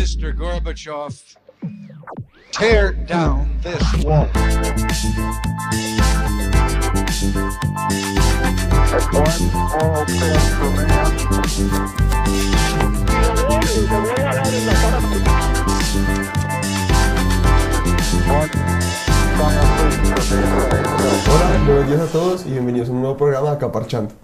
Mr. 0.00 0.34
Gorbachev, 0.34 1.36
tear 2.52 2.92
down 3.04 3.50
this 3.60 4.02
wall. 4.02 4.26
Hola, 21.26 21.62
buenos 21.66 21.86
días 21.88 22.00
a 22.00 22.06
todos 22.10 22.46
y 22.46 22.52
bienvenidos 22.52 22.88
a 22.88 22.92
un 22.92 23.00
nuevo 23.02 23.18
programa 23.18 23.50
de 23.50 23.56
Acá 23.56 23.70
Parchando. 23.70 24.14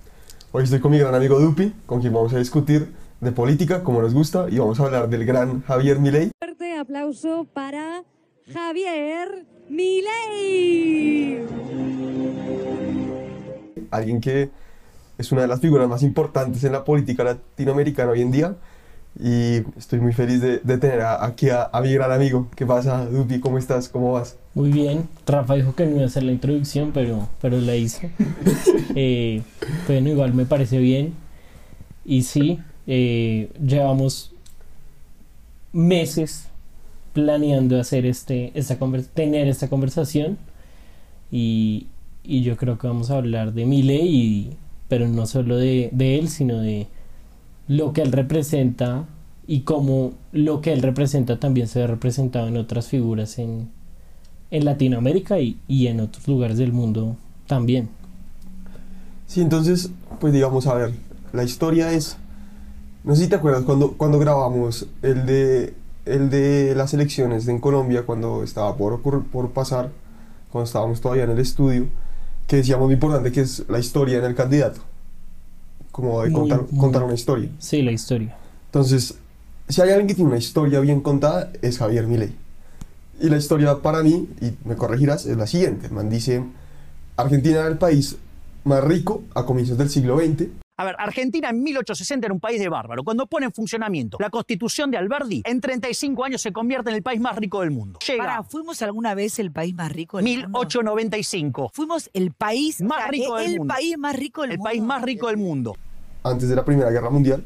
Hoy 0.53 0.65
estoy 0.65 0.81
con 0.81 0.93
mi 0.93 0.99
gran 0.99 1.15
amigo 1.15 1.39
Dupi, 1.39 1.75
con 1.85 2.01
quien 2.01 2.15
vamos 2.15 2.33
a 2.33 2.39
discutir 2.39 2.95
de 3.21 3.33
política, 3.33 3.83
como 3.83 4.03
nos 4.03 4.13
gusta, 4.15 4.47
y 4.51 4.59
vamos 4.59 4.79
a 4.81 4.85
hablar 4.85 5.09
del 5.09 5.25
gran 5.25 5.63
Javier 5.63 5.99
Milei. 5.99 6.31
Fuerte 6.39 6.77
aplauso 6.79 7.47
para 7.53 8.05
Javier 8.53 9.47
Milei. 9.69 11.41
Alguien 13.91 14.21
que 14.21 14.51
es 15.19 15.33
una 15.33 15.43
de 15.43 15.49
las 15.49 15.61
figuras 15.61 15.89
más 15.89 16.03
importantes 16.03 16.63
en 16.65 16.73
la 16.73 16.85
política 16.85 17.25
latinoamericana 17.25 18.11
hoy 18.13 18.21
en 18.23 18.31
día. 18.31 18.57
Y 19.19 19.63
estoy 19.79 19.99
muy 19.99 20.13
feliz 20.13 20.43
de, 20.43 20.59
de 20.59 20.77
tener 20.77 21.01
a- 21.01 21.25
aquí 21.25 21.49
a, 21.49 21.71
a 21.73 21.81
mi 21.81 21.91
gran 21.95 22.13
amigo. 22.13 22.49
¿Qué 22.55 22.67
pasa, 22.67 23.07
Dupi? 23.07 23.41
¿Cómo 23.41 23.57
estás? 23.57 23.89
¿Cómo 23.89 24.13
vas? 24.13 24.37
Muy 24.53 24.71
bien, 24.71 25.09
Rafa 25.27 25.55
dijo 25.55 25.75
que 25.75 25.87
no 25.87 25.93
iba 25.93 26.03
a 26.03 26.07
hacer 26.07 26.23
la 26.23 26.33
introducción, 26.33 26.91
pero, 26.93 27.27
pero 27.41 27.59
la 27.59 27.77
hizo. 27.77 28.01
Eh, 28.99 29.43
bueno, 29.87 30.09
igual 30.09 30.33
me 30.33 30.47
parece 30.47 30.79
bien. 30.79 31.13
Y 32.07 32.23
sí, 32.23 32.59
eh, 32.87 33.51
llevamos 33.65 34.33
meses 35.73 36.49
planeando 37.13 37.81
hacer 37.81 38.07
este, 38.07 38.53
esta 38.55 38.79
tener 39.15 39.49
esta 39.49 39.69
conversación. 39.69 40.39
Y, 41.31 41.87
y 42.23 42.43
yo 42.43 42.57
creo 42.57 42.79
que 42.79 42.87
vamos 42.87 43.11
a 43.11 43.17
hablar 43.17 43.53
de 43.53 43.67
Milei, 43.67 44.07
y, 44.07 44.57
pero 44.89 45.09
no 45.09 45.27
solo 45.27 45.57
de, 45.57 45.89
de 45.93 46.19
él, 46.19 46.29
sino 46.29 46.61
de 46.61 46.87
lo 47.69 47.93
que 47.93 48.03
él 48.03 48.13
representa 48.13 49.07
y 49.47 49.61
cómo 49.61 50.13
lo 50.33 50.61
que 50.61 50.73
él 50.73 50.83
representa 50.83 51.41
también 51.41 51.69
se 51.69 51.81
ve 51.81 51.87
representado 51.87 52.49
en 52.49 52.57
otras 52.57 52.89
figuras 52.89 53.39
en, 53.39 53.69
en 54.51 54.65
Latinoamérica 54.65 55.41
y, 55.41 55.59
y 55.67 55.89
en 55.89 56.01
otros 56.01 56.29
lugares 56.29 56.59
del 56.59 56.73
mundo 56.73 57.17
también. 57.47 57.89
Sí, 59.27 59.41
entonces, 59.41 59.91
pues 60.21 60.33
digamos, 60.33 60.67
a 60.67 60.75
ver, 60.75 60.93
la 61.33 61.45
historia 61.45 61.93
es... 61.93 62.19
No 63.07 63.15
sé 63.15 63.23
si 63.23 63.29
te 63.29 63.37
acuerdas 63.37 63.63
cuando, 63.63 63.93
cuando 63.93 64.19
grabamos 64.19 64.89
el 65.03 65.27
de, 65.27 65.75
el 66.07 66.29
de 66.29 66.75
las 66.75 66.93
elecciones 66.93 67.47
en 67.47 67.61
Colombia, 67.61 68.05
cuando 68.05 68.43
estaba 68.43 68.77
por, 68.77 69.01
por 69.01 69.51
pasar, 69.53 69.93
cuando 70.51 70.67
estábamos 70.67 71.01
todavía 71.01 71.23
en 71.23 71.31
el 71.31 71.39
estudio, 71.39 71.87
que 72.49 72.57
decíamos 72.57 72.89
lo 72.89 72.95
importante 72.95 73.31
que 73.31 73.43
es 73.43 73.63
la 73.69 73.79
historia 73.79 74.19
en 74.19 74.25
el 74.25 74.35
candidato. 74.35 74.81
Como 75.93 76.21
de 76.23 76.31
Muy, 76.31 76.41
contar, 76.41 76.67
muy. 76.69 76.81
contar 76.81 77.05
una 77.05 77.15
historia. 77.15 77.49
Sí, 77.61 77.81
la 77.81 77.93
historia. 77.93 78.37
Entonces, 78.67 79.15
si 79.69 79.81
hay 79.81 79.91
alguien 79.91 80.09
que 80.09 80.15
tiene 80.17 80.31
una 80.31 80.39
historia 80.39 80.81
bien 80.81 81.01
contada, 81.01 81.53
es 81.63 81.79
Javier 81.79 82.09
Milei. 82.09 82.35
Y 83.21 83.29
la 83.31 83.37
historia 83.37 83.83
para 83.83 84.03
mí, 84.03 84.29
y 84.41 84.53
me 84.69 84.75
corregirás, 84.75 85.27
es 85.27 85.37
la 85.37 85.47
siguiente. 85.47 85.91
Man 85.91 86.11
dice, 86.11 86.43
Argentina 87.17 87.61
era 87.61 87.69
el 87.69 87.79
país 87.79 88.17
más 88.65 88.83
rico 88.83 89.23
a 89.37 89.47
comienzos 89.47 89.79
del 89.79 89.91
siglo 89.91 90.19
XX, 90.19 90.49
A 90.79 90.85
ver, 90.85 90.95
Argentina 90.99 91.49
en 91.49 91.63
1860 91.63 92.27
era 92.27 92.35
un 92.35 92.41
país 92.41 92.61
de 92.61 92.69
bárbaro. 92.69 93.03
Cuando 93.03 93.27
pone 93.27 93.47
en 93.47 93.53
funcionamiento 93.53 94.19
la 94.21 94.29
constitución 94.29 94.91
de 94.91 94.99
Alberdi, 94.99 95.43
en 95.47 95.61
35 95.61 96.23
años 96.25 96.43
se 96.43 96.53
convierte 96.53 96.91
en 96.91 96.97
el 96.97 97.03
país 97.03 97.19
más 97.21 97.35
rico 97.37 97.61
del 97.63 97.71
mundo. 97.71 97.99
Llega 98.07 98.25
Pará, 98.25 98.43
¿fuimos 98.43 98.83
alguna 98.83 99.15
vez 99.15 99.39
el 99.39 99.51
país 99.53 99.75
más 99.75 99.91
rico 99.91 100.19
del 100.19 100.25
mundo? 100.27 100.47
1895. 100.59 101.71
Fuimos 101.73 102.11
el 102.13 102.33
país 102.33 102.83
Más 102.83 102.99
o 102.99 103.01
sea, 103.01 103.11
rico 103.11 103.37
del 103.37 103.53
el 103.53 103.59
mundo. 103.59 103.75
país 103.75 103.99
más 103.99 104.17
rico 104.17 104.43
del 104.43 104.51
El 104.53 104.59
mundo. 104.59 104.69
país 104.71 104.83
más 104.83 105.03
rico 105.03 105.27
del 105.29 105.37
mundo. 105.39 105.77
antes 106.25 106.49
de 106.49 106.57
la 106.57 106.65
Primera 106.65 106.91
Guerra 106.91 107.09
Mundial, 107.09 107.45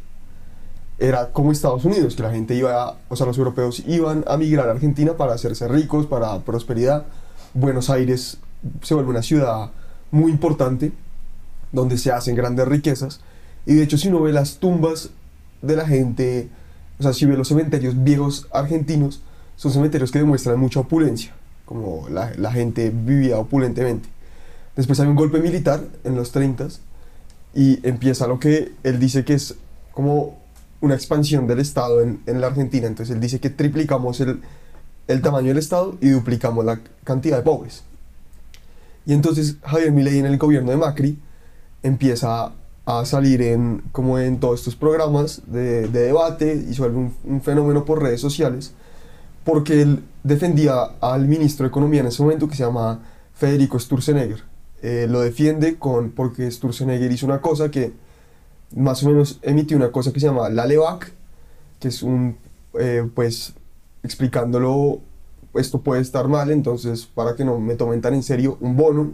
era 0.99 1.31
como 1.33 1.53
Estados 1.53 1.85
Unidos, 1.85 2.17
que 2.17 2.23
la 2.23 2.31
gente 2.33 2.55
iba, 2.55 2.83
a- 2.83 2.97
o 3.09 3.17
sea, 3.17 3.27
los 3.27 3.39
europeos 3.39 3.83
iban 3.87 4.25
a 4.27 4.37
migrar 4.37 4.69
a 4.69 4.73
Argentina 4.73 5.17
para 5.17 5.35
hacerse 5.35 5.69
ricos, 5.69 6.07
para 6.07 6.39
prosperidad. 6.41 7.05
Buenos 7.55 7.91
Aires 7.91 8.39
se 8.83 8.95
vuelve 8.95 9.11
una 9.11 9.23
ciudad 9.23 9.71
muy 10.11 10.31
importante, 10.33 10.93
donde 11.73 11.99
se 11.99 12.13
hacen 12.13 12.35
grandes 12.35 12.67
riquezas. 12.67 13.21
Y 13.67 13.75
de 13.75 13.83
hecho, 13.83 13.99
si 13.99 14.09
uno 14.09 14.23
ve 14.23 14.33
las 14.33 14.59
tumbas 14.59 15.11
de 15.63 15.77
la 15.77 15.87
gente, 15.87 16.49
o 16.99 17.03
sea, 17.03 17.13
si 17.13 17.27
ve 17.27 17.37
los 17.37 17.49
cementerios 17.49 18.03
viejos 18.03 18.49
argentinos, 18.53 19.23
son 19.57 19.73
cementerios 19.73 20.11
que 20.11 20.19
demuestran 20.19 20.59
mucha 20.59 20.81
opulencia, 20.81 21.33
como 21.67 22.09
la, 22.09 22.53
gente 22.53 22.91
vivía 22.91 23.39
opulentemente. 23.39 24.09
Después 24.75 24.99
hay 25.01 25.09
un 25.09 25.17
golpe 25.17 25.41
militar 25.41 25.83
en 26.05 26.17
los 26.17 26.33
30 26.33 26.69
y 27.55 27.87
empieza 27.87 28.27
lo 28.27 28.41
que 28.41 28.73
él 28.83 28.99
dice 28.99 29.25
que 29.25 29.35
es 29.35 29.57
como 29.93 30.39
una 30.81 30.95
expansión 30.95 31.47
del 31.47 31.59
Estado 31.59 32.01
en, 32.01 32.21
en 32.27 32.41
la 32.41 32.47
Argentina. 32.47 32.87
Entonces 32.87 33.15
él 33.15 33.21
dice 33.21 33.39
que 33.39 33.51
triplicamos 33.51 34.21
el, 34.21 34.41
el 35.09 35.21
tamaño 35.21 35.49
del 35.49 35.59
Estado 35.59 35.99
y 36.01 36.09
duplicamos 36.09 36.65
la 36.65 36.81
cantidad 37.05 37.37
de 37.37 37.43
pobres. 37.43 37.83
Y 39.05 39.13
entonces 39.13 39.57
Javier 39.63 39.93
Milei 39.93 40.19
en 40.19 40.27
el 40.27 40.39
gobierno 40.39 40.71
de 40.71 40.77
Macri 40.77 41.19
empieza 41.83 42.53
a 42.87 43.05
salir 43.05 43.43
en, 43.43 43.83
como 43.93 44.19
en 44.19 44.41
todos 44.41 44.61
estos 44.61 44.77
programas 44.77 45.43
de, 45.47 45.89
de 45.89 46.01
debate 46.03 46.55
y 46.69 46.75
se 46.75 46.83
un, 46.83 47.15
un 47.25 47.41
fenómeno 47.41 47.85
por 47.85 48.03
redes 48.03 48.21
sociales 48.21 48.75
porque 49.45 49.83
él 49.83 50.05
defendía 50.23 50.83
al 51.01 51.27
ministro 51.27 51.65
de 51.65 51.69
Economía 51.69 52.01
en 52.01 52.07
ese 52.07 52.23
momento 52.23 52.49
que 52.49 52.57
se 52.57 52.65
llama 52.65 53.01
Federico 53.35 53.79
Sturzenegger. 53.79 54.43
Eh, 54.83 55.07
lo 55.09 55.21
defiende 55.21 55.79
con, 55.79 56.11
porque 56.11 56.51
Sturzenegger 56.51 57.11
hizo 57.11 57.27
una 57.27 57.41
cosa 57.41 57.71
que 57.71 57.93
más 58.75 59.03
o 59.03 59.09
menos 59.09 59.39
emitió 59.43 59.77
una 59.77 59.91
cosa 59.91 60.13
que 60.13 60.21
se 60.21 60.27
llama 60.27 60.49
la 60.49 60.67
LEVAC, 60.67 61.13
que 61.81 61.89
es 61.89 62.03
un, 62.03 62.37
eh, 62.79 63.09
pues, 63.15 63.55
explicándolo, 64.03 65.01
esto 65.55 65.81
puede 65.81 66.01
estar 66.01 66.29
mal, 66.29 66.51
entonces 66.51 67.07
para 67.07 67.35
que 67.35 67.45
no 67.45 67.59
me 67.59 67.75
tomen 67.75 68.01
tan 68.01 68.15
en 68.15 68.23
serio, 68.23 68.57
un 68.61 68.77
bono, 68.77 69.13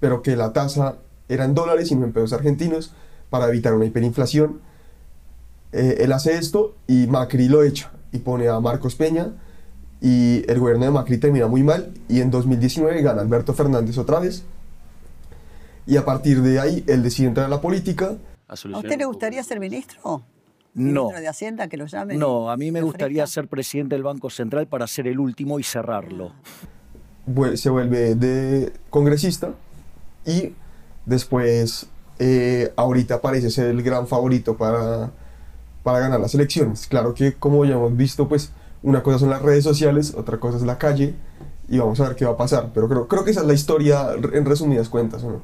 pero 0.00 0.22
que 0.22 0.34
la 0.36 0.52
tasa 0.52 0.96
era 1.28 1.44
en 1.44 1.54
dólares 1.54 1.90
y 1.90 1.96
no 1.96 2.04
en 2.04 2.12
pesos 2.12 2.32
argentinos, 2.32 2.92
para 3.30 3.48
evitar 3.48 3.74
una 3.74 3.84
hiperinflación. 3.84 4.60
Eh, 5.72 5.98
él 6.00 6.12
hace 6.12 6.34
esto 6.34 6.74
y 6.86 7.06
Macri 7.06 7.48
lo 7.48 7.62
echa 7.62 7.92
y 8.12 8.18
pone 8.18 8.48
a 8.48 8.58
Marcos 8.60 8.94
Peña 8.94 9.32
y 10.00 10.44
el 10.50 10.58
gobierno 10.58 10.86
de 10.86 10.90
Macri 10.90 11.18
termina 11.18 11.46
muy 11.46 11.62
mal 11.62 11.92
y 12.08 12.20
en 12.20 12.30
2019 12.30 13.02
gana 13.02 13.20
Alberto 13.20 13.52
Fernández 13.52 13.98
otra 13.98 14.20
vez 14.20 14.44
y 15.86 15.96
a 15.96 16.04
partir 16.04 16.40
de 16.40 16.60
ahí 16.60 16.84
él 16.86 17.02
decide 17.02 17.28
entrar 17.28 17.46
a 17.46 17.48
la 17.48 17.60
política 17.60 18.16
¿A 18.46 18.54
¿A 18.54 18.56
solucionar 18.56 18.86
usted 18.86 18.98
le 18.98 19.04
gustaría 19.04 19.42
ser 19.42 19.60
ministro? 19.60 20.22
No. 20.74 21.02
¿Ministro 21.02 21.20
de 21.20 21.28
Hacienda, 21.28 21.68
que 21.68 21.76
lo 21.76 21.86
llamen? 21.86 22.18
No, 22.18 22.50
a 22.50 22.56
mí 22.56 22.70
me 22.70 22.78
¿Le 22.78 22.84
gustaría 22.84 23.26
ser 23.26 23.48
presidente 23.48 23.94
del 23.94 24.04
Banco 24.04 24.30
Central 24.30 24.66
para 24.68 24.86
ser 24.86 25.06
el 25.06 25.18
último 25.18 25.58
y 25.58 25.64
cerrarlo. 25.64 26.32
se 27.54 27.68
vuelve 27.68 28.14
de 28.14 28.72
congresista 28.88 29.54
y 30.24 30.54
después 31.08 31.86
eh, 32.18 32.72
ahorita 32.76 33.20
parece 33.20 33.50
ser 33.50 33.66
el 33.66 33.82
gran 33.82 34.06
favorito 34.06 34.56
para, 34.56 35.10
para 35.82 36.00
ganar 36.00 36.20
las 36.20 36.34
elecciones. 36.34 36.86
Claro 36.86 37.14
que 37.14 37.34
como 37.34 37.64
ya 37.64 37.74
hemos 37.74 37.96
visto, 37.96 38.28
pues 38.28 38.52
una 38.82 39.02
cosa 39.02 39.18
son 39.18 39.30
las 39.30 39.42
redes 39.42 39.64
sociales, 39.64 40.14
otra 40.16 40.38
cosa 40.38 40.58
es 40.58 40.62
la 40.64 40.78
calle 40.78 41.14
y 41.68 41.78
vamos 41.78 41.98
a 42.00 42.08
ver 42.08 42.16
qué 42.16 42.24
va 42.24 42.32
a 42.32 42.36
pasar. 42.36 42.70
Pero 42.74 42.88
creo, 42.88 43.08
creo 43.08 43.24
que 43.24 43.30
esa 43.30 43.40
es 43.40 43.46
la 43.46 43.54
historia 43.54 44.08
en 44.32 44.44
resumidas 44.44 44.88
cuentas, 44.88 45.24
¿o 45.24 45.30
no? 45.30 45.42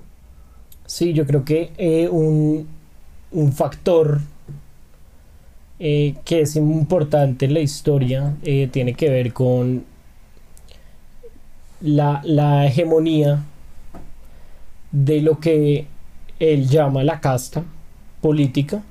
Sí, 0.87 1.15
yo 1.15 1.27
creo 1.27 1.45
que 1.45 1.73
eh, 1.79 2.09
un, 2.11 2.69
un 3.33 3.53
factor 3.53 4.21
eh, 5.79 6.15
que 6.25 6.43
es 6.43 6.57
importante 6.57 7.47
en 7.47 7.55
la 7.55 7.61
historia 7.61 8.35
tiene 8.43 8.95
que 8.95 9.09
ver 9.09 9.33
con 9.33 9.85
la, 11.81 12.21
la 12.25 12.67
hegemonía 12.67 13.45
de 14.95 15.21
lo 15.21 15.41
que 15.41 15.87
él 16.39 16.69
llama 16.69 17.03
la 17.03 17.21
casta 17.21 17.65
política 18.21 18.83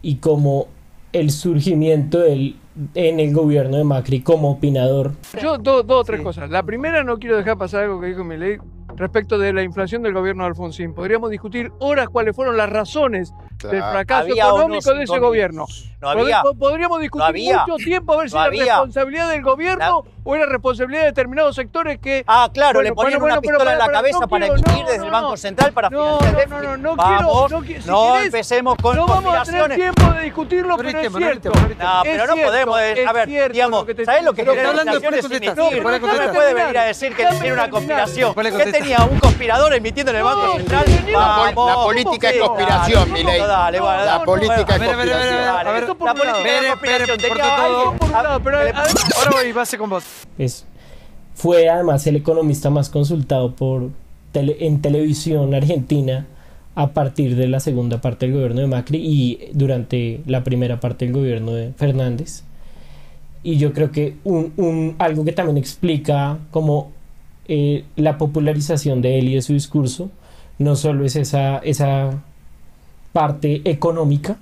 y 0.00 0.16
como 0.16 0.68
el 1.12 1.30
surgimiento 1.30 2.20
del, 2.20 2.54
en 2.94 3.18
el 3.18 3.32
gobierno 3.34 3.76
de 3.78 3.84
Macri 3.84 4.20
como 4.20 4.50
opinador. 4.52 5.12
Yo 5.42 5.58
do- 5.58 5.82
dos 5.82 6.02
o 6.02 6.04
tres 6.04 6.20
cosas. 6.20 6.50
La 6.50 6.62
primera, 6.62 7.02
no 7.02 7.18
quiero 7.18 7.36
dejar 7.36 7.58
pasar 7.58 7.82
algo 7.84 8.00
que 8.00 8.06
dijo 8.06 8.22
Milei 8.22 8.58
respecto 8.96 9.38
de 9.38 9.52
la 9.52 9.62
inflación 9.64 10.02
del 10.02 10.12
gobierno 10.12 10.44
de 10.44 10.50
Alfonsín. 10.50 10.94
Podríamos 10.94 11.30
discutir 11.30 11.72
horas 11.80 12.08
cuáles 12.08 12.36
fueron 12.36 12.56
las 12.56 12.70
razones 12.70 13.32
del 13.66 13.70
Claro. 13.78 13.92
fracaso 13.92 14.22
Había 14.30 14.46
o 14.46 14.50
no 14.50 14.56
económico 14.62 14.94
de 14.94 15.02
ese 15.04 15.12
5.000. 15.12 15.20
gobierno. 15.20 15.66
No 16.00 16.10
había. 16.10 16.42
Podríamos 16.56 17.00
discutir 17.00 17.26
había. 17.26 17.64
mucho 17.66 17.76
tiempo 17.84 18.12
a 18.12 18.16
ver 18.18 18.28
si 18.30 18.36
No 18.36 18.40
era 18.42 18.46
había. 18.48 18.64
responsabilidad 18.76 19.30
del 19.30 19.42
gobierno 19.42 20.04
o 20.22 20.34
era 20.36 20.46
responsabilidad 20.46 21.00
de 21.02 21.06
determinados 21.08 21.56
sectores 21.56 21.98
que. 21.98 22.22
Ah, 22.28 22.48
claro, 22.54 22.74
Bueno, 22.78 22.90
le 22.90 22.94
ponían 22.94 23.18
bueno, 23.18 23.24
una 23.24 23.34
bueno, 23.40 23.40
pistola 23.42 23.72
en 23.72 23.78
la 23.78 23.84
para- 23.86 23.98
cabeza 23.98 24.18
no 24.20 24.28
para 24.28 24.46
emitir 24.46 24.68
no, 24.74 24.84
desde 24.86 24.98
no, 24.98 25.04
el 25.06 25.10
Banco. 25.10 25.36
Central 25.36 25.72
para 25.72 25.90
No, 25.90 26.18
financiar 26.20 26.48
no, 26.48 26.56
el 26.58 26.62
no, 26.62 26.76
no, 26.76 26.76
no 26.76 26.96
Vamos, 26.96 27.18
quiero- 27.18 27.48
no 27.48 27.66
qui- 27.66 27.82
si 27.82 27.88
no 27.88 28.12
querés, 28.12 28.26
empecemos 28.26 28.76
con 28.80 28.96
No 28.96 29.06
vamos 29.08 29.34
a 29.34 29.42
tener 29.42 29.60
conspiraciones. 29.62 29.76
tiempo 29.76 30.14
de 30.14 30.22
discutirlo, 30.22 30.76
pero 30.76 30.88
es 30.90 31.12
cierto. 31.12 31.50
no 31.50 32.02
pero 32.04 32.26
no 32.28 32.36
podemos. 32.36 32.78
a 32.78 33.12
ver, 33.12 33.52
digamos, 33.52 33.80
lo 33.80 33.86
que 33.86 33.94
te 33.96 34.04
¿sabés 34.04 34.22
lo 34.22 34.32
que 34.34 34.42
Pero 34.42 34.52
quiere 34.52 34.68
está 34.68 34.74
la 34.76 34.80
hablando, 34.82 35.06
inflación? 35.08 35.12
después 35.14 35.32
Es 35.32 35.40
le 35.40 35.46
contesta. 35.46 35.62
emitir. 35.62 35.82
¿Cuál 35.82 35.94
es 35.94 36.00
No 36.28 36.32
puede 36.32 36.54
venir 36.54 36.78
a 36.78 36.84
decir 36.84 37.16
que 37.16 37.26
tiene 37.26 37.52
una 37.52 37.70
conspiración. 37.70 38.34
¿Cuál 38.34 38.46
es 38.46 38.54
¿Qué 38.54 38.72
tenía? 38.72 38.98
¿Un 39.10 39.18
conspirador 39.18 39.74
emitiendo 39.74 40.12
en 40.12 40.18
el 40.18 40.22
Banco 40.22 40.56
Central? 40.58 40.84
La 41.10 41.74
política 41.74 42.30
es 42.30 42.38
conspiración, 42.40 43.00
Dale, 43.08 43.12
Milei. 43.12 43.47
Dale, 43.48 43.78
La 43.78 44.22
política 44.24 44.74
es 44.76 44.80
La 44.80 46.14
política 46.14 46.38
es 46.98 47.08
Ahora 49.16 49.30
voy, 49.32 49.52
base 49.52 49.78
con 49.78 49.90
vos. 49.90 50.04
Es, 50.38 50.64
fue 51.34 51.68
además 51.68 52.06
el 52.06 52.16
economista 52.16 52.70
más 52.70 52.88
consultado 52.90 53.54
por 53.54 53.90
tele- 54.32 54.56
en 54.60 54.80
televisión 54.82 55.54
argentina 55.54 56.26
a 56.74 56.88
partir 56.88 57.34
de 57.36 57.48
la 57.48 57.58
segunda 57.60 58.00
parte 58.00 58.26
del 58.26 58.34
gobierno 58.36 58.60
de 58.60 58.66
Macri 58.68 58.98
y 58.98 59.48
durante 59.52 60.20
la 60.26 60.44
primera 60.44 60.78
parte 60.80 61.06
del 61.06 61.14
gobierno 61.14 61.52
de 61.52 61.72
Fernández. 61.72 62.44
Y 63.42 63.56
yo 63.56 63.72
creo 63.72 63.90
que 63.90 64.16
un, 64.24 64.52
un- 64.56 64.94
algo 64.98 65.24
que 65.24 65.32
también 65.32 65.56
explica 65.58 66.38
como 66.50 66.92
eh, 67.48 67.84
la 67.96 68.18
popularización 68.18 69.00
de 69.00 69.18
él 69.18 69.28
y 69.28 69.34
de 69.34 69.42
su 69.42 69.54
discurso, 69.54 70.10
no 70.58 70.76
solo 70.76 71.04
es 71.04 71.16
esa, 71.16 71.58
esa 71.58 72.10
parte 73.12 73.62
económica, 73.64 74.38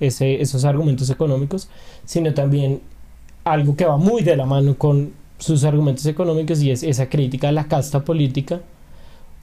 ese, 0.00 0.40
esos 0.40 0.64
argumentos 0.64 1.10
económicos, 1.10 1.68
sino 2.04 2.34
también 2.34 2.80
algo 3.44 3.76
que 3.76 3.84
va 3.84 3.96
muy 3.96 4.22
de 4.22 4.36
la 4.36 4.46
mano 4.46 4.76
con 4.76 5.12
sus 5.38 5.64
argumentos 5.64 6.06
económicos 6.06 6.62
y 6.62 6.70
es 6.70 6.82
esa 6.82 7.08
crítica 7.08 7.48
a 7.48 7.52
la 7.52 7.68
casta 7.68 8.04
política, 8.04 8.60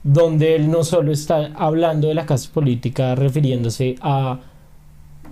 donde 0.02 0.56
él 0.56 0.70
no 0.70 0.82
solo 0.84 1.12
está 1.12 1.52
hablando 1.54 2.08
de 2.08 2.14
la 2.14 2.26
casta 2.26 2.52
política 2.52 3.14
refiriéndose 3.14 3.96
a, 4.00 4.40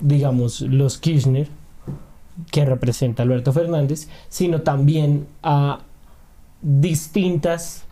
digamos, 0.01 0.61
los 0.61 0.99
Kirchner, 0.99 1.49
que 2.51 2.65
representa 2.65 3.23
Alberto 3.23 3.53
Fernández, 3.53 4.09
sino 4.29 4.63
también 4.63 5.27
a 5.43 5.81
distintas 6.63 7.85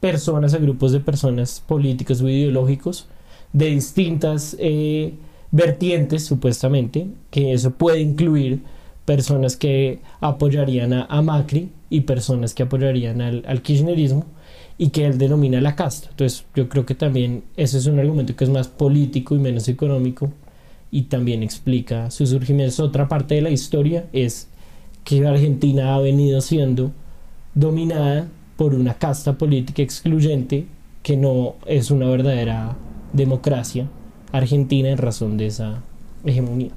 personas 0.00 0.54
o 0.54 0.60
grupos 0.60 0.92
de 0.92 1.00
personas 1.00 1.62
políticos 1.66 2.20
o 2.20 2.28
ideológicos 2.28 3.06
de 3.52 3.66
distintas 3.66 4.56
eh, 4.58 5.14
vertientes, 5.50 6.24
supuestamente, 6.24 7.06
que 7.30 7.52
eso 7.52 7.70
puede 7.72 8.00
incluir 8.00 8.60
personas 9.04 9.56
que 9.56 10.00
apoyarían 10.20 10.92
a, 10.92 11.22
Macri 11.22 11.70
y 11.88 12.02
personas 12.02 12.52
que 12.52 12.64
apoyarían 12.64 13.22
al, 13.22 13.44
al 13.46 13.62
kirchnerismo 13.62 14.26
y 14.76 14.90
que 14.90 15.06
él 15.06 15.18
denomina 15.18 15.60
la 15.60 15.74
casta. 15.74 16.08
Entonces 16.10 16.44
yo 16.54 16.68
creo 16.68 16.84
que 16.84 16.94
también 16.94 17.42
ese 17.56 17.78
es 17.78 17.86
un 17.86 17.98
argumento 17.98 18.36
que 18.36 18.44
es 18.44 18.50
más 18.50 18.68
político 18.68 19.34
y 19.34 19.38
menos 19.38 19.66
económico 19.68 20.30
y 20.90 21.02
también 21.02 21.42
explica 21.42 22.10
su 22.10 22.26
surgimiento. 22.26 22.84
Otra 22.84 23.08
parte 23.08 23.34
de 23.34 23.42
la 23.42 23.50
historia 23.50 24.06
es 24.12 24.48
que 25.04 25.26
Argentina 25.26 25.94
ha 25.94 26.00
venido 26.00 26.40
siendo 26.40 26.92
dominada 27.54 28.28
por 28.56 28.74
una 28.74 28.94
casta 28.94 29.38
política 29.38 29.82
excluyente 29.82 30.66
que 31.02 31.16
no 31.16 31.56
es 31.66 31.90
una 31.90 32.08
verdadera 32.08 32.76
democracia 33.12 33.88
argentina 34.32 34.88
en 34.88 34.98
razón 34.98 35.36
de 35.36 35.46
esa 35.46 35.82
hegemonía. 36.24 36.72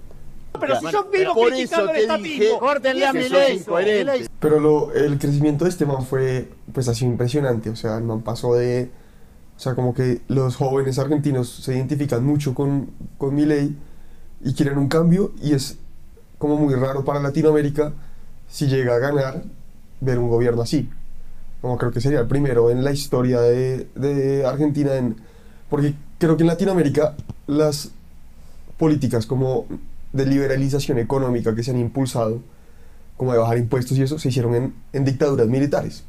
Pero 0.60 0.80
si 0.80 0.92
yo 0.92 1.06
vivo 1.12 1.34
Por 1.34 1.50
criticando 1.50 1.92
eso 1.94 2.14
el 2.14 2.24
dije 2.24 2.50
Córtenle 2.60 3.06
a 3.06 3.14
mi 3.14 3.30
ley. 3.30 3.64
Pero 4.40 4.60
lo, 4.60 4.94
el 4.94 5.18
crecimiento 5.18 5.64
de 5.66 5.70
este 5.70 5.86
man 5.86 6.06
fue, 6.06 6.50
pues, 6.74 6.88
así 6.88 7.06
impresionante. 7.06 7.70
O 7.70 7.76
sea, 7.76 7.98
el 7.98 8.04
man 8.04 8.22
pasó 8.22 8.54
de. 8.56 8.92
O 9.56 9.60
sea, 9.60 9.76
como 9.76 9.94
que 9.94 10.22
los 10.28 10.56
jóvenes 10.56 10.98
argentinos 11.00 11.50
se 11.50 11.76
identifican 11.76 12.26
mucho 12.26 12.54
con, 12.54 12.90
con 13.18 13.36
Milei 13.36 13.76
y 14.44 14.54
quieren 14.54 14.78
un 14.78 14.88
cambio. 14.88 15.32
Y 15.42 15.54
es 15.54 15.78
como 16.38 16.58
muy 16.58 16.74
raro 16.74 17.06
para 17.06 17.20
Latinoamérica, 17.20 17.94
si 18.50 18.68
llega 18.68 18.96
a 18.96 19.00
ganar, 19.00 19.44
ver 20.00 20.20
un 20.20 20.30
gobierno 20.30 20.64
así. 20.64 20.90
Como 21.62 21.78
creo 21.78 21.92
que 21.92 22.02
sería 22.02 22.20
el 22.20 22.28
primero 22.28 22.72
en 22.72 22.84
la 22.84 22.92
historia 22.92 23.40
de, 23.40 23.88
de 23.96 24.46
Argentina. 24.46 24.96
En, 24.96 25.16
porque 25.72 25.94
creo 26.18 26.36
que 26.36 26.44
en 26.44 26.48
Latinoamérica 26.48 27.16
las 27.48 27.92
políticas 28.78 29.26
como 29.26 29.68
de 30.12 30.26
liberalización 30.26 31.00
económica 31.00 31.56
que 31.56 31.64
se 31.64 31.72
han 31.72 31.80
impulsado, 31.80 32.42
como 33.16 33.32
de 33.32 33.40
bajar 33.40 33.58
impuestos 33.58 33.98
y 33.98 34.02
eso, 34.02 34.20
se 34.20 34.28
hicieron 34.28 34.54
en, 34.54 34.74
en 34.92 35.06
dictaduras 35.06 35.48
militares. 35.48 36.04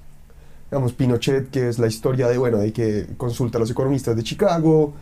Digamos, 0.68 0.94
Pinochet, 0.94 1.48
que 1.50 1.68
es 1.68 1.78
la 1.78 1.86
historia 1.86 2.26
de, 2.26 2.38
bueno, 2.38 2.58
de 2.58 2.72
que 2.72 3.06
consulta 3.16 3.58
a 3.58 3.60
los 3.60 3.70
economistas 3.70 4.16
de 4.16 4.24
Chicago, 4.24 4.94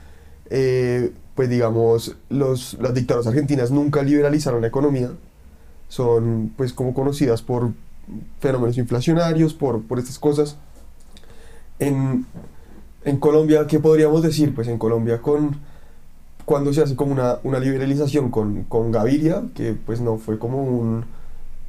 eh, 0.50 1.10
pues 1.34 1.48
digamos, 1.48 2.16
los, 2.28 2.74
las 2.82 2.92
dictaduras 2.92 3.28
argentinas 3.28 3.70
nunca 3.70 4.02
liberalizaron 4.02 4.60
la 4.60 4.66
economía, 4.66 5.10
son 5.88 6.52
pues 6.54 6.74
como 6.74 6.92
conocidas 6.92 7.40
por 7.40 7.72
fenómenos 8.40 8.76
inflacionarios, 8.76 9.54
por, 9.54 9.80
por 9.84 9.98
estas 9.98 10.18
cosas. 10.18 10.58
En, 11.78 12.26
en 13.04 13.18
Colombia, 13.18 13.66
¿qué 13.66 13.80
podríamos 13.80 14.22
decir? 14.22 14.54
Pues 14.54 14.68
en 14.68 14.78
Colombia 14.78 15.20
con 15.20 15.58
cuando 16.44 16.72
se 16.72 16.82
hace 16.82 16.96
como 16.96 17.12
una, 17.12 17.38
una 17.44 17.60
liberalización 17.60 18.30
con, 18.30 18.64
con 18.64 18.90
Gaviria, 18.90 19.44
que 19.54 19.74
pues 19.74 20.00
no 20.00 20.18
fue 20.18 20.36
como 20.38 20.64
un, 20.64 21.04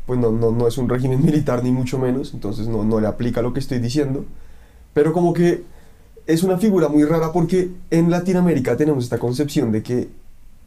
pues 0.08 0.20
no, 0.20 0.32
no, 0.32 0.52
no 0.52 0.68
es 0.68 0.78
un 0.80 0.90
régimen 0.90 1.24
militar 1.26 1.64
ni 1.64 1.72
mucho 1.72 2.00
menos, 2.00 2.34
entonces 2.34 2.68
no, 2.68 2.84
no 2.84 3.00
le 3.00 3.08
aplica 3.08 3.42
lo 3.42 3.54
que 3.54 3.60
estoy 3.60 3.78
diciendo, 3.78 4.26
pero 4.94 5.14
como 5.14 5.34
que 5.34 5.64
es 6.26 6.44
una 6.44 6.58
figura 6.58 6.88
muy 6.88 7.04
rara 7.04 7.32
porque 7.32 7.70
en 7.92 8.10
Latinoamérica 8.10 8.76
tenemos 8.76 9.04
esta 9.04 9.20
concepción 9.20 9.72
de 9.72 9.84
que 9.84 10.10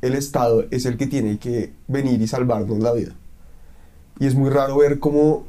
el 0.01 0.15
Estado 0.15 0.65
es 0.71 0.85
el 0.87 0.97
que 0.97 1.07
tiene 1.07 1.39
que 1.39 1.73
venir 1.89 2.21
y 2.21 2.27
salvarnos 2.27 2.79
la 2.79 2.93
vida. 2.93 3.15
Y 4.21 4.27
es 4.27 4.35
muy 4.35 4.51
raro 4.51 4.79
ver 4.79 4.99
cómo 4.99 5.45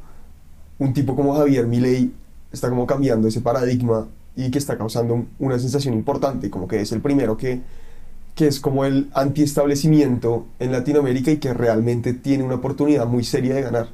un 0.78 0.92
tipo 0.92 1.14
como 1.14 1.36
Javier 1.36 1.66
Milei 1.66 2.10
está 2.50 2.68
como 2.68 2.86
cambiando 2.86 3.28
ese 3.28 3.40
paradigma 3.40 4.08
y 4.36 4.50
que 4.50 4.58
está 4.58 4.76
causando 4.78 5.14
un- 5.14 5.28
una 5.38 5.58
sensación 5.58 5.94
importante, 5.94 6.50
como 6.50 6.68
que 6.68 6.80
es 6.80 6.92
el 6.92 7.00
primero 7.00 7.36
que, 7.36 7.60
que 8.34 8.46
es 8.46 8.60
como 8.60 8.84
el 8.84 9.08
antiestablecimiento 9.14 10.46
en 10.58 10.72
Latinoamérica 10.72 11.30
y 11.30 11.38
que 11.38 11.54
realmente 11.54 12.12
tiene 12.12 12.44
una 12.44 12.56
oportunidad 12.56 13.06
muy 13.06 13.24
seria 13.24 13.54
de 13.54 13.62
ganar. 13.62 13.88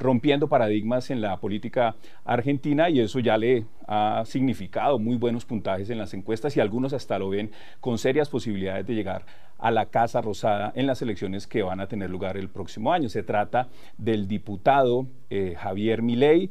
rompiendo 0.00 0.46
paradigmas 0.48 1.10
en 1.10 1.20
la 1.20 1.38
política 1.38 1.96
argentina 2.24 2.88
y 2.88 3.00
eso 3.00 3.18
ya 3.18 3.36
le 3.36 3.64
ha 3.88 4.22
significado 4.26 5.00
muy 5.00 5.16
buenos 5.16 5.44
puntajes 5.44 5.90
en 5.90 5.98
las 5.98 6.14
encuestas 6.14 6.56
y 6.56 6.60
algunos 6.60 6.92
hasta 6.92 7.18
lo 7.18 7.30
ven 7.30 7.50
con 7.80 7.98
serias 7.98 8.28
posibilidades 8.28 8.86
de 8.86 8.94
llegar 8.94 9.26
a 9.58 9.72
la 9.72 9.86
Casa 9.86 10.20
Rosada 10.20 10.72
en 10.76 10.86
las 10.86 11.02
elecciones 11.02 11.48
que 11.48 11.64
van 11.64 11.80
a 11.80 11.88
tener 11.88 12.10
lugar 12.10 12.36
el 12.36 12.48
próximo 12.48 12.92
año. 12.92 13.08
Se 13.08 13.24
trata 13.24 13.66
del 13.96 14.28
diputado 14.28 15.08
eh, 15.30 15.56
Javier 15.58 16.00
Milei. 16.00 16.50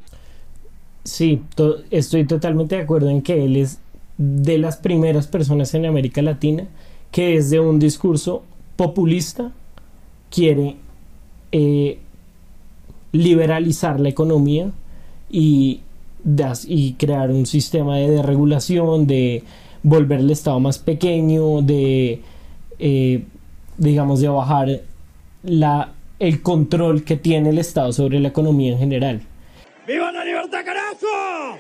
Sí, 1.04 1.42
to- 1.56 1.78
estoy 1.92 2.26
totalmente 2.26 2.76
de 2.76 2.82
acuerdo 2.82 3.10
en 3.10 3.22
que 3.22 3.44
él 3.46 3.56
es 3.56 3.80
de 4.18 4.58
las 4.58 4.78
primeras 4.78 5.28
personas 5.28 5.74
en 5.74 5.86
América 5.86 6.22
Latina 6.22 6.66
que 7.12 7.36
desde 7.36 7.60
un 7.60 7.80
discurso 7.80 8.44
populista 8.76 9.52
quiere 10.30 10.76
eh, 11.52 12.00
liberalizar 13.12 14.00
la 14.00 14.10
economía 14.10 14.72
y, 15.30 15.82
crear 16.98 17.32
un 17.32 17.46
sistema 17.46 17.98
de 17.98 18.10
desregulación, 18.10 19.08
de 19.08 19.44
volver 19.84 20.20
el 20.20 20.32
Estado 20.32 20.60
más 20.60 20.78
pequeño, 20.80 21.62
de, 21.62 22.22
eh, 22.80 23.24
digamos, 23.78 24.20
de 24.20 24.28
bajar 24.28 24.82
el 26.20 26.42
control 26.42 27.04
que 27.04 27.16
tiene 27.16 27.50
el 27.50 27.60
Estado 27.60 27.94
sobre 27.94 28.20
la 28.20 28.28
economía 28.28 28.74
en 28.74 28.80
general. 28.80 29.22
¡Viva 29.88 30.12
la 30.12 30.26
libertad, 30.26 30.66
carajo! 30.66 31.58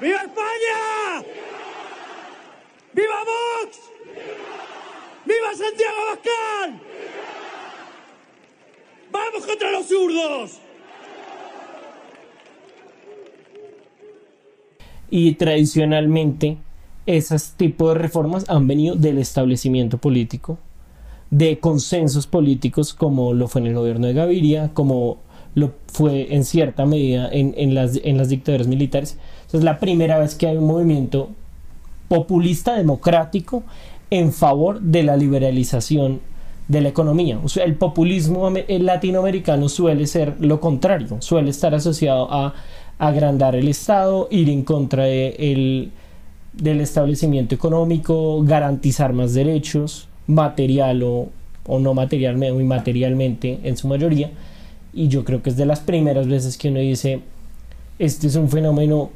¡Viva 0.00 0.18
España! 0.18 1.24
¡Viva 2.92 3.14
Vox! 3.24 3.78
¡Viva 5.24 5.54
Santiago 5.54 5.96
Abascal! 6.06 6.80
¡Vamos 9.10 9.46
contra 9.46 9.70
los 9.70 9.86
zurdos! 9.86 10.60
Y 15.08 15.34
tradicionalmente 15.34 16.58
esos 17.06 17.52
tipos 17.52 17.94
de 17.94 18.00
reformas 18.00 18.44
han 18.50 18.66
venido 18.66 18.96
del 18.96 19.18
establecimiento 19.18 19.96
político, 19.96 20.58
de 21.30 21.58
consensos 21.58 22.26
políticos 22.26 22.92
como 22.92 23.32
lo 23.32 23.48
fue 23.48 23.62
en 23.62 23.68
el 23.68 23.74
gobierno 23.74 24.08
de 24.08 24.12
Gaviria, 24.12 24.72
como 24.74 25.20
lo 25.54 25.72
fue 25.86 26.34
en 26.34 26.44
cierta 26.44 26.84
medida 26.84 27.30
en, 27.32 27.54
en 27.56 27.74
las, 27.74 27.98
en 28.04 28.18
las 28.18 28.28
dictaduras 28.28 28.66
militares. 28.66 29.18
Es 29.52 29.62
la 29.62 29.78
primera 29.78 30.18
vez 30.18 30.34
que 30.34 30.46
hay 30.46 30.56
un 30.56 30.66
movimiento 30.66 31.30
populista 32.08 32.74
democrático 32.76 33.62
en 34.10 34.32
favor 34.32 34.80
de 34.80 35.02
la 35.02 35.16
liberalización 35.16 36.20
de 36.68 36.80
la 36.80 36.88
economía. 36.88 37.38
El 37.64 37.74
populismo 37.76 38.50
latinoamericano 38.68 39.68
suele 39.68 40.06
ser 40.06 40.34
lo 40.40 40.60
contrario, 40.60 41.16
suele 41.20 41.50
estar 41.50 41.74
asociado 41.74 42.28
a 42.32 42.54
agrandar 42.98 43.54
el 43.54 43.68
Estado, 43.68 44.26
ir 44.30 44.48
en 44.50 44.62
contra 44.62 45.08
el- 45.08 45.90
del 46.52 46.80
establecimiento 46.80 47.54
económico, 47.54 48.42
garantizar 48.42 49.12
más 49.12 49.34
derechos, 49.34 50.08
material 50.26 51.02
o, 51.02 51.28
o 51.66 51.78
no 51.78 51.92
materialmente, 51.94 52.52
o 52.56 52.60
inmaterialmente 52.60 53.60
en 53.62 53.76
su 53.76 53.86
mayoría. 53.88 54.30
Y 54.94 55.08
yo 55.08 55.24
creo 55.24 55.42
que 55.42 55.50
es 55.50 55.56
de 55.56 55.66
las 55.66 55.80
primeras 55.80 56.26
veces 56.26 56.56
que 56.56 56.70
uno 56.70 56.80
dice, 56.80 57.20
este 57.98 58.26
es 58.28 58.36
un 58.36 58.48
fenómeno 58.48 59.10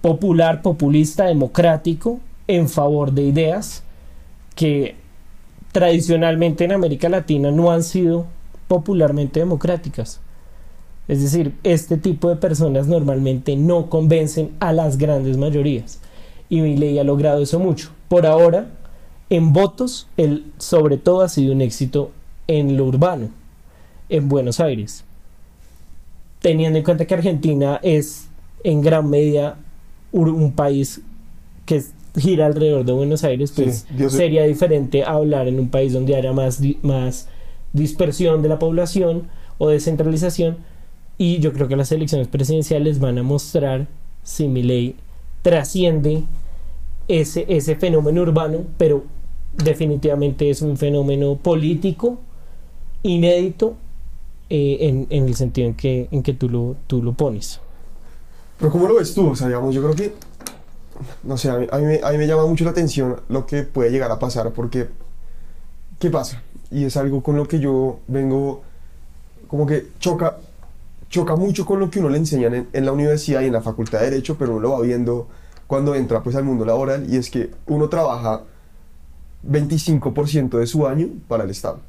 popular, 0.00 0.62
populista, 0.62 1.26
democrático, 1.26 2.20
en 2.46 2.68
favor 2.68 3.12
de 3.12 3.22
ideas 3.22 3.82
que 4.54 4.96
tradicionalmente 5.72 6.64
en 6.64 6.72
América 6.72 7.08
Latina 7.08 7.50
no 7.50 7.70
han 7.70 7.82
sido 7.82 8.26
popularmente 8.66 9.40
democráticas. 9.40 10.20
Es 11.08 11.22
decir, 11.22 11.54
este 11.64 11.96
tipo 11.96 12.28
de 12.28 12.36
personas 12.36 12.86
normalmente 12.86 13.56
no 13.56 13.90
convencen 13.90 14.50
a 14.60 14.72
las 14.72 14.96
grandes 14.96 15.36
mayorías. 15.36 16.00
Y 16.48 16.60
Milei 16.60 16.98
ha 16.98 17.04
logrado 17.04 17.42
eso 17.42 17.58
mucho. 17.58 17.90
Por 18.08 18.26
ahora, 18.26 18.68
en 19.28 19.52
votos, 19.52 20.08
él 20.16 20.44
sobre 20.58 20.98
todo 20.98 21.22
ha 21.22 21.28
sido 21.28 21.52
un 21.52 21.62
éxito 21.62 22.10
en 22.46 22.76
lo 22.76 22.84
urbano, 22.84 23.30
en 24.08 24.28
Buenos 24.28 24.60
Aires. 24.60 25.04
Teniendo 26.40 26.78
en 26.78 26.84
cuenta 26.84 27.06
que 27.06 27.14
Argentina 27.14 27.78
es 27.82 28.28
en 28.64 28.80
gran 28.80 29.08
medida 29.08 29.56
un 30.12 30.52
país 30.52 31.00
que 31.66 31.82
gira 32.16 32.46
alrededor 32.46 32.84
de 32.84 32.92
Buenos 32.92 33.22
Aires, 33.24 33.50
Sí, 33.50 33.62
pues 33.62 33.86
sé- 33.96 34.10
sería 34.10 34.44
diferente 34.44 35.04
hablar 35.04 35.46
en 35.48 35.60
un 35.60 35.68
país 35.68 35.92
donde 35.92 36.16
haya 36.16 36.32
más, 36.32 36.60
di- 36.60 36.78
más 36.82 37.28
dispersión 37.72 38.42
de 38.42 38.48
la 38.48 38.58
población 38.58 39.28
o 39.58 39.68
descentralización. 39.68 40.56
Y 41.18 41.38
yo 41.38 41.52
creo 41.52 41.68
que 41.68 41.76
las 41.76 41.92
elecciones 41.92 42.28
presidenciales 42.28 42.98
van 42.98 43.18
a 43.18 43.22
mostrar 43.22 43.86
si 44.24 44.48
Milei 44.48 44.96
trasciende 45.42 46.24
ese, 47.08 47.44
ese 47.48 47.76
fenómeno 47.76 48.22
urbano, 48.22 48.58
pero 48.78 49.04
definitivamente 49.62 50.48
es 50.50 50.62
un 50.62 50.76
fenómeno 50.76 51.36
político 51.36 52.18
inédito 53.02 53.74
eh, 54.48 54.78
en, 54.80 55.06
en 55.10 55.26
el 55.28 55.34
sentido 55.36 55.68
en 55.68 55.74
que, 55.74 56.08
en 56.10 56.22
que 56.22 56.32
tú, 56.34 56.48
lo, 56.48 56.76
tú 56.86 57.02
lo 57.02 57.12
pones. 57.12 57.60
Pero 58.60 58.70
¿cómo 58.70 58.86
lo 58.86 58.96
ves 58.96 59.14
tú? 59.14 59.30
O 59.30 59.70
yo 59.70 59.82
creo 59.82 59.94
que, 59.94 60.14
no 61.22 61.38
sé, 61.38 61.48
a 61.48 61.56
mí, 61.56 61.66
a 61.72 61.78
mí 61.78 61.84
me, 61.84 62.00
a 62.02 62.10
mí 62.10 62.18
me 62.18 62.26
llama 62.26 62.44
mucho 62.44 62.64
la 62.64 62.70
atención 62.70 63.16
lo 63.30 63.46
que 63.46 63.62
puede 63.62 63.90
llegar 63.90 64.10
a 64.10 64.18
pasar, 64.18 64.50
porque, 64.50 64.88
¿qué 65.98 66.10
pasa? 66.10 66.42
Y 66.70 66.84
es 66.84 66.96
algo 66.98 67.22
con 67.22 67.36
lo 67.36 67.48
que 67.48 67.58
yo 67.58 68.00
vengo, 68.06 68.62
como 69.48 69.66
que 69.66 69.88
choca, 69.98 70.36
choca 71.08 71.36
mucho 71.36 71.64
con 71.64 71.80
lo 71.80 71.90
que 71.90 72.00
uno 72.00 72.10
le 72.10 72.18
enseñan 72.18 72.54
en, 72.54 72.68
en 72.74 72.84
la 72.84 72.92
universidad 72.92 73.40
y 73.40 73.46
en 73.46 73.54
la 73.54 73.62
facultad 73.62 74.00
de 74.00 74.10
Derecho, 74.10 74.36
pero 74.38 74.52
uno 74.52 74.60
lo 74.60 74.72
va 74.72 74.80
viendo 74.82 75.26
cuando 75.66 75.94
entra 75.94 76.22
pues 76.22 76.36
al 76.36 76.44
mundo 76.44 76.66
laboral, 76.66 77.06
y 77.08 77.16
es 77.16 77.30
que 77.30 77.50
uno 77.66 77.88
trabaja 77.88 78.42
25% 79.48 80.58
de 80.58 80.66
su 80.66 80.86
año 80.86 81.08
para 81.28 81.44
el 81.44 81.50
Estado 81.50 81.80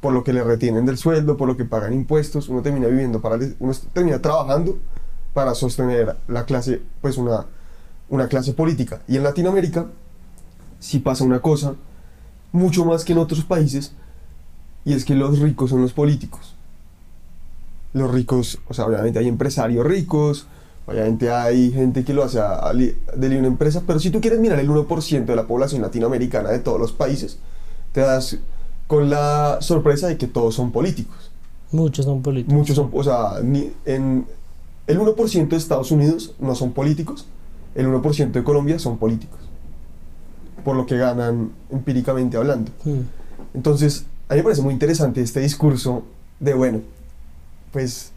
por 0.00 0.12
lo 0.12 0.24
que 0.24 0.32
le 0.32 0.42
retienen 0.42 0.86
del 0.86 0.96
sueldo, 0.96 1.36
por 1.36 1.46
lo 1.48 1.56
que 1.56 1.64
pagan 1.64 1.92
impuestos, 1.92 2.48
uno 2.48 2.62
termina 2.62 2.86
viviendo 2.86 3.20
para 3.20 3.38
uno 3.58 3.72
termina 3.92 4.20
trabajando 4.20 4.78
para 5.34 5.54
sostener 5.54 6.16
la 6.26 6.44
clase, 6.46 6.80
pues 7.00 7.18
una, 7.18 7.46
una 8.08 8.26
clase 8.28 8.52
política. 8.54 9.02
Y 9.06 9.16
en 9.16 9.22
Latinoamérica 9.22 9.86
sí 10.78 10.98
pasa 11.00 11.24
una 11.24 11.40
cosa 11.40 11.74
mucho 12.52 12.84
más 12.84 13.04
que 13.04 13.12
en 13.12 13.18
otros 13.18 13.44
países, 13.44 13.92
y 14.84 14.94
es 14.94 15.04
que 15.04 15.14
los 15.14 15.38
ricos 15.38 15.70
son 15.70 15.82
los 15.82 15.92
políticos. 15.92 16.54
Los 17.92 18.10
ricos, 18.10 18.58
o 18.68 18.74
sea, 18.74 18.86
obviamente 18.86 19.18
hay 19.18 19.28
empresarios 19.28 19.84
ricos, 19.84 20.46
obviamente 20.86 21.30
hay 21.30 21.70
gente 21.72 22.04
que 22.04 22.14
lo 22.14 22.24
hace 22.24 22.40
a- 22.40 22.68
a 22.68 22.72
de 22.72 23.38
una 23.38 23.48
empresa, 23.48 23.82
pero 23.86 23.98
si 24.00 24.10
tú 24.10 24.20
quieres 24.20 24.40
mirar 24.40 24.58
el 24.58 24.70
1% 24.70 25.32
de 25.32 25.36
la 25.36 25.46
población 25.46 25.82
latinoamericana 25.82 26.50
de 26.50 26.60
todos 26.60 26.80
los 26.80 26.92
países, 26.92 27.38
te 27.92 28.00
das 28.00 28.38
con 28.90 29.08
la 29.08 29.58
sorpresa 29.60 30.08
de 30.08 30.16
que 30.18 30.26
todos 30.26 30.56
son 30.56 30.72
políticos. 30.72 31.30
Muchos 31.70 32.04
son 32.06 32.22
políticos. 32.22 32.52
Muchos 32.52 32.74
son, 32.74 32.90
o 32.92 33.04
sea, 33.04 33.34
ni- 33.40 33.70
en 33.84 34.26
el 34.88 34.98
1% 34.98 35.54
de 35.54 35.56
Estados 35.56 35.92
Unidos 35.92 36.34
no 36.40 36.56
son 36.56 36.72
políticos, 36.72 37.28
el 37.76 37.86
1% 37.86 38.32
de 38.40 38.42
Colombia 38.42 38.80
son 38.80 38.98
políticos, 38.98 39.38
por 40.64 40.74
lo 40.74 40.86
que 40.86 40.96
ganan 40.98 41.52
empíricamente 41.70 42.36
hablando. 42.36 42.72
Mm. 42.84 43.02
Entonces, 43.54 44.06
a 44.28 44.34
mí 44.34 44.38
me 44.38 44.42
parece 44.42 44.62
muy 44.62 44.72
interesante 44.74 45.20
este 45.22 45.38
discurso 45.38 46.02
de, 46.40 46.54
bueno, 46.54 46.80
pues 47.70 48.10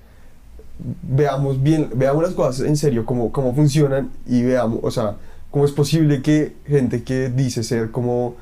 veamos 1.03 1.61
bien, 1.61 1.91
veamos 1.93 2.23
las 2.23 2.33
cosas 2.33 2.65
en 2.65 2.77
serio, 2.77 3.05
cómo, 3.05 3.31
cómo 3.31 3.53
funcionan 3.53 4.09
y 4.25 4.41
veamos, 4.41 4.79
o 4.81 4.89
sea, 4.89 5.17
cómo 5.51 5.65
es 5.65 5.71
posible 5.71 6.23
que 6.23 6.55
gente 6.65 7.03
que 7.03 7.29
dice 7.29 7.61
ser 7.61 7.91
como, 7.91 8.33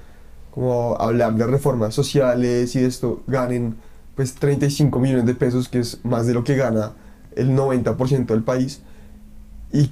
como 0.52 0.96
hablar 1.00 1.36
de 1.36 1.48
reformas 1.48 1.96
sociales 1.96 2.76
y 2.76 2.84
esto 2.84 3.24
ganen 3.28 3.76
pues 4.16 4.36
35 4.36 5.00
millones 5.00 5.26
de 5.26 5.34
pesos, 5.34 5.70
que 5.70 5.80
es 5.80 6.00
más 6.04 6.28
de 6.28 6.34
lo 6.34 6.44
que 6.44 6.56
gana 6.56 6.94
el 7.36 7.56
90% 7.56 8.26
del 8.28 8.44
país. 8.44 8.82
Y 9.72 9.92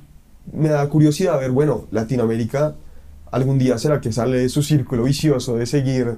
me 0.51 0.70
da 0.70 0.88
curiosidad 0.89 1.39
ver, 1.39 1.51
bueno, 1.51 1.88
Latinoamérica 1.92 2.75
algún 3.32 3.60
día 3.60 3.78
será 3.78 4.01
que 4.01 4.12
sale 4.12 4.39
de 4.39 4.50
su 4.50 4.63
círculo 4.63 5.04
vicioso 5.04 5.58
de 5.58 5.66
seguir 5.66 6.18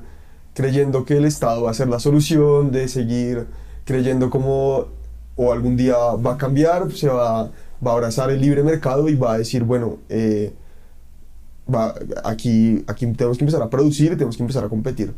creyendo 0.54 1.06
que 1.06 1.18
el 1.18 1.26
Estado 1.26 1.64
va 1.64 1.72
a 1.72 1.74
ser 1.74 1.88
la 1.88 2.00
solución, 2.00 2.72
de 2.72 2.88
seguir 2.88 3.48
creyendo 3.86 4.30
como 4.30 4.88
o 5.36 5.52
algún 5.54 5.78
día 5.78 5.96
va 5.96 6.34
a 6.34 6.38
cambiar, 6.38 6.92
se 6.92 7.08
va, 7.08 7.44
va 7.86 7.92
a 7.92 7.94
abrazar 7.94 8.30
el 8.32 8.42
libre 8.42 8.64
mercado 8.64 9.10
y 9.10 9.16
va 9.16 9.34
a 9.34 9.38
decir, 9.38 9.64
bueno, 9.64 9.98
eh, 10.10 10.54
va, 11.74 11.96
aquí, 12.24 12.84
aquí 12.88 13.06
tenemos 13.08 13.38
que 13.38 13.44
empezar 13.44 13.62
a 13.62 13.70
producir, 13.70 14.12
tenemos 14.12 14.38
que 14.38 14.44
empezar 14.44 14.64
a 14.64 14.70
competir. 14.70 15.14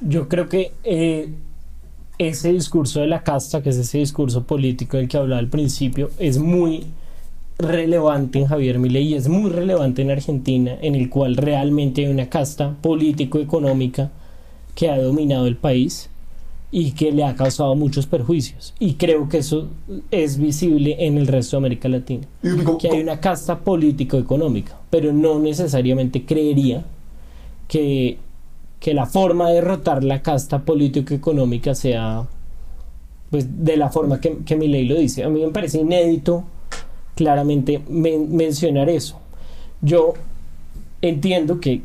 Yo 0.00 0.28
creo 0.28 0.48
que 0.48 0.72
eh, 0.84 1.28
ese 2.18 2.52
discurso 2.52 3.00
de 3.00 3.06
la 3.06 3.22
casta, 3.22 3.62
que 3.62 3.70
es 3.70 3.76
ese 3.76 3.98
discurso 3.98 4.44
político 4.44 4.96
del 4.96 5.08
que 5.08 5.16
hablaba 5.16 5.38
al 5.38 5.48
principio, 5.48 6.10
es 6.18 6.38
muy 6.38 6.86
relevante 7.58 8.38
en 8.38 8.46
Javier 8.46 8.78
Milei 8.78 9.08
y 9.08 9.14
es 9.14 9.28
muy 9.28 9.50
relevante 9.50 10.02
en 10.02 10.10
Argentina, 10.10 10.76
en 10.80 10.94
el 10.94 11.10
cual 11.10 11.36
realmente 11.36 12.04
hay 12.04 12.10
una 12.10 12.28
casta 12.28 12.74
político-económica 12.80 14.10
que 14.74 14.88
ha 14.88 14.98
dominado 14.98 15.46
el 15.46 15.56
país 15.56 16.08
y 16.72 16.92
que 16.92 17.10
le 17.10 17.24
ha 17.24 17.34
causado 17.34 17.74
muchos 17.74 18.06
perjuicios. 18.06 18.74
Y 18.78 18.94
creo 18.94 19.28
que 19.28 19.38
eso 19.38 19.68
es 20.10 20.38
visible 20.38 20.96
en 21.00 21.18
el 21.18 21.26
resto 21.26 21.56
de 21.56 21.58
América 21.58 21.88
Latina. 21.88 22.26
Que 22.78 22.88
hay 22.90 23.00
una 23.00 23.18
casta 23.20 23.58
político-económica, 23.58 24.78
pero 24.88 25.12
no 25.12 25.40
necesariamente 25.40 26.24
creería 26.24 26.84
que, 27.66 28.18
que 28.78 28.94
la 28.94 29.06
forma 29.06 29.48
de 29.48 29.56
derrotar 29.56 30.04
la 30.04 30.22
casta 30.22 30.60
político-económica 30.60 31.74
sea 31.74 32.28
pues, 33.30 33.64
de 33.64 33.76
la 33.76 33.90
forma 33.90 34.20
que, 34.20 34.38
que 34.44 34.56
Milei 34.56 34.86
lo 34.86 34.94
dice. 34.96 35.24
A 35.24 35.28
mí 35.28 35.40
me 35.40 35.50
parece 35.52 35.78
inédito 35.78 36.44
claramente 37.16 37.82
men- 37.88 38.34
mencionar 38.34 38.88
eso. 38.88 39.18
Yo 39.82 40.14
entiendo 41.02 41.60
que, 41.60 41.82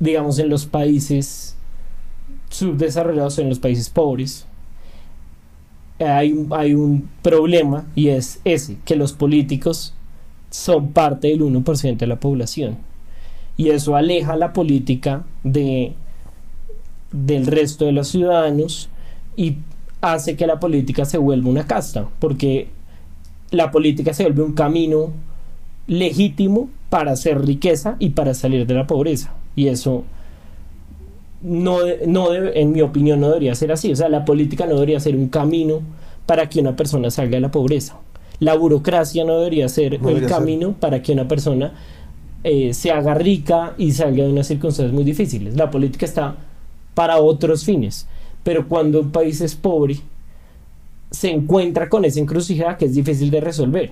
digamos, 0.00 0.38
en 0.38 0.48
los 0.48 0.66
países 0.66 1.51
subdesarrollados, 2.52 3.38
en 3.38 3.48
los 3.48 3.58
países 3.58 3.90
pobres, 3.90 4.46
hay, 5.98 6.32
un- 6.32 6.48
hay 6.52 6.74
un 6.74 7.08
problema 7.22 7.86
y 7.94 8.08
es 8.08 8.40
ese, 8.44 8.76
que 8.84 8.96
los 8.96 9.12
políticos 9.12 9.94
son 10.50 10.92
parte 10.92 11.28
del 11.28 11.42
1% 11.42 12.04
de 12.04 12.06
la 12.08 12.18
población. 12.20 12.78
Y 13.56 13.70
eso 13.70 13.96
aleja 13.96 14.36
la 14.36 14.52
política 14.52 15.24
de, 15.44 15.92
del 17.12 17.46
resto 17.46 17.84
de 17.84 17.92
los 17.92 18.08
ciudadanos 18.08 18.88
y 19.36 19.56
hace 20.00 20.36
que 20.36 20.46
la 20.46 20.58
política 20.58 21.04
se 21.04 21.18
vuelva 21.18 21.48
una 21.50 21.66
casta, 21.66 22.08
porque 22.18 22.68
la 23.50 23.70
política 23.70 24.12
se 24.14 24.24
vuelve 24.24 24.42
un 24.42 24.54
camino 24.54 25.12
legítimo 25.86 26.70
para 26.88 27.12
hacer 27.12 27.44
riqueza 27.44 27.96
y 27.98 28.10
para 28.10 28.34
salir 28.34 28.66
de 28.66 28.74
la 28.74 28.86
pobreza. 28.86 29.32
Y 29.54 29.68
eso 29.68 30.04
no, 31.42 31.78
no 32.06 32.30
debe- 32.30 32.52
en 32.60 32.72
mi 32.72 32.80
opinión 32.82 33.20
no 33.20 33.28
debería 33.28 33.54
ser 33.54 33.72
así. 33.72 33.92
O 33.92 33.96
sea, 33.96 34.08
la 34.08 34.24
política 34.24 34.66
no 34.66 34.74
debería 34.74 35.00
ser 35.00 35.16
un 35.16 35.28
camino 35.28 35.80
para 36.26 36.48
que 36.48 36.60
una 36.60 36.76
persona 36.76 37.10
salga 37.10 37.32
de 37.36 37.40
la 37.40 37.50
pobreza. 37.50 37.96
La 38.38 38.54
burocracia 38.54 39.24
no 39.24 39.38
debería 39.38 39.68
ser 39.68 40.00
No 40.00 40.08
el 40.10 40.20
ser. 40.20 40.28
camino 40.28 40.74
para 40.78 41.02
que 41.02 41.12
una 41.12 41.28
persona 41.28 41.72
eh, 42.44 42.74
se 42.74 42.90
haga 42.90 43.14
rica 43.14 43.74
y 43.78 43.92
salga 43.92 44.24
de 44.24 44.30
unas 44.30 44.46
circunstancias 44.48 44.92
muy 44.92 45.04
difíciles. 45.04 45.56
La 45.56 45.70
política 45.70 46.06
está 46.06 46.36
para 46.94 47.18
otros 47.18 47.64
fines. 47.64 48.06
Pero 48.42 48.66
cuando 48.68 49.00
un 49.00 49.12
país 49.12 49.40
es 49.40 49.54
pobre, 49.54 49.98
se 51.10 51.30
encuentra 51.30 51.88
con 51.88 52.04
esa 52.04 52.18
encrucijada 52.20 52.76
que 52.76 52.86
es 52.86 52.94
difícil 52.94 53.30
de 53.30 53.40
resolver. 53.40 53.90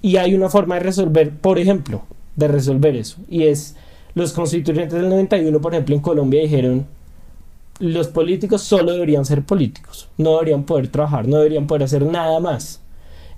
Y 0.00 0.16
hay 0.16 0.34
una 0.34 0.48
forma 0.48 0.74
de 0.76 0.80
resolver, 0.80 1.30
por 1.30 1.58
ejemplo, 1.58 2.02
de 2.34 2.48
resolver 2.48 2.96
eso. 2.96 3.18
Y 3.30 3.44
es, 3.44 3.76
los 4.14 4.32
constituyentes 4.32 5.00
del 5.00 5.08
91, 5.08 5.60
por 5.60 5.72
ejemplo, 5.72 5.94
en 5.94 6.00
Colombia 6.00 6.42
dijeron, 6.42 6.86
los 7.78 8.08
políticos 8.08 8.62
solo 8.62 8.92
deberían 8.92 9.24
ser 9.24 9.44
políticos, 9.44 10.08
no 10.18 10.32
deberían 10.34 10.64
poder 10.64 10.88
trabajar, 10.88 11.26
no 11.26 11.38
deberían 11.38 11.66
poder 11.66 11.84
hacer 11.84 12.04
nada 12.04 12.38
más. 12.38 12.80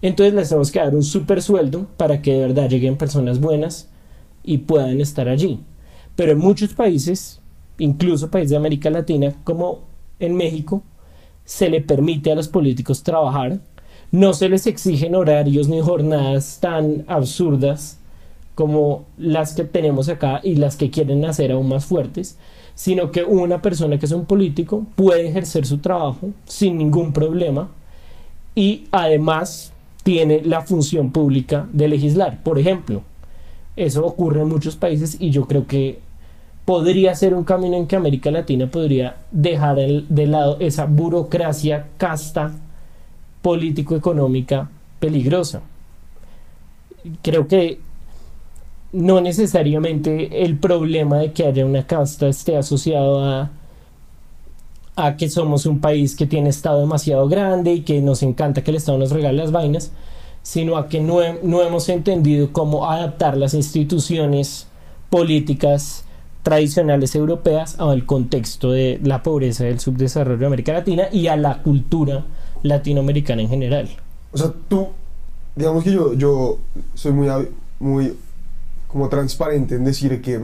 Entonces 0.03 0.35
les 0.35 0.49
tenemos 0.49 0.71
que 0.71 0.81
dar 0.81 0.95
un 0.95 1.03
super 1.03 1.41
sueldo 1.41 1.87
para 1.97 2.21
que 2.21 2.35
de 2.35 2.41
verdad 2.41 2.69
lleguen 2.69 2.97
personas 2.97 3.41
buenas 3.41 3.89
y 4.43 4.59
puedan 4.59 5.01
estar 5.01 5.29
allí. 5.29 5.61
Pero 6.17 6.33
en 6.33 6.39
muchos 6.39 6.75
países, 6.75 7.41
incluso 7.79 8.31
países 8.31 8.51
de 8.51 8.57
América 8.57 8.91
Latina, 8.91 9.35
como 9.45 9.81
en 10.19 10.37
México, 10.37 10.83
se 11.45 11.71
le 11.71 11.81
permite 11.81 12.33
a 12.33 12.35
los 12.35 12.49
políticos 12.49 13.03
trabajar, 13.03 13.61
no 14.11 14.35
se 14.35 14.49
les 14.49 14.67
exigen 14.67 15.15
horarios 15.15 15.69
ni 15.69 15.81
jornadas 15.81 16.59
tan 16.61 17.05
absurdas 17.09 17.99
como 18.55 19.05
las 19.19 19.55
que 19.55 19.65
tenemos 19.65 20.09
acá 20.09 20.41
y 20.43 20.57
las 20.57 20.77
que 20.77 20.91
quieren 20.91 21.25
hacer 21.25 21.53
aún 21.53 21.69
más 21.69 21.85
fuertes, 21.87 22.39
sino 22.75 23.11
que 23.11 23.25
una 23.25 23.63
persona 23.63 23.99
que 23.99 24.07
es 24.07 24.13
un 24.13 24.27
político 24.27 24.87
puede 24.97 25.29
ejercer 25.29 25.67
su 25.67 25.79
trabajo 25.79 26.31
sin 26.45 26.79
ningún 26.79 27.13
problema 27.13 27.69
y 28.55 28.85
además 28.91 29.73
tiene 30.03 30.43
la 30.45 30.61
función 30.63 31.11
pública 31.11 31.67
de 31.73 31.89
legislar. 31.89 32.43
Por 32.43 32.59
ejemplo, 32.59 33.03
eso 33.77 34.05
ocurre 34.05 34.43
en 34.43 34.49
muchos 34.49 34.77
países 34.77 35.17
y 35.19 35.31
yo 35.31 35.47
creo 35.47 35.67
que 35.67 35.99
podría 36.65 37.15
ser 37.15 37.35
un 37.35 37.45
camino 37.45 37.77
en 37.77 37.87
que 37.87 37.97
América 37.97 38.31
Latina 38.31 38.71
podría 38.71 39.17
dejar 39.31 39.77
de 39.77 40.27
lado 40.27 40.57
esa 40.61 40.87
burocracia 40.87 41.89
casta 41.97 42.53
político-económica 43.43 44.71
peligrosa. 44.99 45.63
Creo 47.23 47.47
que 47.47 47.81
no 48.95 49.21
necesariamente 49.21 50.45
el 50.45 50.57
problema 50.57 51.19
de 51.19 51.33
que 51.33 51.45
haya 51.45 51.67
una 51.67 51.85
casta 51.85 52.29
esté 52.29 52.57
asociado 52.57 53.25
a, 53.25 53.51
a 54.95 55.17
que 55.17 55.29
somos 55.29 55.67
un 55.67 55.81
país 55.81 56.15
que 56.15 56.27
tiene 56.27 56.49
Estado 56.49 56.81
demasiado 56.81 57.29
grande 57.29 57.73
y 57.73 57.81
que 57.81 58.01
nos 58.01 58.23
encanta 58.23 58.63
que 58.63 58.71
el 58.71 58.77
Estado 58.77 58.97
nos 58.97 59.11
regale 59.11 59.37
las 59.37 59.51
vainas, 59.51 59.91
sino 60.43 60.77
a 60.77 60.89
que 60.89 61.01
no, 61.01 61.19
no 61.43 61.63
hemos 61.63 61.89
entendido 61.89 62.53
cómo 62.53 62.89
adaptar 62.89 63.37
las 63.37 63.55
instituciones 63.55 64.69
políticas 65.11 66.05
tradicionales 66.45 67.17
europeas 67.17 67.81
al 67.81 68.07
contexto 68.07 68.71
de 68.71 69.01
la 69.03 69.25
pobreza 69.25 69.65
del 69.65 69.81
subdesarrollo 69.81 70.39
de 70.39 70.47
América 70.47 70.73
Latina 70.73 71.09
y 71.11 71.27
a 71.27 71.37
la 71.37 71.63
cultura 71.63 72.27
latinoamericana 72.63 73.43
en 73.43 73.49
general. 73.49 73.89
O 74.31 74.39
sea, 74.39 74.53
tú, 74.69 74.89
digamos 75.57 75.83
que 75.83 75.91
yo, 75.91 76.13
yo 76.15 76.59
soy 76.95 77.13
muy 77.81 78.13
como 78.95 79.09
transparente 79.09 79.75
en 79.75 79.85
decir 79.85 80.23
que 80.23 80.41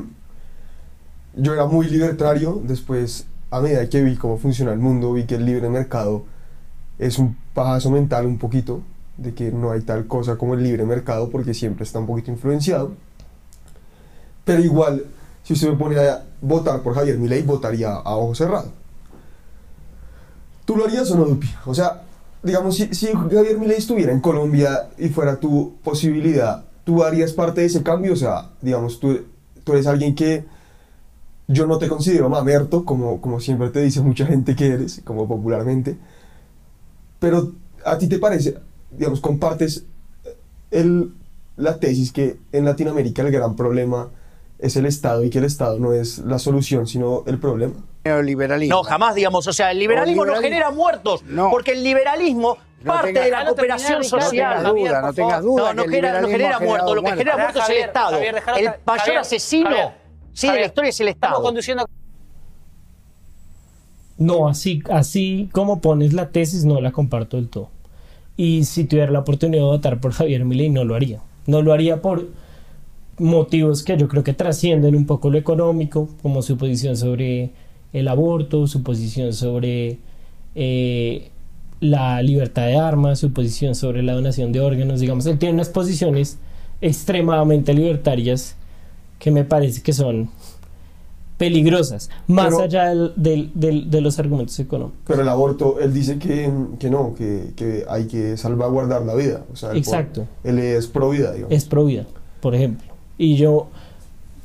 yo 1.36 1.54
era 1.54 1.66
muy 1.66 1.86
libertario, 1.86 2.60
después 2.64 3.26
a 3.48 3.60
medida 3.60 3.88
que 3.88 4.02
vi 4.02 4.16
cómo 4.16 4.38
funciona 4.38 4.72
el 4.72 4.80
mundo, 4.80 5.12
vi 5.12 5.22
que 5.22 5.36
el 5.36 5.46
libre 5.46 5.68
mercado 5.68 6.24
es 6.98 7.20
un 7.20 7.36
pajazo 7.54 7.92
mental 7.92 8.26
un 8.26 8.38
poquito, 8.38 8.82
de 9.18 9.34
que 9.34 9.52
no 9.52 9.70
hay 9.70 9.82
tal 9.82 10.08
cosa 10.08 10.34
como 10.36 10.54
el 10.54 10.64
libre 10.64 10.84
mercado 10.84 11.30
porque 11.30 11.54
siempre 11.54 11.84
está 11.84 12.00
un 12.00 12.08
poquito 12.08 12.32
influenciado. 12.32 12.90
Pero 14.44 14.64
igual, 14.64 15.04
si 15.44 15.52
usted 15.52 15.68
me 15.68 15.76
pone 15.76 16.00
a 16.00 16.24
votar 16.40 16.82
por 16.82 16.96
Javier 16.96 17.18
Milei, 17.18 17.42
votaría 17.42 17.92
a 17.92 18.16
ojo 18.16 18.34
cerrado. 18.34 18.72
¿Tú 20.64 20.76
lo 20.76 20.86
harías 20.86 21.08
o 21.12 21.16
no, 21.16 21.24
Dupi? 21.24 21.48
O 21.66 21.72
sea, 21.72 22.02
digamos, 22.42 22.74
si, 22.74 22.92
si 22.96 23.12
Javier 23.12 23.60
Milei 23.60 23.78
estuviera 23.78 24.10
en 24.10 24.20
Colombia 24.20 24.88
y 24.98 25.08
fuera 25.08 25.38
tu 25.38 25.76
posibilidad, 25.84 26.64
¿tú 26.90 27.04
harías 27.04 27.32
parte 27.32 27.60
de 27.60 27.68
ese 27.68 27.84
cambio? 27.84 28.14
O 28.14 28.16
sea, 28.16 28.50
digamos, 28.60 28.98
tú, 28.98 29.20
tú 29.62 29.74
eres 29.74 29.86
alguien 29.86 30.12
que 30.12 30.44
yo 31.46 31.68
no 31.68 31.78
te 31.78 31.86
considero 31.86 32.28
mamerto, 32.28 32.84
como, 32.84 33.20
como 33.20 33.38
siempre 33.38 33.68
te 33.68 33.80
dice 33.80 34.00
mucha 34.00 34.26
gente 34.26 34.56
que 34.56 34.66
eres, 34.66 35.00
como 35.04 35.28
popularmente, 35.28 35.96
pero 37.20 37.52
a 37.84 37.96
ti 37.96 38.08
te 38.08 38.18
parece, 38.18 38.58
digamos, 38.90 39.20
compartes 39.20 39.84
el, 40.72 41.12
la 41.56 41.78
tesis 41.78 42.10
que 42.10 42.40
en 42.50 42.64
Latinoamérica 42.64 43.22
el 43.22 43.30
gran 43.30 43.54
problema 43.54 44.08
es 44.58 44.74
el 44.74 44.86
Estado 44.86 45.22
y 45.22 45.30
que 45.30 45.38
el 45.38 45.44
Estado 45.44 45.78
no 45.78 45.92
es 45.92 46.18
la 46.18 46.40
solución, 46.40 46.88
sino 46.88 47.22
el 47.28 47.38
problema. 47.38 47.84
Neoliberalismo. 48.04 48.76
No, 48.76 48.82
jamás, 48.82 49.14
digamos. 49.14 49.46
O 49.46 49.52
sea, 49.52 49.70
el 49.70 49.78
liberalismo 49.78 50.24
no, 50.24 50.34
genera 50.36 50.70
muertos. 50.70 51.22
No. 51.24 51.50
Porque 51.50 51.72
el 51.72 51.84
liberalismo 51.84 52.56
No 52.82 52.92
parte 52.92 53.08
tenga- 53.12 53.20
de 53.24 53.30
la 53.30 53.36
Déjalo 53.38 53.48
cooperación 53.54 54.00
terminar, 54.00 54.22
social. 54.22 54.62
No 54.62 54.72
tengas 54.74 54.74
duda, 54.74 55.02
no 55.02 55.12
tengas 55.12 55.42
duda 55.42 55.74
No, 55.74 55.82
que 55.82 55.88
el 55.88 55.94
genera, 56.30 56.58
muertos. 56.60 56.94
Lo 56.96 57.02
que 57.02 57.10
genera 57.10 57.32
Javier, 57.32 57.52
muertos 57.52 57.62
es 57.62 57.68
el 57.76 57.82
Estado. 57.84 58.10
Javier, 58.12 58.34
el 58.36 58.64
mayor 58.86 58.98
Javier, 59.00 59.18
asesino 59.18 59.70
Javier, 59.70 59.88
sí, 60.32 60.46
de 60.48 60.54
la 60.60 60.66
historia 60.66 60.88
es 60.90 61.00
el 61.00 61.08
Estado. 61.08 61.32
Estamos 61.32 61.46
conduciendo 61.48 61.86
No, 64.18 64.48
así, 64.48 64.82
así 64.90 65.48
como 65.52 65.80
pones 65.80 66.12
la 66.12 66.28
tesis, 66.30 66.64
no 66.64 66.80
la 66.80 66.92
comparto 66.92 67.36
del 67.36 67.48
todo. 67.48 67.68
Y 68.36 68.64
si 68.64 68.84
tuviera 68.84 69.10
la 69.10 69.20
oportunidad 69.20 69.62
de 69.62 69.66
votar 69.68 70.00
por 70.00 70.12
Javier 70.12 70.44
Milei, 70.44 70.68
no 70.70 70.84
lo 70.84 70.94
haría. 70.94 71.20
No 71.46 71.62
lo 71.62 71.72
haría 71.72 72.00
por 72.02 72.28
motivos 73.18 73.82
que 73.82 73.96
yo 73.96 74.08
creo 74.08 74.22
que 74.24 74.32
trascienden 74.32 74.94
un 74.94 75.06
poco 75.06 75.30
lo 75.30 75.38
económico, 75.38 76.08
como 76.22 76.40
su 76.42 76.56
posición 76.56 76.96
sobre 76.96 77.50
el 77.92 78.08
aborto, 78.08 78.66
su 78.66 78.82
posición 78.82 79.32
sobre 79.32 79.98
eh, 80.54 81.30
la 81.80 82.22
libertad 82.22 82.66
de 82.66 82.76
armas, 82.76 83.18
su 83.18 83.32
posición 83.32 83.74
sobre 83.74 84.02
la 84.02 84.12
donación 84.14 84.52
de 84.52 84.60
órganos. 84.60 85.00
Digamos, 85.00 85.26
él 85.26 85.38
tiene 85.38 85.54
unas 85.54 85.68
posiciones 85.70 86.38
extremadamente 86.80 87.74
libertarias 87.74 88.56
que 89.18 89.30
me 89.30 89.44
parece 89.44 89.82
que 89.82 89.92
son 89.92 90.30
peligrosas, 91.36 92.10
más 92.26 92.46
Pero- 92.48 92.60
allá 92.60 92.88
del- 92.90 93.12
del- 93.16 93.50
del- 93.54 93.90
de 93.90 94.00
los 94.02 94.18
argumentos 94.18 94.58
económicos. 94.60 95.00
Pero 95.06 95.22
el 95.22 95.28
aborto, 95.28 95.80
él 95.80 95.92
dice 95.94 96.18
que, 96.18 96.50
que 96.78 96.90
no, 96.90 97.14
que, 97.14 97.52
que 97.56 97.84
hay 97.88 98.06
que 98.06 98.36
salvaguardar 98.36 99.02
la 99.02 99.14
vida. 99.14 99.44
O 99.50 99.56
sea, 99.56 99.70
él 99.70 99.76
por- 99.82 99.94
Exacto. 99.94 100.26
él 100.44 100.58
es 100.58 100.86
pro 100.86 101.08
vida, 101.10 101.32
digamos. 101.32 101.52
Es 101.56 101.64
pro 101.64 101.86
vida, 101.86 102.04
por 102.42 102.54
ejemplo. 102.54 102.92
Y 103.16 103.36
yo 103.36 103.68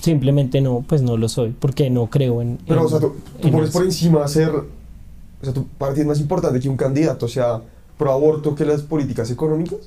simplemente 0.05 0.61
no, 0.61 0.85
pues 0.87 1.01
no 1.01 1.17
lo 1.17 1.27
soy, 1.27 1.53
porque 1.59 1.89
no 1.89 2.09
creo 2.09 2.41
en... 2.41 2.57
Pero, 2.65 2.79
en- 2.81 2.85
o 2.85 2.89
sea, 2.89 2.99
tú, 2.99 3.15
tú 3.41 3.51
pones 3.51 3.69
eso. 3.69 3.77
por 3.77 3.85
encima 3.85 4.23
hacer. 4.23 4.49
O 4.51 5.43
sea, 5.43 5.53
tú, 5.53 5.65
para 5.77 5.93
ti 5.93 5.99
es 6.01 6.05
más 6.07 6.19
importante 6.21 6.59
que 6.61 6.69
un 6.69 6.77
candidato 6.77 7.27
sea 7.27 7.61
pro 7.97 8.11
aborto 8.11 8.55
que 8.55 8.63
las 8.65 8.81
políticas 8.81 9.29
económicas. 9.31 9.79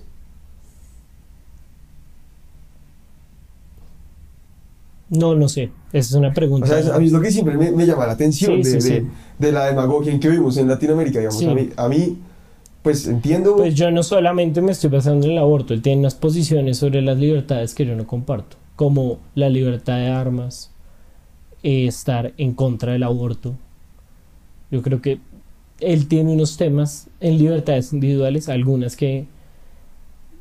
No, 5.11 5.35
no 5.35 5.49
sé. 5.49 5.71
Esa 5.93 6.09
es 6.11 6.13
una 6.15 6.35
pregunta. 6.35 6.67
O 6.67 6.69
sea, 6.69 6.79
es- 6.81 6.89
a 6.89 6.99
mí 6.99 7.07
es 7.07 7.13
lo 7.13 7.21
que 7.21 7.31
siempre 7.31 7.57
me, 7.57 7.71
me 7.73 7.87
llama 7.87 8.07
la 8.07 8.13
atención 8.13 8.63
Sí, 8.63 8.71
de, 8.73 8.81
sí, 8.81 8.91
de- 8.91 9.01
sí. 9.01 9.07
de 9.39 9.53
la 9.53 9.67
demagogia 9.67 10.13
en 10.13 10.21
que 10.21 10.29
vivimos 10.29 10.57
en 10.59 10.69
Latinoamérica, 10.69 11.19
digamos. 11.21 11.43
A, 11.45 11.55
mí, 11.55 11.71
a 11.77 11.89
mí, 11.89 12.19
pues 12.83 13.07
entiendo. 13.07 13.57
Pues 13.57 13.75
yo 13.75 13.91
no 13.91 14.03
solamente 14.03 14.61
me 14.61 14.73
estoy 14.73 14.91
basando 14.91 15.27
en 15.27 15.33
el 15.33 15.39
aborto, 15.39 15.73
él 15.73 15.81
tiene 15.81 16.01
unas 16.01 16.15
posiciones 16.15 16.77
sobre 16.77 17.01
las 17.01 17.17
libertades 17.17 17.75
que 17.75 17.87
yo 17.87 17.97
no 17.97 18.07
comparto, 18.07 18.57
como 18.79 19.19
la 19.35 19.49
libertad 19.49 19.97
de 19.97 20.07
armas, 20.07 20.71
eh, 21.65 21.89
estar 21.89 22.33
en 22.37 22.55
contra 22.55 22.93
del 22.93 23.03
aborto. 23.03 23.57
Yo 24.71 24.83
creo 24.83 25.03
que 25.03 25.19
él 25.81 26.07
tiene 26.07 26.33
unos 26.33 26.57
temas 26.57 27.09
en 27.19 27.39
libertades 27.39 27.93
individuales, 27.93 28.49
algunas 28.49 28.95
que 28.95 29.27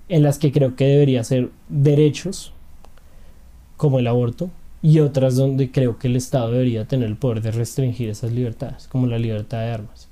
en 0.08 0.22
las 0.22 0.38
que 0.38 0.52
creo 0.52 0.76
que 0.76 0.86
debería 0.86 1.24
ser 1.24 1.50
derechos, 1.68 2.54
como 3.76 3.98
el 3.98 4.06
aborto, 4.06 4.52
y 4.84 5.00
otras 5.00 5.36
donde 5.36 5.72
creo 5.72 5.98
que 5.98 6.06
el 6.06 6.16
Estado 6.16 6.52
debería 6.52 6.86
tener 6.86 7.08
el 7.10 7.18
poder 7.18 7.42
de 7.42 7.50
restringir 7.50 8.08
esas 8.08 8.32
libertades, 8.32 8.88
como 8.88 9.08
la 9.08 9.18
libertad 9.18 9.62
de 9.62 9.72
armas. 9.72 10.10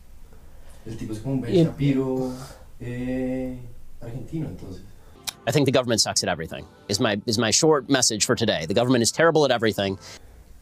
El 0.88 0.98
tipo 0.98 1.14
es 1.14 1.20
como 1.20 1.36
un 1.36 1.42
Ben 1.42 1.54
Shapiro 1.54 2.34
eh, 2.80 3.60
argentino, 4.02 4.48
entonces. 4.50 4.82
I 5.48 5.52
think 5.52 5.66
the 5.66 5.72
government 5.72 6.02
sucks 6.02 6.24
at 6.24 6.30
everything. 6.30 6.66
Is 6.88 7.00
my 7.00 7.22
is 7.26 7.38
my 7.38 7.52
short 7.52 7.88
message 7.90 8.26
for 8.26 8.36
today. 8.36 8.66
The 8.66 8.74
government 8.74 9.04
is 9.04 9.12
terrible 9.12 9.44
at 9.46 9.52
everything. 9.52 9.98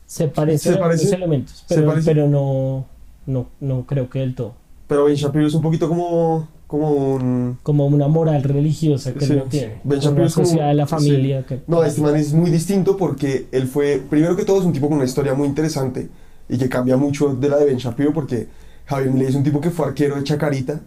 Se 0.06 0.28
parecen 0.28 0.74
¿Se 0.74 0.80
parece? 0.80 1.06
algunos 1.08 1.13
elementos, 1.13 1.63
¿Se 1.67 1.76
pero, 1.76 1.88
parece? 1.88 2.06
pero 2.06 2.28
no, 2.28 2.86
no, 3.26 3.48
no 3.62 3.86
creo 3.88 4.10
que 4.10 4.19
del 4.19 4.36
todo. 4.36 4.54
Pero 4.88 5.06
Ben 5.06 5.15
Shapiro 5.15 5.48
es 5.48 5.54
un 5.54 5.62
poquito 5.62 5.88
como, 5.88 6.48
como 6.67 6.89
un... 7.15 7.58
Como 7.63 7.86
una 7.88 8.08
moral 8.10 8.43
religiosa 8.43 9.13
que 9.13 9.26
Sí. 9.26 9.32
él 9.32 9.39
no 9.39 9.43
tiene. 9.46 9.80
Ben 9.86 10.00
Shapiro 10.02 10.26
es 10.26 10.34
como- 10.34 10.46
sociedad 10.46 10.67
de 10.67 10.74
la 10.76 10.86
familia. 10.86 11.39
sí. 11.41 11.46
que- 11.48 11.62
No, 11.67 11.84
este 11.84 12.02
man 12.02 12.15
es 12.17 12.34
muy 12.34 12.52
distinto 12.52 12.98
porque 12.98 13.48
él 13.52 13.65
fue, 13.67 14.04
primero 14.10 14.36
que 14.36 14.43
todo, 14.43 14.60
es 14.60 14.65
un 14.65 14.74
tipo 14.74 14.88
con 14.89 14.98
una 14.98 15.06
historia 15.06 15.34
muy 15.34 15.48
interesante 15.48 16.10
y 16.50 16.58
que 16.58 16.67
cambia 16.69 16.98
mucho 16.98 17.34
de 17.34 17.50
la 17.50 17.58
de 17.58 17.65
Ben 17.65 17.78
Shapiro 17.78 18.13
porque 18.13 18.48
Javier 18.86 19.10
Milei 19.10 19.30
es 19.30 19.36
un 19.36 19.43
tipo 19.43 19.62
que 19.62 19.72
fue 19.72 19.88
arquero 19.88 20.17
de 20.17 20.24
Chacarita, 20.26 20.82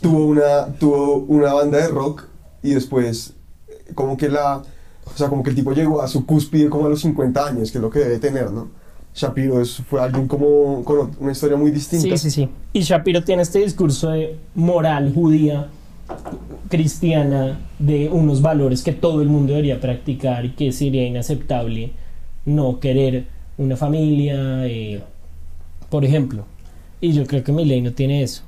tuvo, 0.00 0.24
una, 0.26 0.66
tuvo 0.80 1.16
una 1.28 1.52
banda 1.52 1.78
de 1.78 1.88
rock 1.88 2.24
y 2.62 2.74
después 2.74 3.34
como 3.94 4.16
que 4.16 4.28
la... 4.28 4.62
O 5.04 5.16
sea, 5.16 5.28
como 5.28 5.42
que 5.42 5.50
el 5.50 5.56
tipo 5.56 5.72
llegó 5.72 6.00
a 6.00 6.06
su 6.06 6.24
cúspide 6.24 6.70
como 6.70 6.86
a 6.86 6.88
los 6.88 7.00
50 7.00 7.44
años, 7.46 7.72
que 7.72 7.78
es 7.78 7.82
lo 7.82 7.90
que 7.90 7.98
debe 7.98 8.18
tener, 8.18 8.52
¿no? 8.52 8.68
Shapiro 9.14 9.60
es, 9.60 9.76
fue 9.88 10.00
alguien 10.00 10.26
como 10.26 10.82
con 10.84 11.10
una 11.18 11.32
historia 11.32 11.56
muy 11.56 11.70
distinta. 11.70 12.16
Sí, 12.16 12.30
sí, 12.30 12.30
sí. 12.30 12.48
Y 12.72 12.80
Shapiro 12.80 13.22
tiene 13.24 13.42
este 13.42 13.58
discurso 13.58 14.10
de 14.10 14.38
moral 14.54 15.12
judía 15.12 15.68
cristiana 16.68 17.60
de 17.78 18.08
unos 18.08 18.40
valores 18.40 18.82
que 18.82 18.92
todo 18.92 19.22
el 19.22 19.28
mundo 19.28 19.52
debería 19.52 19.80
practicar 19.80 20.44
y 20.44 20.50
que 20.50 20.72
sería 20.72 21.06
inaceptable 21.06 21.92
no 22.44 22.80
querer 22.80 23.26
una 23.58 23.76
familia, 23.76 24.66
eh, 24.66 25.02
por 25.90 26.04
ejemplo. 26.04 26.46
Y 27.00 27.12
yo 27.12 27.26
creo 27.26 27.44
que 27.44 27.52
mi 27.52 27.64
ley 27.64 27.82
no 27.82 27.92
tiene 27.92 28.22
eso. 28.22 28.42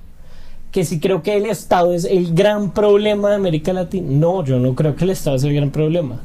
Que 0.75 0.85
si 0.85 0.99
creo 0.99 1.23
que 1.23 1.37
el 1.37 1.47
Estado 1.47 1.93
es 1.95 2.05
el 2.05 2.35
gran 2.35 2.73
problema 2.73 3.29
de 3.31 3.37
América 3.37 3.73
Latina. 3.73 4.09
No, 4.11 4.43
yo 4.45 4.59
no 4.59 4.75
creo 4.75 4.97
que 4.97 5.05
el 5.05 5.11
Estado 5.11 5.37
es 5.37 5.45
el 5.45 5.55
gran 5.55 5.71
problema. 5.71 6.21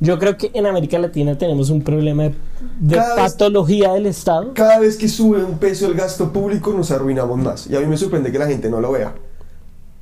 Yo 0.00 0.18
creo 0.18 0.36
que 0.36 0.50
en 0.54 0.66
América 0.66 0.98
Latina 0.98 1.38
tenemos 1.38 1.70
un 1.70 1.82
problema 1.82 2.24
de, 2.24 2.34
de 2.80 2.96
Cada 2.96 3.14
vez- 3.14 3.32
patología 3.32 3.92
del 3.92 4.06
Estado. 4.06 4.52
Cada 4.54 4.80
vez 4.80 4.96
que 4.96 5.08
sube 5.08 5.42
un 5.44 5.58
peso 5.58 5.86
el 5.86 5.94
gasto 5.94 6.32
público 6.32 6.72
nos 6.72 6.90
arruinamos 6.90 7.38
más. 7.38 7.66
Y 7.68 7.76
a 7.76 7.80
mí 7.80 7.86
me 7.86 7.96
sorprende 7.96 8.32
que 8.32 8.38
la 8.40 8.48
gente 8.48 8.68
no 8.68 8.80
lo 8.80 8.90
vea. 8.90 9.14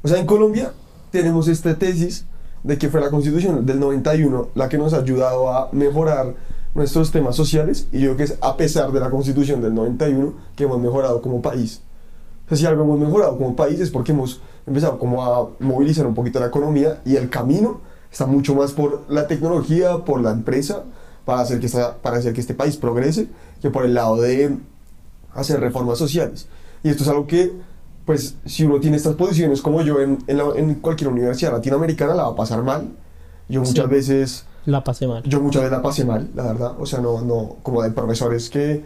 O 0.02 0.08
sea, 0.08 0.18
en 0.18 0.24
Colombia 0.26 0.72
tenemos 1.10 1.46
esta 1.46 1.76
tesis 1.78 2.24
de 2.62 2.78
que 2.78 2.88
fue 2.88 3.02
la 3.02 3.10
constitución 3.10 3.66
del 3.66 3.78
91 3.78 4.48
la 4.54 4.68
que 4.70 4.78
nos 4.78 4.94
ha 4.94 4.98
ayudado 5.00 5.50
a 5.50 5.68
mejorar 5.72 6.34
nuestros 6.74 7.12
temas 7.12 7.36
sociales. 7.36 7.86
Y 7.92 8.00
yo 8.00 8.14
creo 8.14 8.16
que 8.16 8.22
es 8.24 8.38
a 8.40 8.56
pesar 8.56 8.90
de 8.92 8.98
la 8.98 9.10
constitución 9.10 9.60
del 9.60 9.74
91 9.74 10.32
que 10.56 10.64
hemos 10.64 10.80
mejorado 10.80 11.20
como 11.20 11.42
país. 11.42 11.82
Sea, 12.48 12.56
si 12.58 12.66
algo 12.66 12.84
hemos 12.84 12.98
mejorado 12.98 13.36
como 13.38 13.56
país 13.56 13.80
es 13.80 13.90
porque 13.90 14.12
hemos 14.12 14.40
empezado 14.66 14.98
como 14.98 15.22
a 15.24 15.48
movilizar 15.60 16.06
un 16.06 16.14
poquito 16.14 16.40
la 16.40 16.46
economía 16.46 17.00
y 17.04 17.16
el 17.16 17.30
camino 17.30 17.80
está 18.12 18.26
mucho 18.26 18.54
más 18.54 18.72
por 18.72 19.02
la 19.08 19.26
tecnología, 19.26 19.98
por 20.04 20.20
la 20.20 20.30
empresa, 20.30 20.84
para 21.24 21.40
hacer 21.40 21.58
que, 21.60 21.66
esta- 21.66 21.96
para 21.96 22.18
hacer 22.18 22.32
que 22.34 22.40
este 22.40 22.54
país 22.54 22.76
progrese, 22.76 23.28
que 23.62 23.70
por 23.70 23.84
el 23.84 23.94
lado 23.94 24.16
de 24.16 24.56
hacer 25.34 25.58
reformas 25.60 25.98
sociales. 25.98 26.46
Y 26.82 26.90
esto 26.90 27.02
es 27.02 27.08
algo 27.08 27.26
que, 27.26 27.52
pues, 28.04 28.36
si 28.44 28.64
uno 28.64 28.78
tiene 28.78 28.96
estas 28.98 29.14
posiciones 29.14 29.62
como 29.62 29.80
yo 29.82 30.00
en, 30.00 30.18
en, 30.26 30.36
la- 30.36 30.52
en 30.54 30.74
cualquier 30.76 31.08
universidad 31.10 31.52
latinoamericana, 31.52 32.14
la 32.14 32.24
va 32.24 32.32
a 32.32 32.36
pasar 32.36 32.62
mal. 32.62 32.88
Yo 33.48 33.60
muchas 33.60 33.84
Sí. 33.86 33.90
veces 33.90 34.44
La 34.66 34.84
pasé 34.84 35.06
mal. 35.06 35.22
yo 35.24 35.40
muchas 35.40 35.62
veces 35.62 35.76
la 35.76 35.82
pasé 35.82 36.04
mal, 36.04 36.30
la 36.34 36.42
verdad. 36.44 36.72
O 36.78 36.86
sea, 36.86 37.00
no, 37.00 37.20
no, 37.22 37.56
como 37.62 37.82
de 37.82 37.90
profesores 37.90 38.48
que. 38.50 38.84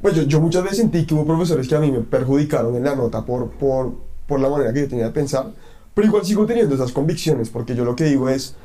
Pues 0.00 0.14
yo, 0.14 0.22
yo 0.22 0.40
muchas 0.40 0.62
veces 0.62 0.78
sentí 0.78 1.04
que 1.04 1.14
hubo 1.14 1.26
profesores 1.26 1.68
que 1.68 1.74
a 1.74 1.80
mí 1.80 1.90
me 1.90 2.00
perjudicaron 2.00 2.74
en 2.76 2.84
la 2.84 2.94
nota 2.94 3.24
por, 3.24 3.50
por, 3.50 3.92
por 4.26 4.40
la 4.40 4.48
manera 4.48 4.72
que 4.72 4.82
yo 4.82 4.88
tenía 4.88 5.06
de 5.06 5.10
pensar. 5.10 5.50
Pero 5.94 6.06
igual 6.06 6.24
sigo 6.24 6.46
teniendo 6.46 6.74
esas 6.74 6.92
convicciones, 6.92 7.50
porque 7.50 7.74
yo 7.74 7.84
lo 7.84 7.94
que 7.96 8.04
digo 8.04 8.28
es. 8.28 8.56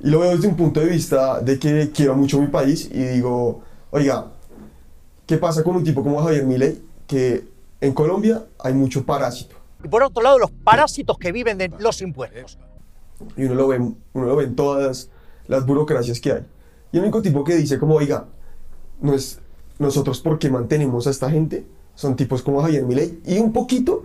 Y 0.00 0.10
lo 0.10 0.20
veo 0.20 0.36
desde 0.36 0.48
un 0.48 0.56
punto 0.56 0.80
de 0.80 0.86
vista 0.86 1.40
de 1.40 1.58
que 1.58 1.90
quiero 1.92 2.14
mucho 2.14 2.40
mi 2.40 2.48
país 2.48 2.90
y 2.92 2.98
digo, 2.98 3.62
oiga, 3.90 4.26
¿qué 5.26 5.38
pasa 5.38 5.64
con 5.64 5.76
un 5.76 5.84
tipo 5.84 6.02
como 6.02 6.22
Javier 6.22 6.44
Milei? 6.44 6.82
Que 7.06 7.44
en 7.80 7.92
Colombia 7.92 8.44
hay 8.58 8.74
mucho 8.74 9.04
parásito. 9.04 9.56
Y 9.82 9.88
por 9.88 10.02
otro 10.02 10.22
lado, 10.22 10.38
los 10.38 10.50
parásitos 10.50 11.18
que 11.18 11.32
viven 11.32 11.58
de 11.58 11.70
los 11.78 12.02
impuestos. 12.02 12.58
y 13.36 13.44
uno 13.44 13.54
lo 13.54 13.68
ve, 13.68 13.78
uno 13.78 14.26
lo 14.26 14.36
ve 14.36 14.44
en 14.44 14.56
todas 14.56 15.10
las 15.46 15.66
burocracias 15.66 16.20
que 16.20 16.32
hay. 16.32 16.46
Y 16.92 16.98
el 16.98 17.02
único 17.02 17.22
tipo 17.22 17.42
que 17.42 17.56
dice 17.56 17.78
como, 17.78 17.94
oiga, 17.94 18.26
no 19.00 19.14
es, 19.14 19.40
nosotros 19.78 20.20
porque 20.20 20.50
mantenemos 20.50 21.06
a 21.06 21.10
esta 21.10 21.30
gente, 21.30 21.64
son 21.94 22.16
tipos 22.16 22.42
como 22.42 22.60
Javier 22.62 22.84
Milei, 22.84 23.18
y 23.26 23.38
un 23.38 23.52
poquito, 23.52 24.04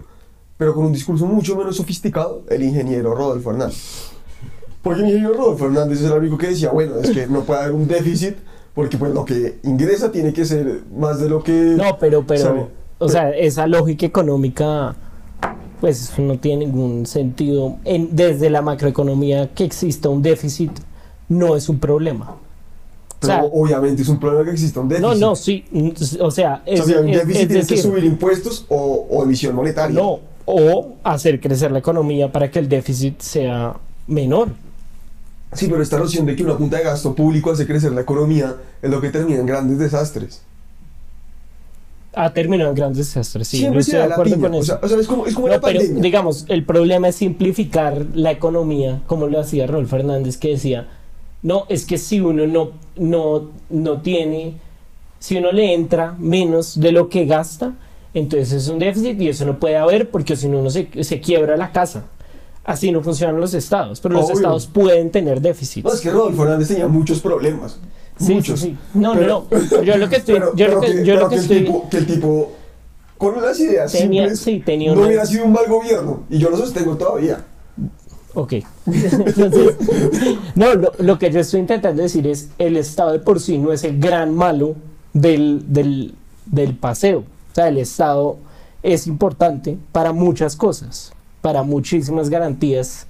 pero 0.58 0.74
con 0.74 0.86
un 0.86 0.94
discurso 0.94 1.26
mucho 1.26 1.56
menos 1.56 1.76
sofisticado, 1.78 2.44
el 2.50 2.64
ingeniero 2.64 3.16
Rodolfo 3.16 3.52
Hernández. 3.52 4.12
Porque 4.82 5.02
el 5.02 5.08
ingeniero 5.08 5.34
Rodolfo 5.34 5.66
Hernández 5.66 6.00
es 6.00 6.06
el 6.06 6.14
único 6.14 6.38
que 6.38 6.48
decía, 6.48 6.72
bueno, 6.72 6.96
es 7.02 7.12
que 7.12 7.28
no 7.28 7.42
puede 7.42 7.62
haber 7.62 7.74
un 7.74 7.88
déficit, 7.88 8.36
porque 8.74 8.98
pues 8.98 9.14
lo 9.14 9.26
que 9.26 9.60
ingresa 9.64 10.12
tiene 10.12 10.32
que 10.34 10.46
ser 10.46 10.82
más 10.96 11.20
de 11.20 11.30
lo 11.30 11.44
que... 11.44 11.52
No, 11.52 11.98
pero, 12.00 12.26
pero, 12.26 12.42
sale". 12.42 12.68
o 12.98 13.10
sea, 13.10 13.30
esa 13.32 13.68
lógica 13.68 14.06
económica, 14.06 14.96
pues 15.82 16.18
no 16.18 16.40
tiene 16.40 16.66
ningún 16.66 17.06
sentido. 17.06 17.78
En- 17.84 18.16
desde 18.16 18.50
la 18.50 18.62
macroeconomía 18.62 19.54
que 19.54 19.66
exista 19.66 20.10
un 20.10 20.22
déficit 20.22 20.72
no 21.28 21.56
es 21.56 21.68
un 21.70 21.80
problema. 21.80 22.38
Pero 23.20 23.34
o 23.34 23.38
sea- 23.38 23.44
obviamente 23.52 24.02
es 24.02 24.08
un 24.10 24.20
problema 24.20 24.46
que 24.46 24.52
exista 24.52 24.80
un 24.80 24.88
déficit. 24.90 25.08
No, 25.10 25.16
no, 25.16 25.36
sí, 25.36 25.66
o 26.22 26.32
sea, 26.32 26.64
O 26.66 26.70
es, 26.72 26.86
sea, 26.86 27.02
un 27.02 27.10
es- 27.10 27.18
déficit 27.18 27.42
es 27.42 27.48
tienes 27.48 27.68
que 27.68 27.78
subir 27.78 28.04
impuestos 28.06 28.66
o, 28.70 29.08
o 29.10 29.24
emisión 29.24 29.56
monetaria. 29.56 29.94
no, 30.00 30.20
o 30.46 30.94
hacer 31.04 31.40
crecer 31.40 31.72
la 31.72 31.80
economía 31.80 32.32
para 32.32 32.50
que 32.50 32.60
el 32.60 32.68
déficit 32.70 33.20
sea 33.22 33.76
menor. 34.08 34.50
Sí, 35.54 35.68
pero 35.68 35.82
esta 35.82 35.98
noción 35.98 36.26
de 36.28 36.36
que 36.36 36.44
una 36.44 36.58
punta 36.58 36.78
de 36.78 36.84
gasto 36.84 37.14
público 37.14 37.52
hace 37.52 37.66
crecer 37.68 37.92
la 37.92 38.02
economía 38.02 38.56
es 38.82 38.90
lo 38.90 39.02
que 39.02 39.10
termina 39.10 39.40
en 39.40 39.46
grandes 39.46 39.78
desastres. 39.80 40.42
Ha 42.14 42.34
terminado 42.34 42.72
en 42.72 42.76
grandes 42.76 43.06
desastres, 43.08 43.48
sí, 43.48 43.58
Siempre 43.60 43.78
no 43.80 43.84
se 43.84 43.92
estoy 43.92 43.98
da 43.98 44.04
de 44.04 44.10
la 44.10 44.16
acuerdo 44.16 44.36
piña, 44.36 44.50
con 44.50 44.60
o 44.60 44.64
sea- 44.64 44.80
o 44.82 44.88
sea, 44.88 44.98
es 45.00 45.08
como- 45.08 45.26
es 45.28 45.36
como 45.36 45.48
No, 45.48 45.54
la 45.54 45.62
pero 45.62 45.80
pandemia. 45.80 46.02
digamos, 46.02 46.46
el 46.50 46.66
problema 46.66 47.08
es 47.10 47.16
simplificar 47.16 48.06
la 48.16 48.32
economía, 48.32 49.02
como 49.06 49.28
lo 49.28 49.40
hacía 49.40 49.68
Raúl 49.68 49.86
Fernández, 49.88 50.38
que 50.38 50.50
decía, 50.50 50.88
no, 51.44 51.66
es 51.70 51.86
que 51.86 51.98
si 51.98 52.20
uno 52.20 52.46
no, 52.48 52.72
no, 52.98 53.50
no 53.70 54.02
tiene, 54.02 54.56
si 55.20 55.38
uno 55.38 55.52
le 55.52 55.74
entra 55.74 56.16
menos 56.20 56.80
de 56.80 56.92
lo 56.92 57.10
que 57.10 57.26
gasta, 57.26 57.74
entonces 58.14 58.52
es 58.54 58.68
un 58.70 58.80
déficit 58.80 59.20
y 59.22 59.30
eso 59.30 59.46
no 59.46 59.60
puede 59.60 59.78
haber 59.78 60.10
porque 60.10 60.36
si 60.36 60.48
no 60.48 60.60
uno 60.60 60.70
se, 60.70 60.88
se 61.04 61.20
quiebra 61.22 61.56
la 61.58 61.72
casa. 61.72 62.06
Así 62.66 62.92
no 62.92 63.02
funcionan 63.02 63.40
los 63.40 63.54
estados, 63.54 64.00
pero 64.00 64.16
los 64.16 64.30
estados 64.30 64.68
pueden 64.68 65.10
tener 65.12 65.42
déficits. 65.42 65.84
No, 65.86 65.94
es 65.94 66.02
que 66.02 66.12
Rodolfo 66.12 66.44
Hernández 66.44 66.68
tenía 66.68 66.88
muchos 66.88 67.20
problemas. 67.20 67.80
Sí, 68.20 68.34
muchos. 68.36 68.60
sí, 68.60 68.68
sí. 68.72 68.78
No, 69.00 69.14
Pero- 69.14 69.48
no, 69.50 69.58
no. 69.78 69.84
Yo 69.84 69.98
lo 69.98 70.10
que 70.10 70.18
estoy, 70.18 70.36
pero- 70.36 70.56
yo 70.56 70.68
lo 70.68 70.82
que, 70.82 70.88
que- 70.88 71.06
yo 71.06 71.16
lo 71.16 71.20
pero 71.22 71.30
que 71.30 71.36
que 71.36 71.36
el 71.36 71.42
estoy, 71.42 71.58
tipo- 71.66 71.90
que 71.90 71.98
el 71.98 72.06
tipo, 72.06 72.52
con 73.18 73.42
las 73.42 73.60
ideas 73.60 73.92
Tenía- 73.92 74.24
simples, 74.24 74.40
sí, 74.42 74.62
tenía 74.64 74.92
no 74.92 74.98
una- 75.00 75.08
hubiera 75.08 75.26
sido 75.26 75.46
un 75.46 75.54
mal 75.54 75.66
gobierno. 75.68 76.24
Y 76.30 76.38
yo 76.38 76.50
lo 76.50 76.58
sostengo 76.58 76.96
todavía. 76.98 77.44
Ok. 78.40 78.54
Entonces, 78.86 79.76
no, 80.56 80.74
lo, 80.74 80.94
lo 80.98 81.20
que 81.20 81.30
yo 81.30 81.42
estoy 81.42 81.60
intentando 81.60 82.02
decir 82.02 82.26
es, 82.26 82.50
el 82.58 82.78
Estado 82.78 83.12
de 83.12 83.20
por 83.20 83.42
sí 83.42 83.58
no 83.58 83.74
es 83.74 83.84
el 83.84 84.00
gran 84.00 84.34
malo 84.34 84.76
del, 85.12 85.66
del, 85.68 86.16
del 86.46 86.74
paseo. 86.76 87.20
O 87.20 87.56
sea, 87.56 87.68
el 87.68 87.78
Estado 87.78 88.38
es 88.82 89.08
importante 89.08 89.78
para 89.92 90.14
muchas 90.14 90.56
cosas, 90.56 91.12
para 91.42 91.64
muchísimas 91.64 92.30
garantías 92.30 93.08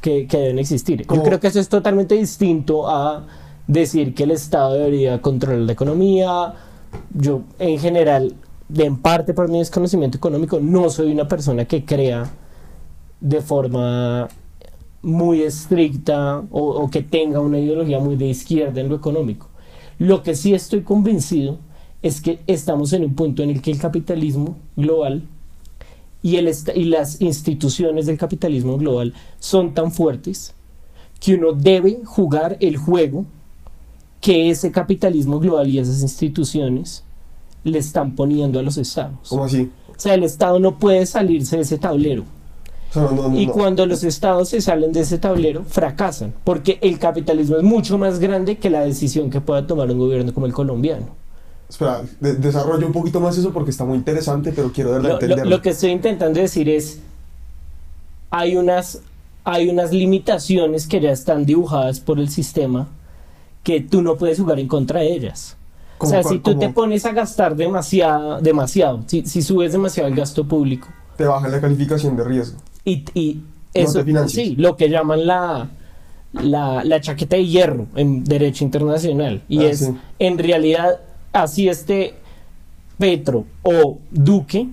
que, 0.00 0.28
que 0.28 0.38
deben 0.38 0.60
existir. 0.60 1.04
Yo 1.12 1.22
creo 1.24 1.40
que 1.40 1.48
eso 1.48 1.58
es 1.58 1.68
totalmente 1.68 2.14
distinto 2.14 2.88
a 2.88 3.26
decir 3.66 4.14
que 4.14 4.22
el 4.22 4.30
Estado 4.30 4.74
debería 4.74 5.20
controlar 5.20 5.62
la 5.62 5.72
economía. 5.72 6.54
Yo, 7.12 7.42
en 7.58 7.80
general, 7.80 8.36
de 8.68 8.84
en 8.84 8.98
parte 8.98 9.34
por 9.34 9.48
mi 9.48 9.58
desconocimiento 9.58 10.16
económico, 10.16 10.60
no 10.60 10.90
soy 10.90 11.10
una 11.10 11.26
persona 11.26 11.64
que 11.64 11.84
crea 11.84 12.30
de 13.20 13.40
forma 13.40 14.28
muy 15.04 15.42
estricta 15.42 16.42
o, 16.50 16.60
o 16.60 16.90
que 16.90 17.02
tenga 17.02 17.40
una 17.40 17.58
ideología 17.58 18.00
muy 18.00 18.16
de 18.16 18.26
izquierda 18.26 18.80
en 18.80 18.88
lo 18.88 18.96
económico. 18.96 19.48
Lo 19.98 20.22
que 20.22 20.34
sí 20.34 20.54
estoy 20.54 20.82
convencido 20.82 21.58
es 22.02 22.20
que 22.20 22.40
estamos 22.46 22.92
en 22.92 23.04
un 23.04 23.14
punto 23.14 23.42
en 23.42 23.50
el 23.50 23.62
que 23.62 23.70
el 23.70 23.78
capitalismo 23.78 24.56
global 24.76 25.22
y, 26.22 26.36
el 26.36 26.50
y 26.74 26.84
las 26.84 27.20
instituciones 27.20 28.06
del 28.06 28.18
capitalismo 28.18 28.78
global 28.78 29.14
son 29.38 29.74
tan 29.74 29.92
fuertes 29.92 30.54
que 31.20 31.34
uno 31.34 31.52
debe 31.52 32.00
jugar 32.04 32.56
el 32.60 32.76
juego 32.76 33.24
que 34.20 34.50
ese 34.50 34.72
capitalismo 34.72 35.38
global 35.38 35.68
y 35.68 35.78
esas 35.78 36.02
instituciones 36.02 37.04
le 37.62 37.78
están 37.78 38.14
poniendo 38.14 38.58
a 38.58 38.62
los 38.62 38.76
estados. 38.78 39.28
¿Cómo 39.28 39.44
así? 39.44 39.70
O 39.88 40.00
sea, 40.00 40.14
el 40.14 40.24
Estado 40.24 40.58
no 40.58 40.78
puede 40.78 41.06
salirse 41.06 41.56
de 41.56 41.62
ese 41.62 41.78
tablero. 41.78 42.24
No, 42.94 43.10
no, 43.10 43.38
Y 43.40 43.46
cuando 43.46 43.86
los 43.86 44.04
estados 44.04 44.50
se 44.50 44.60
salen 44.60 44.92
de 44.92 45.00
ese 45.00 45.18
tablero, 45.18 45.64
fracasan, 45.64 46.32
porque 46.44 46.78
el 46.82 46.98
capitalismo 46.98 47.56
es 47.56 47.62
mucho 47.62 47.98
más 47.98 48.18
grande 48.18 48.58
que 48.58 48.70
la 48.70 48.80
decisión 48.82 49.30
que 49.30 49.40
pueda 49.40 49.66
tomar 49.66 49.90
un 49.90 49.98
gobierno 49.98 50.32
como 50.32 50.46
el 50.46 50.52
colombiano. 50.52 51.06
Espera, 51.68 52.02
de- 52.20 52.34
desarrolla 52.34 52.86
un 52.86 52.92
poquito 52.92 53.20
más 53.20 53.36
eso 53.38 53.50
porque 53.52 53.70
está 53.70 53.84
muy 53.84 53.96
interesante, 53.96 54.52
pero 54.54 54.70
quiero 54.72 54.90
verdad 54.92 55.02
Lo, 55.02 55.08
lo- 55.08 55.14
entenderlo. 55.20 55.50
lo 55.56 55.62
que 55.62 55.70
estoy 55.70 55.90
intentando 55.90 56.38
decir 56.40 56.68
es, 56.68 57.00
hay 58.30 58.56
unas, 58.56 59.00
hay 59.44 59.68
unas 59.68 59.92
limitaciones 59.92 60.86
que 60.86 61.00
ya 61.00 61.10
están 61.12 61.44
dibujadas 61.46 62.00
por 62.00 62.18
el 62.18 62.28
sistema 62.28 62.88
que 63.62 63.80
tú 63.80 64.02
no 64.02 64.16
puedes 64.16 64.38
jugar 64.38 64.58
en 64.58 64.68
contra 64.68 65.00
de 65.00 65.12
ellas. 65.14 65.56
O 65.96 65.98
¿Cómo 65.98 66.10
sea, 66.10 66.22
si 66.22 66.38
tú 66.40 66.58
te 66.58 66.68
pones 66.68 67.06
a 67.06 67.12
gastar 67.12 67.56
demasiado, 67.56 68.40
demasiado 68.40 69.02
si, 69.06 69.24
si 69.26 69.40
subes 69.42 69.72
demasiado 69.72 70.08
el 70.08 70.14
gasto 70.14 70.44
público, 70.46 70.88
Te 71.16 71.24
baja 71.24 71.48
la 71.48 71.60
calificación 71.60 72.16
de 72.16 72.24
riesgo. 72.24 72.58
Y, 72.84 73.40
eso, 73.72 74.04
sí, 74.28 74.54
lo 74.56 74.76
que 74.76 74.88
llaman 74.88 75.26
la, 75.26 75.68
la, 76.32 76.84
la 76.84 77.00
chaqueta 77.00 77.36
de 77.36 77.46
hierro 77.46 77.86
en 77.96 78.24
derecho 78.24 78.64
internacional. 78.64 79.42
Y 79.48 79.60
Ah, 79.60 79.70
es, 79.70 79.78
sí. 79.80 79.94
en 80.18 80.38
realidad, 80.38 81.00
así 81.32 81.68
este 81.68 82.14
Petro 82.98 83.44
o 83.62 83.98
Duque, 84.10 84.68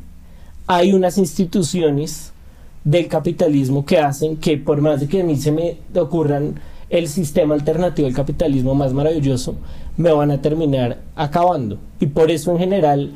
hay 0.67 0.93
unas 0.93 1.17
instituciones 1.17 2.31
del 2.83 3.07
capitalismo 3.07 3.85
que 3.85 3.99
hacen 3.99 4.37
que 4.37 4.57
por 4.57 4.81
más 4.81 4.99
de 4.99 5.07
que 5.07 5.21
a 5.21 5.23
mí 5.23 5.35
se 5.35 5.51
me 5.51 5.77
ocurran 5.95 6.59
el 6.89 7.07
sistema 7.07 7.53
alternativo 7.55 8.05
del 8.07 8.15
capitalismo 8.15 8.75
más 8.75 8.93
maravilloso, 8.93 9.55
me 9.97 10.11
van 10.11 10.31
a 10.31 10.41
terminar 10.41 10.99
acabando. 11.15 11.77
Y 11.99 12.07
por 12.07 12.31
eso 12.31 12.51
en 12.51 12.57
general 12.59 13.11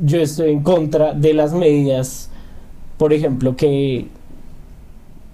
yo 0.00 0.20
estoy 0.20 0.50
en 0.50 0.62
contra 0.62 1.14
de 1.14 1.32
las 1.34 1.52
medidas, 1.52 2.30
por 2.98 3.12
ejemplo, 3.12 3.56
que 3.56 4.08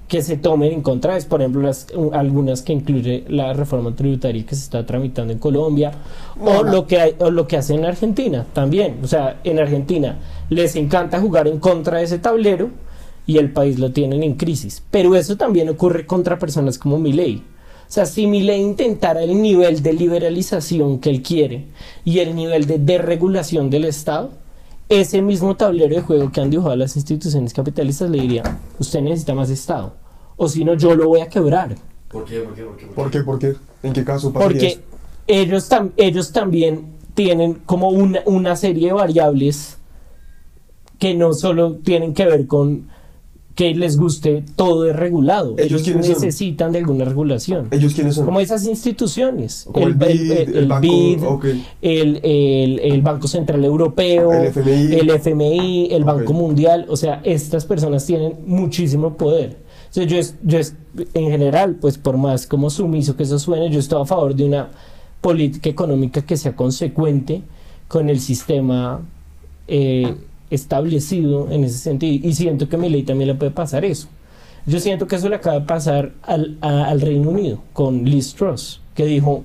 que 0.08 0.22
se 0.22 0.36
tomen 0.36 0.72
en 0.72 0.82
contra 0.82 1.16
es, 1.16 1.24
por 1.24 1.40
ejemplo, 1.40 1.62
las, 1.62 1.86
algunas 2.12 2.62
que 2.62 2.72
incluye 2.72 3.24
la 3.28 3.52
reforma 3.52 3.94
tributaria 3.96 4.44
que 4.44 4.54
se 4.54 4.62
está 4.62 4.84
tramitando 4.84 5.32
en 5.32 5.38
Colombia 5.38 5.92
o 6.40 6.62
lo 6.62 6.86
que 6.86 7.00
hay, 7.00 7.16
o 7.18 7.30
lo 7.30 7.46
que 7.46 7.56
hacen 7.56 7.80
en 7.80 7.86
Argentina 7.86 8.46
también. 8.52 8.98
O 9.02 9.08
sea, 9.08 9.40
en 9.44 9.58
Argentina 9.58 10.18
les 10.50 10.76
encanta 10.76 11.20
jugar 11.20 11.48
en 11.48 11.58
contra 11.58 11.98
de 11.98 12.04
ese 12.04 12.18
tablero 12.18 12.70
y 13.26 13.38
el 13.38 13.52
país 13.52 13.78
lo 13.78 13.92
tienen 13.92 14.22
en 14.22 14.34
crisis. 14.34 14.82
Pero 14.90 15.16
eso 15.16 15.36
también 15.36 15.68
ocurre 15.68 16.06
contra 16.06 16.38
personas 16.38 16.78
como 16.78 16.98
Milei. 16.98 17.38
O 17.38 17.92
sea, 17.94 18.06
si 18.06 18.26
Milei 18.26 18.60
intentara 18.60 19.22
el 19.22 19.40
nivel 19.40 19.82
de 19.82 19.94
liberalización 19.94 20.98
que 21.00 21.10
él 21.10 21.22
quiere 21.22 21.66
y 22.04 22.18
el 22.18 22.34
nivel 22.34 22.66
de 22.66 22.78
desregulación 22.78 23.70
del 23.70 23.84
Estado, 23.84 24.30
ese 24.88 25.22
mismo 25.22 25.56
tablero 25.56 25.94
de 25.94 26.02
juego 26.02 26.30
que 26.30 26.40
han 26.40 26.50
dibujado 26.50 26.76
las 26.76 26.96
instituciones 26.96 27.52
capitalistas 27.54 28.10
le 28.10 28.20
diría, 28.20 28.42
usted 28.78 29.00
necesita 29.00 29.34
más 29.34 29.50
Estado, 29.50 29.94
o 30.36 30.48
si 30.48 30.64
no 30.64 30.74
yo 30.74 30.94
lo 30.94 31.08
voy 31.08 31.20
a 31.20 31.28
quebrar. 31.28 31.76
¿Por 32.08 32.24
qué? 32.24 32.40
¿Por 32.40 32.54
qué? 32.54 32.62
¿Por 32.62 32.76
qué? 32.76 32.86
¿Por 32.86 33.10
qué? 33.10 33.20
¿Por 33.22 33.38
qué? 33.38 33.54
¿En 33.82 33.92
qué 33.92 34.04
caso 34.04 34.32
pasaría 34.32 34.52
Porque 34.52 34.66
eso? 34.68 34.80
ellos, 35.26 35.70
tam- 35.70 35.92
ellos 35.96 36.32
también 36.32 36.86
tienen 37.14 37.54
como 37.66 37.88
una, 37.90 38.20
una 38.26 38.56
serie 38.56 38.88
de 38.88 38.92
variables 38.92 39.78
que 40.98 41.14
no 41.14 41.32
solo 41.32 41.74
tienen 41.76 42.14
que 42.14 42.24
ver 42.26 42.46
con 42.46 42.88
que 43.54 43.72
les 43.74 43.96
guste 43.96 44.42
todo 44.56 44.82
desregulado. 44.82 45.54
¿Ellos 45.58 45.82
Ellos 45.86 46.04
son? 46.06 46.14
necesitan 46.14 46.72
de 46.72 46.78
alguna 46.78 47.04
regulación. 47.04 47.68
¿Ellos 47.70 47.94
quiénes 47.94 48.16
son? 48.16 48.24
Como 48.26 48.40
esas 48.40 48.66
instituciones. 48.66 49.66
Como 49.72 49.86
el 49.86 49.94
BID, 49.94 50.32
el 50.56 50.66
banco- 50.66 50.80
BID, 51.40 51.60
el, 51.80 52.20
el- 52.24 52.80
el 52.80 53.02
Banco 53.02 53.28
Central 53.28 53.64
Europeo, 53.64 54.32
El 54.32 54.46
FMI. 54.48 54.94
el 54.96 55.10
FMI, 55.10 55.88
el 55.92 56.02
Ok. 56.02 56.08
Banco 56.08 56.32
Mundial. 56.32 56.86
O 56.88 56.96
sea, 56.96 57.20
estas 57.24 57.64
personas 57.64 58.04
tienen 58.06 58.34
muchísimo 58.46 59.16
poder. 59.16 59.58
Sea, 59.90 60.02
yo, 60.04 60.16
es- 60.18 60.34
yo 60.42 60.58
es- 60.58 60.74
en 61.14 61.30
general, 61.30 61.76
pues 61.80 61.96
por 61.98 62.16
más 62.16 62.48
como 62.48 62.70
sumiso 62.70 63.16
que 63.16 63.22
eso 63.22 63.38
suene, 63.38 63.70
yo 63.70 63.78
estoy 63.78 64.02
a 64.02 64.04
favor 64.04 64.34
de 64.34 64.46
una 64.46 64.70
política 65.20 65.70
económica 65.70 66.22
que 66.22 66.36
sea 66.36 66.56
consecuente 66.56 67.42
con 67.86 68.10
el 68.10 68.18
sistema 68.18 69.00
eh, 69.68 70.14
establecido 70.50 71.50
en 71.50 71.64
ese 71.64 71.78
sentido. 71.78 72.26
Y 72.26 72.34
siento 72.34 72.68
que 72.68 72.76
a 72.76 72.78
mi 72.78 72.88
ley 72.88 73.02
también 73.02 73.28
le 73.28 73.34
puede 73.34 73.50
pasar 73.50 73.84
eso. 73.84 74.08
Yo 74.66 74.80
siento 74.80 75.06
que 75.06 75.16
eso 75.16 75.28
le 75.28 75.36
acaba 75.36 75.60
de 75.60 75.66
pasar 75.66 76.12
al, 76.22 76.56
al 76.60 77.00
Reino 77.00 77.30
Unido 77.30 77.60
con 77.72 78.04
Liz 78.04 78.34
Truss, 78.34 78.80
que 78.94 79.04
dijo, 79.04 79.44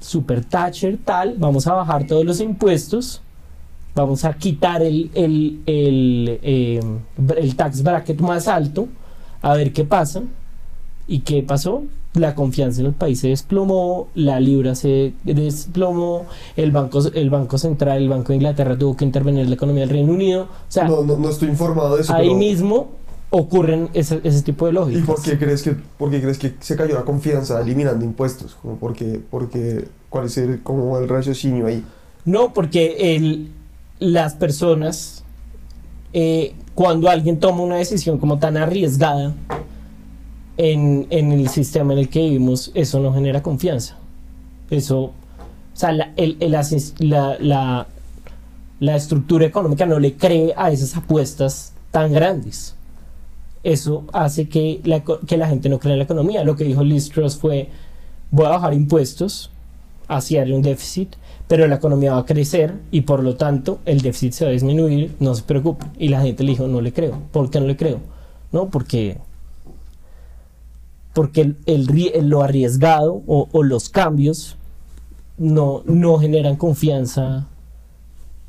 super 0.00 0.44
Thatcher 0.44 0.98
tal, 1.04 1.34
vamos 1.38 1.66
a 1.66 1.74
bajar 1.74 2.06
todos 2.06 2.24
los 2.24 2.40
impuestos, 2.40 3.20
vamos 3.94 4.24
a 4.24 4.34
quitar 4.34 4.82
el, 4.82 5.10
el, 5.14 5.60
el, 5.66 6.38
eh, 6.42 6.80
el 7.36 7.56
tax 7.56 7.82
bracket 7.82 8.20
más 8.20 8.46
alto, 8.46 8.86
a 9.42 9.54
ver 9.54 9.72
qué 9.72 9.84
pasa. 9.84 10.22
¿Y 11.08 11.20
qué 11.20 11.42
pasó? 11.42 11.84
La 12.16 12.34
confianza 12.34 12.80
en 12.80 12.86
el 12.86 12.92
país 12.94 13.20
se 13.20 13.28
desplomó, 13.28 14.08
la 14.14 14.40
libra 14.40 14.74
se 14.74 15.12
desplomó, 15.24 16.24
el 16.56 16.72
banco, 16.72 17.00
el 17.14 17.30
banco 17.30 17.58
Central, 17.58 17.98
el 17.98 18.08
Banco 18.08 18.28
de 18.28 18.36
Inglaterra 18.36 18.76
tuvo 18.76 18.96
que 18.96 19.04
intervenir 19.04 19.42
en 19.42 19.50
la 19.50 19.54
economía 19.54 19.82
del 19.82 19.90
Reino 19.90 20.12
Unido. 20.12 20.44
O 20.44 20.48
sea, 20.68 20.88
No, 20.88 21.02
no, 21.02 21.16
no 21.16 21.28
estoy 21.28 21.48
informado 21.48 21.96
de 21.96 22.02
eso. 22.02 22.14
ahí 22.14 22.28
pero- 22.28 22.38
mismo 22.38 22.88
ocurren 23.30 23.90
ese, 23.92 24.20
ese 24.24 24.42
tipo 24.42 24.64
de 24.66 24.72
¿Y 24.72 24.74
lógicas. 24.74 25.04
por 25.06 25.22
qué 25.22 25.38
crees 25.38 25.62
que, 25.62 25.76
por 25.98 26.10
qué 26.10 26.20
crees 26.22 26.38
que 26.38 26.54
se 26.60 26.74
cayó 26.76 26.94
la 26.94 27.02
confianza 27.04 27.60
eliminando 27.60 28.04
impuestos? 28.04 28.56
Como 28.62 28.76
porque, 28.76 29.20
porque, 29.30 29.88
¿Cuál 30.08 30.26
es 30.26 30.38
el, 30.38 30.62
como 30.62 30.96
el 30.98 31.08
raciocinio 31.08 31.66
ahí? 31.66 31.84
No, 32.24 32.54
porque 32.54 33.14
el, 33.16 33.50
las 33.98 34.34
personas, 34.34 35.22
eh, 36.14 36.54
cuando 36.74 37.10
alguien 37.10 37.38
toma 37.40 37.62
una 37.62 37.76
decisión 37.76 38.16
como 38.18 38.38
tan 38.38 38.56
arriesgada 38.56 39.34
en, 40.56 41.06
en 41.10 41.32
el 41.32 41.48
sistema 41.48 41.92
en 41.92 42.00
el 42.00 42.08
que 42.08 42.20
vivimos, 42.20 42.70
eso 42.74 43.00
no 43.00 43.12
genera 43.12 43.42
confianza. 43.42 43.96
Eso, 44.70 45.00
o 45.00 45.12
sea, 45.74 45.92
la, 45.92 46.12
el- 46.16 46.36
el 46.40 46.52
la, 46.98 47.36
la- 47.40 47.86
la 48.78 48.96
estructura 48.96 49.46
económica 49.46 49.86
no 49.86 49.98
le 49.98 50.14
cree 50.16 50.52
a 50.56 50.70
esas 50.70 50.96
apuestas 50.96 51.72
tan 51.90 52.12
grandes. 52.12 52.74
Eso 53.62 54.04
hace 54.12 54.48
que 54.48 54.80
la, 54.84 55.02
que 55.02 55.36
la 55.36 55.48
gente 55.48 55.68
no 55.68 55.78
crea 55.78 55.94
en 55.94 55.98
la 55.98 56.04
economía. 56.04 56.44
Lo 56.44 56.56
que 56.56 56.64
dijo 56.64 56.84
Liz 56.84 57.08
Truss 57.08 57.36
fue, 57.36 57.68
voy 58.30 58.46
a 58.46 58.50
bajar 58.50 58.74
impuestos, 58.74 59.50
hacia 60.08 60.44
un 60.44 60.62
déficit, 60.62 61.16
pero 61.48 61.66
la 61.66 61.76
economía 61.76 62.12
va 62.12 62.18
a 62.18 62.24
crecer 62.26 62.74
y 62.92 63.00
por 63.00 63.24
lo 63.24 63.34
tanto 63.34 63.80
el 63.86 64.02
déficit 64.02 64.32
se 64.34 64.44
va 64.44 64.50
a 64.50 64.52
disminuir, 64.52 65.16
no 65.20 65.34
se 65.34 65.42
preocupe. 65.42 65.86
Y 65.98 66.08
la 66.08 66.20
gente 66.20 66.44
le 66.44 66.50
dijo, 66.52 66.68
no 66.68 66.80
le 66.80 66.92
creo. 66.92 67.18
¿Por 67.32 67.50
qué 67.50 67.58
no 67.60 67.66
le 67.66 67.76
creo? 67.76 67.98
No, 68.52 68.68
porque, 68.68 69.18
porque 71.16 71.40
el, 71.40 71.56
el 71.64 72.28
lo 72.28 72.42
arriesgado 72.42 73.22
o, 73.26 73.48
o 73.50 73.62
los 73.62 73.88
cambios 73.88 74.58
no, 75.38 75.82
no 75.86 76.18
generan 76.18 76.56
confianza 76.56 77.48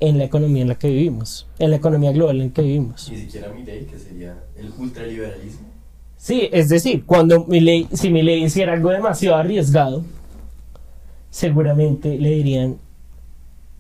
en 0.02 0.18
la 0.18 0.26
economía 0.26 0.64
en 0.64 0.68
la 0.68 0.76
que 0.76 0.90
vivimos, 0.90 1.48
en 1.60 1.70
la 1.70 1.78
economía 1.78 2.12
global 2.12 2.42
en 2.42 2.48
la 2.50 2.54
que 2.54 2.64
vivimos. 2.64 3.10
Ni 3.10 3.20
siquiera 3.20 3.54
mi 3.54 3.64
ley, 3.64 3.88
que 3.90 3.98
sería 3.98 4.44
el 4.58 4.70
ultraliberalismo. 4.78 5.66
Sí, 6.18 6.50
es 6.52 6.68
decir, 6.68 7.06
cuando 7.06 7.46
mi 7.46 7.62
ley, 7.62 7.88
si 7.94 8.10
mi 8.10 8.22
ley 8.22 8.44
hiciera 8.44 8.74
algo 8.74 8.90
demasiado 8.90 9.38
arriesgado, 9.38 10.04
seguramente 11.30 12.18
le 12.20 12.32
dirían, 12.32 12.80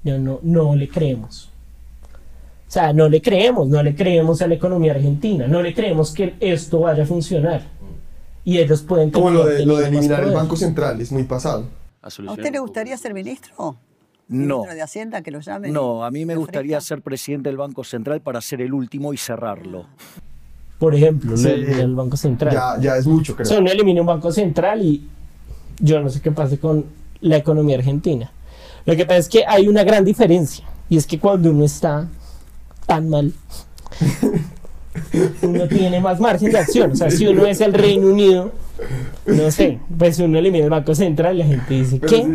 ya 0.05 0.17
no, 0.17 0.39
no 0.43 0.77
le 0.77 0.87
creemos. 0.87 1.49
O 2.69 2.71
sea, 2.71 2.93
no 2.93 3.09
le 3.09 3.21
creemos, 3.21 3.67
no 3.67 3.83
le 3.83 3.93
creemos 3.95 4.41
a 4.41 4.47
la 4.47 4.53
economía 4.53 4.93
argentina, 4.93 5.45
no 5.45 5.61
le 5.61 5.73
creemos 5.73 6.13
que 6.13 6.35
esto 6.39 6.79
vaya 6.79 7.03
a 7.03 7.05
funcionar. 7.05 7.75
Y 8.47 8.59
ellos 8.59 8.81
pueden 8.81 9.11
Como 9.11 9.29
lo 9.29 9.45
de, 9.45 9.65
lo 9.65 9.75
de 9.75 9.89
eliminar 9.89 10.23
el. 10.23 10.31
Banco 10.31 10.55
Central, 10.55 11.01
es 11.01 11.11
muy 11.11 11.23
pasado. 11.23 11.65
¿A 12.01 12.07
usted 12.07 12.49
le 12.49 12.59
gustaría 12.59 12.97
ser 12.97 13.13
ministro? 13.13 13.53
No. 14.29 14.55
¿Ministro 14.59 14.73
de 14.73 14.81
Hacienda 14.81 15.21
que 15.21 15.31
lo 15.31 15.41
llamen? 15.41 15.73
No, 15.73 16.05
a 16.05 16.09
mí 16.11 16.23
me 16.23 16.31
¿Le 16.33 16.39
gustaría 16.39 16.79
ser 16.79 17.01
presidente 17.01 17.49
del 17.49 17.57
Banco 17.57 17.83
Central 17.83 18.21
para 18.21 18.39
ser 18.39 18.61
el 18.61 18.73
último 18.73 19.11
y 19.13 19.17
cerrarlo. 19.17 19.87
Por 20.79 20.95
ejemplo, 20.95 21.31
lo 21.31 21.37
Sí. 21.37 21.49
del 21.49 21.93
Banco 21.93 22.15
Central. 22.15 22.53
Ya, 22.53 22.77
ya 22.79 22.95
es 22.95 23.05
mucho, 23.05 23.33
O 23.33 23.35
creo. 23.35 23.45
sea, 23.45 23.59
uno 23.59 23.69
elimina 23.69 23.99
un 23.99 24.07
banco 24.07 24.31
central 24.31 24.81
y 24.81 25.05
yo 25.79 25.99
no 25.99 26.07
sé 26.07 26.21
qué 26.21 26.31
pase 26.31 26.57
con 26.57 26.85
la 27.19 27.35
economía 27.35 27.75
argentina. 27.75 28.31
Lo 28.85 28.95
que 28.95 29.05
pasa 29.05 29.17
es 29.19 29.27
que 29.27 29.43
hay 29.45 29.67
una 29.67 29.83
gran 29.83 30.05
diferencia 30.05 30.63
y 30.87 30.95
es 30.95 31.05
que 31.05 31.19
cuando 31.19 31.49
uno 31.49 31.65
está 31.65 32.07
tan 32.85 33.09
mal, 33.09 33.33
uno 35.41 35.67
tiene 35.67 35.99
más 35.99 36.19
margen 36.19 36.51
de 36.51 36.59
acción. 36.59 36.91
O 36.91 36.95
sea, 36.95 37.11
si 37.11 37.27
uno 37.27 37.45
es 37.45 37.61
el 37.61 37.73
Reino 37.73 38.07
Unido, 38.07 38.51
no 39.25 39.51
sé, 39.51 39.79
pues 39.97 40.19
uno 40.19 40.37
elimina 40.37 40.65
el 40.65 40.69
banco 40.69 40.95
central 40.95 41.35
y 41.35 41.39
la 41.39 41.45
gente 41.45 41.73
dice, 41.73 41.99
¿qué? 41.99 42.27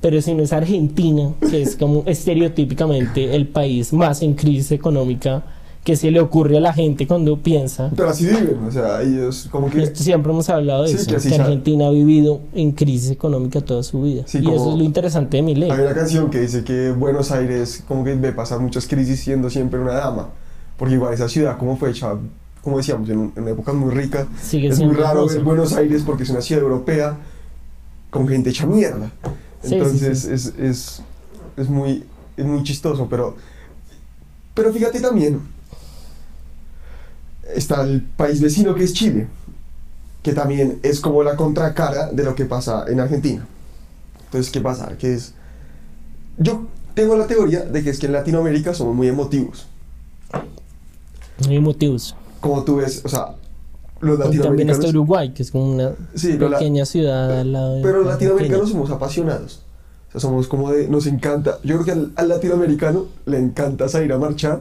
Pero 0.00 0.20
si 0.20 0.34
no 0.34 0.42
es 0.42 0.52
Argentina, 0.52 1.32
que 1.50 1.62
es 1.62 1.76
como 1.76 2.02
estereotípicamente 2.06 3.34
el 3.34 3.48
país 3.48 3.92
más 3.92 4.22
en 4.22 4.34
crisis 4.34 4.72
económica 4.72 5.42
que 5.84 5.96
se 5.96 6.10
le 6.10 6.18
ocurre 6.18 6.56
a 6.56 6.60
la 6.60 6.72
gente 6.72 7.06
cuando 7.06 7.36
piensa. 7.36 7.90
Pero 7.94 8.08
así 8.08 8.24
viven, 8.24 8.58
o 8.66 8.72
sea, 8.72 9.02
ellos 9.02 9.48
como 9.50 9.68
que... 9.68 9.82
Esto 9.82 10.02
siempre 10.02 10.32
hemos 10.32 10.48
hablado 10.48 10.84
de 10.84 10.88
Sí, 10.88 10.94
eso, 10.96 11.28
que 11.28 11.28
que. 11.28 11.34
Argentina 11.34 11.88
ha 11.88 11.90
vivido 11.90 12.40
en 12.54 12.72
crisis 12.72 13.10
económica 13.10 13.60
toda 13.60 13.82
su 13.82 14.00
vida. 14.00 14.22
Sí, 14.24 14.38
y 14.42 14.48
eso 14.50 14.72
es 14.72 14.78
lo 14.78 14.82
interesante 14.82 15.36
de 15.36 15.42
mi 15.42 15.54
ley. 15.54 15.70
Hay 15.70 15.80
una 15.80 15.94
canción 15.94 16.30
que 16.30 16.40
dice 16.40 16.64
que 16.64 16.90
Buenos 16.90 17.30
Aires 17.30 17.84
como 17.86 18.02
que 18.02 18.14
ve 18.14 18.32
pasar 18.32 18.60
muchas 18.60 18.88
crisis 18.88 19.20
siendo 19.20 19.50
siempre 19.50 19.78
una 19.78 19.92
dama. 19.92 20.30
Porque 20.76 20.94
igual 20.94 21.14
esa 21.14 21.28
ciudad 21.28 21.56
como 21.58 21.76
fue 21.76 21.90
hecha, 21.90 22.14
como 22.62 22.78
decíamos, 22.78 23.08
en, 23.08 23.32
en 23.36 23.48
épocas 23.48 23.74
muy 23.74 23.94
ricas. 23.94 24.26
Sigue 24.42 24.68
es 24.68 24.80
muy 24.80 24.94
raro 24.94 25.26
ver 25.26 25.42
Buenos 25.42 25.72
Aires 25.74 26.02
porque 26.04 26.24
es 26.24 26.30
una 26.30 26.40
ciudad 26.40 26.62
europea 26.62 27.16
con 28.10 28.26
gente 28.28 28.50
hecha 28.50 28.66
mierda. 28.66 29.10
Sí, 29.62 29.68
sí, 29.68 29.74
Entonces 29.74 30.20
sí. 30.20 30.32
Es, 30.32 30.46
es, 30.58 31.02
es 31.56 31.68
muy, 31.68 32.04
es 32.36 32.44
muy 32.44 32.62
chistoso, 32.62 33.08
pero, 33.08 33.36
pero 34.54 34.72
fíjate 34.72 35.00
también, 35.00 35.40
está 37.54 37.82
el 37.82 38.02
país 38.02 38.40
vecino 38.40 38.74
que 38.74 38.84
es 38.84 38.92
Chile, 38.92 39.26
que 40.22 40.32
también 40.32 40.80
es 40.82 41.00
como 41.00 41.22
la 41.22 41.36
contracara 41.36 42.10
de 42.10 42.24
lo 42.24 42.34
que 42.34 42.44
pasa 42.44 42.84
en 42.88 43.00
Argentina. 43.00 43.46
Entonces, 44.26 44.52
¿qué 44.52 44.60
pasa? 44.60 44.96
Que 44.98 45.14
es... 45.14 45.34
Yo 46.38 46.66
tengo 46.94 47.16
la 47.16 47.26
teoría 47.26 47.60
de 47.60 47.82
que 47.84 47.90
es 47.90 47.98
que 47.98 48.06
en 48.06 48.12
Latinoamérica 48.12 48.74
somos 48.74 48.94
muy 48.94 49.08
emotivos. 49.08 49.68
Hay 51.48 51.58
motivos. 51.60 52.14
Como 52.40 52.62
tú 52.64 52.76
ves, 52.76 53.02
o 53.04 53.08
sea, 53.08 53.34
los 54.00 54.16
Y 54.18 54.22
también 54.22 54.36
latinoamericanos... 54.38 54.78
está 54.78 54.88
Uruguay, 54.90 55.32
que 55.32 55.42
es 55.42 55.50
como 55.50 55.72
una 55.72 55.92
Sí, 56.14 56.34
pero 56.34 56.48
la- 56.50 56.58
pequeña 56.58 56.84
ciudad 56.84 57.40
al 57.40 57.52
lado 57.52 57.74
de 57.76 57.82
Pero 57.82 57.98
los 57.98 58.06
latinoamericanos 58.06 58.70
somos 58.70 58.90
apasionados. 58.90 59.62
O 60.08 60.12
sea, 60.12 60.20
somos 60.20 60.46
como 60.46 60.70
de... 60.70 60.88
Nos 60.88 61.06
encanta... 61.06 61.58
Yo 61.64 61.74
creo 61.76 61.84
que 61.84 61.90
al, 61.92 62.12
al 62.16 62.28
latinoamericano 62.28 63.06
le 63.26 63.38
encanta 63.38 63.88
salir 63.88 64.12
a 64.12 64.18
marchar 64.18 64.60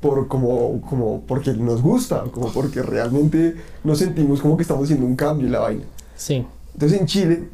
por 0.00 0.26
como, 0.28 0.80
como 0.82 1.22
porque 1.22 1.52
nos 1.52 1.82
gusta, 1.82 2.22
como 2.32 2.52
porque 2.52 2.82
realmente 2.82 3.56
nos 3.84 3.98
sentimos 3.98 4.40
como 4.40 4.56
que 4.56 4.62
estamos 4.62 4.84
haciendo 4.84 5.04
un 5.06 5.16
cambio 5.16 5.46
en 5.46 5.52
la 5.52 5.58
vaina. 5.60 5.84
Sí. 6.16 6.46
Entonces 6.74 7.00
en 7.00 7.06
Chile, 7.06 7.48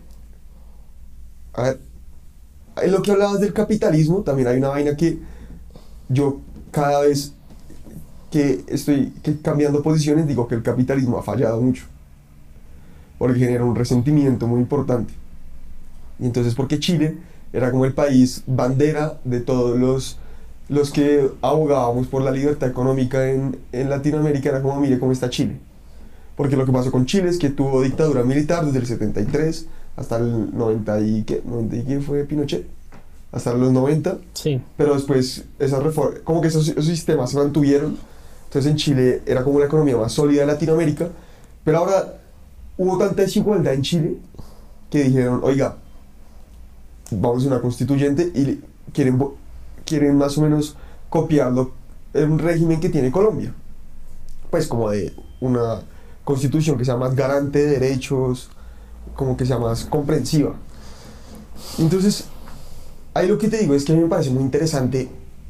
a 1.54 1.62
ver, 1.62 1.80
en 2.82 2.92
lo 2.92 3.02
que 3.02 3.12
hablabas 3.12 3.40
del 3.40 3.52
capitalismo, 3.52 4.20
también 4.22 4.48
hay 4.48 4.58
una 4.58 4.68
vaina 4.68 4.96
que 4.96 5.18
yo 6.08 6.40
cada 6.70 7.00
vez 7.02 7.32
que 8.34 8.64
estoy 8.66 9.12
que 9.22 9.40
cambiando 9.40 9.80
posiciones, 9.80 10.26
digo 10.26 10.48
que 10.48 10.56
el 10.56 10.62
capitalismo 10.64 11.16
ha 11.18 11.22
fallado 11.22 11.60
mucho. 11.60 11.84
Porque 13.16 13.38
genera 13.38 13.64
un 13.64 13.76
resentimiento 13.76 14.48
muy 14.48 14.58
importante. 14.58 15.14
Y 16.18 16.26
entonces, 16.26 16.56
porque 16.56 16.80
Chile 16.80 17.16
era 17.52 17.70
como 17.70 17.84
el 17.84 17.94
país 17.94 18.42
bandera 18.48 19.20
de 19.22 19.38
todos 19.38 19.78
los, 19.78 20.18
los 20.68 20.90
que 20.90 21.30
abogábamos 21.42 22.08
por 22.08 22.22
la 22.22 22.32
libertad 22.32 22.68
económica 22.68 23.30
en, 23.30 23.56
en 23.70 23.88
Latinoamérica, 23.88 24.48
era 24.48 24.62
como, 24.62 24.80
mire 24.80 24.98
cómo 24.98 25.12
está 25.12 25.30
Chile. 25.30 25.56
Porque 26.36 26.56
lo 26.56 26.66
que 26.66 26.72
pasó 26.72 26.90
con 26.90 27.06
Chile 27.06 27.28
es 27.28 27.38
que 27.38 27.50
tuvo 27.50 27.82
dictadura 27.82 28.24
militar 28.24 28.66
desde 28.66 28.80
el 28.80 28.86
73 28.86 29.68
hasta 29.94 30.16
el 30.16 30.56
90 30.56 31.00
y 31.02 31.22
qué, 31.22 31.40
90 31.44 31.76
y 31.76 31.84
qué 31.84 32.00
fue 32.00 32.24
Pinochet, 32.24 32.66
hasta 33.30 33.54
los 33.54 33.70
90. 33.70 34.18
Sí. 34.32 34.60
Pero 34.76 34.94
después 34.94 35.44
esas 35.60 35.84
reformas, 35.84 36.18
como 36.24 36.40
que 36.40 36.48
esos, 36.48 36.66
esos 36.66 36.86
sistemas 36.86 37.30
se 37.30 37.36
mantuvieron. 37.36 37.96
Entonces 38.54 38.70
en 38.70 38.76
Chile 38.76 39.22
era 39.26 39.42
como 39.42 39.58
la 39.58 39.66
economía 39.66 39.96
más 39.96 40.12
sólida 40.12 40.42
de 40.42 40.46
Latinoamérica. 40.46 41.08
Pero 41.64 41.78
ahora 41.78 42.20
hubo 42.78 42.96
tanta 42.98 43.22
desigualdad 43.22 43.74
en 43.74 43.82
Chile 43.82 44.16
que 44.88 45.02
dijeron, 45.02 45.40
oiga, 45.42 45.76
vamos 47.10 47.42
a 47.44 47.48
una 47.48 47.60
constituyente 47.60 48.30
y 48.32 48.62
quieren, 48.92 49.20
quieren 49.84 50.16
más 50.16 50.38
o 50.38 50.42
menos 50.42 50.76
copiarlo 51.08 51.72
en 52.12 52.30
un 52.30 52.38
régimen 52.38 52.78
que 52.78 52.90
tiene 52.90 53.10
Colombia. 53.10 53.52
Pues 54.52 54.68
como 54.68 54.88
de 54.88 55.12
una 55.40 55.80
constitución 56.22 56.78
que 56.78 56.84
sea 56.84 56.96
más 56.96 57.16
garante 57.16 57.58
de 57.58 57.80
derechos, 57.80 58.50
como 59.16 59.36
que 59.36 59.46
sea 59.46 59.58
más 59.58 59.84
comprensiva. 59.84 60.54
Entonces, 61.80 62.26
ahí 63.14 63.26
lo 63.26 63.36
que 63.36 63.48
te 63.48 63.58
digo 63.58 63.74
es 63.74 63.84
que 63.84 63.90
a 63.90 63.96
mí 63.96 64.02
me 64.02 64.08
parece 64.08 64.30
muy 64.30 64.44
interesante 64.44 65.08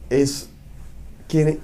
es 0.08 0.48
que 1.28 1.60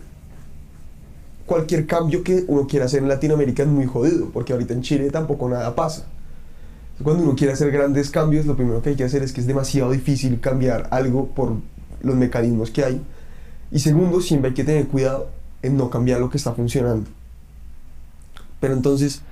cualquier 1.51 1.85
cambio 1.85 2.23
que 2.23 2.45
uno 2.47 2.69
quiera 2.69 2.85
hacer 2.85 3.03
en 3.03 3.09
Latinoamérica 3.09 3.65
es 3.65 3.69
muy 3.69 3.85
jodido, 3.85 4.31
porque 4.33 4.53
ahorita 4.53 4.73
en 4.73 4.83
Chile 4.83 5.11
tampoco 5.11 5.49
nada 5.49 5.75
pasa. 5.75 6.07
Cuando 7.03 7.25
uno 7.25 7.35
quiere 7.35 7.53
hacer 7.53 7.73
grandes 7.73 8.09
cambios, 8.09 8.47
lo 8.47 8.55
primero 8.55 8.81
que 8.81 8.91
hay 8.91 8.95
que 8.95 9.03
hacer 9.03 9.25
es 9.25 9.33
que 9.33 9.41
es 9.41 9.49
demasiado 9.49 9.91
difícil 9.91 10.39
cambiar 10.39 10.87
algo 10.93 11.27
por 11.27 11.55
los 12.03 12.15
mecanismos 12.15 12.71
que 12.71 12.85
hay. 12.85 13.03
Y 13.73 13.81
segundo, 13.81 14.21
siempre 14.21 14.51
hay 14.51 14.55
que 14.55 14.63
tener 14.63 14.87
cuidado 14.87 15.29
en 15.61 15.77
no 15.77 15.91
cambiar 15.91 16.21
lo 16.21 16.31
que 16.31 16.37
está 16.37 16.53
funcionando. 16.53 17.11
Pero 18.61 18.75
entonces, 18.75 19.23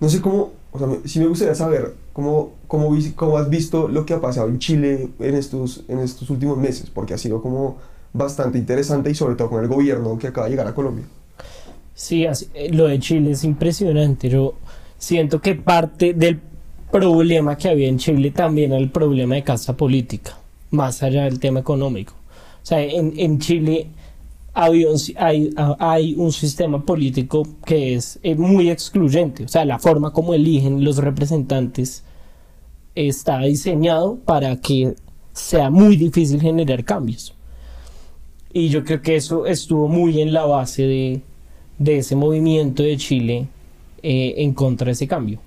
no 0.00 0.08
sé 0.08 0.22
cómo, 0.22 0.52
o 0.70 0.78
sea, 0.78 0.88
sí 1.04 1.20
me 1.20 1.26
gustaría 1.26 1.54
saber 1.54 1.92
cómo, 2.14 2.54
cómo, 2.66 2.96
cómo 3.14 3.36
has 3.36 3.50
visto 3.50 3.88
lo 3.88 4.06
que 4.06 4.14
ha 4.14 4.22
pasado 4.22 4.48
en 4.48 4.58
Chile 4.58 5.10
en 5.18 5.34
estos, 5.34 5.84
en 5.88 5.98
estos 5.98 6.30
últimos 6.30 6.56
meses, 6.56 6.88
porque 6.88 7.12
ha 7.12 7.18
sido 7.18 7.42
como 7.42 7.76
bastante 8.14 8.56
interesante 8.56 9.10
y 9.10 9.14
sobre 9.14 9.34
todo 9.34 9.50
con 9.50 9.62
el 9.62 9.68
gobierno 9.68 10.18
que 10.18 10.28
acaba 10.28 10.46
de 10.46 10.52
llegar 10.52 10.66
a 10.66 10.74
Colombia. 10.74 11.04
Sí, 12.02 12.26
así- 12.26 12.48
eh, 12.54 12.68
lo 12.72 12.88
de 12.88 12.98
Chile 12.98 13.30
es 13.30 13.44
impresionante. 13.44 14.28
Yo 14.28 14.54
siento 14.98 15.40
que 15.40 15.54
parte 15.54 16.14
del 16.14 16.40
problema 16.90 17.56
que 17.56 17.68
había 17.68 17.86
en 17.88 17.96
Chile 17.98 18.32
también 18.32 18.72
era 18.72 18.80
el 18.80 18.90
problema 18.90 19.36
de 19.36 19.44
casta 19.44 19.76
política, 19.76 20.36
más 20.72 21.00
allá 21.04 21.22
del 21.24 21.38
tema 21.38 21.60
económico. 21.60 22.14
O 22.60 22.66
sea, 22.66 22.82
en, 22.82 23.38
Chile 23.38 23.86
hay, 24.52 24.84
hay 25.78 26.14
un 26.16 26.32
sistema 26.32 26.84
político 26.84 27.44
que 27.64 27.94
es 27.94 28.18
eh, 28.24 28.34
muy 28.34 28.68
excluyente. 28.68 29.44
O 29.44 29.48
sea, 29.48 29.64
la 29.64 29.78
forma 29.78 30.12
como 30.12 30.34
eligen 30.34 30.82
los 30.82 30.96
representantes 30.96 32.02
está 32.96 33.38
diseñado 33.42 34.16
para 34.24 34.60
que 34.60 34.96
sea 35.32 35.70
muy 35.70 35.96
difícil 35.96 36.40
generar 36.40 36.84
cambios. 36.84 37.32
Y 38.52 38.70
yo 38.70 38.82
creo 38.82 39.00
que 39.02 39.14
eso 39.14 39.46
estuvo 39.46 39.86
muy 39.86 40.20
en 40.20 40.32
la 40.32 40.44
base 40.46 40.82
de, 40.82 41.22
de 41.82 41.98
ese 41.98 42.14
movimiento 42.14 42.82
de 42.82 42.96
Chile 42.96 43.46
eh, 44.02 44.34
en 44.38 44.52
contra 44.52 44.86
de 44.86 44.92
ese 44.92 45.08
cambio. 45.08 45.38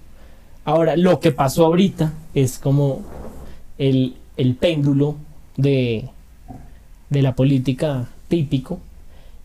Ahora, 0.65 0.95
lo 0.97 1.19
que 1.19 1.31
pasó 1.31 1.65
ahorita 1.65 2.13
es 2.33 2.57
como 2.57 3.01
el, 3.77 4.15
el 4.35 4.55
péndulo 4.55 5.15
de, 5.57 6.09
de 7.09 7.21
la 7.21 7.35
política 7.35 8.09
típico 8.27 8.79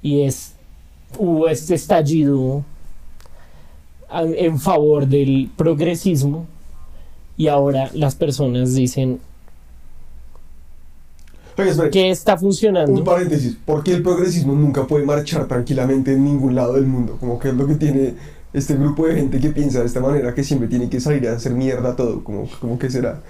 y 0.03 0.23
es 0.23 0.55
hubo 1.19 1.49
este 1.49 1.75
estallido 1.75 2.65
en 4.13 4.59
favor 4.59 5.07
del 5.07 5.51
progresismo 5.57 6.47
y 7.37 7.49
ahora 7.49 7.91
las 7.95 8.15
personas 8.15 8.75
dicen 8.75 9.21
que 11.91 12.11
está 12.11 12.37
funcionando. 12.37 12.93
Un 12.93 13.05
paréntesis, 13.05 13.57
¿por 13.65 13.83
qué 13.83 13.95
el 13.95 14.03
progresismo 14.03 14.53
nunca 14.55 14.87
puede 14.87 15.05
marchar 15.05 15.47
tranquilamente 15.47 16.13
en 16.13 16.25
ningún 16.25 16.55
lado 16.55 16.75
del 16.75 16.87
mundo? 16.87 17.17
Como 17.21 17.39
que 17.39 17.49
es 17.49 17.55
lo 17.55 17.67
que 17.67 17.75
tiene 17.75 18.15
este 18.53 18.75
grupo 18.75 19.07
de 19.07 19.15
gente 19.15 19.39
que 19.39 19.51
piensa 19.51 19.79
de 19.81 19.87
esta 19.87 20.01
manera, 20.01 20.35
que 20.35 20.43
siempre 20.43 20.67
tiene 20.69 20.89
que 20.91 20.99
salir 20.99 21.29
a 21.29 21.35
hacer 21.37 21.53
mierda 21.53 21.95
todo, 21.95 22.25
como, 22.25 22.49
como 22.61 22.79
que 22.79 22.91
será. 22.91 23.23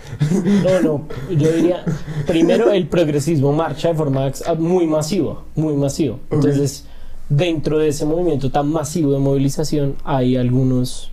No, 0.65 0.81
no, 0.81 1.07
yo 1.37 1.53
diría, 1.53 1.85
primero 2.27 2.71
el 2.73 2.87
progresismo 2.89 3.53
marcha 3.53 3.89
de 3.89 3.95
forma 3.95 4.29
ex- 4.29 4.43
muy 4.59 4.87
masiva, 4.87 5.43
muy 5.55 5.75
masiva. 5.75 6.17
Entonces, 6.31 6.87
dentro 7.29 7.79
de 7.79 7.89
ese 7.89 8.07
movimiento 8.07 8.51
tan 8.51 8.69
masivo 8.73 9.13
de 9.13 9.19
movilización 9.19 9.97
hay 10.05 10.37
algunos 10.37 11.13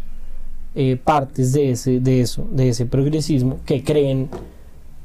eh, 0.73 0.97
partes 1.03 1.51
de 1.51 1.71
ese, 1.71 1.99
de 1.99 2.21
eso, 2.21 2.47
de 2.51 2.69
ese 2.69 2.85
progresismo 2.85 3.59
que 3.65 3.83
creen 3.83 4.29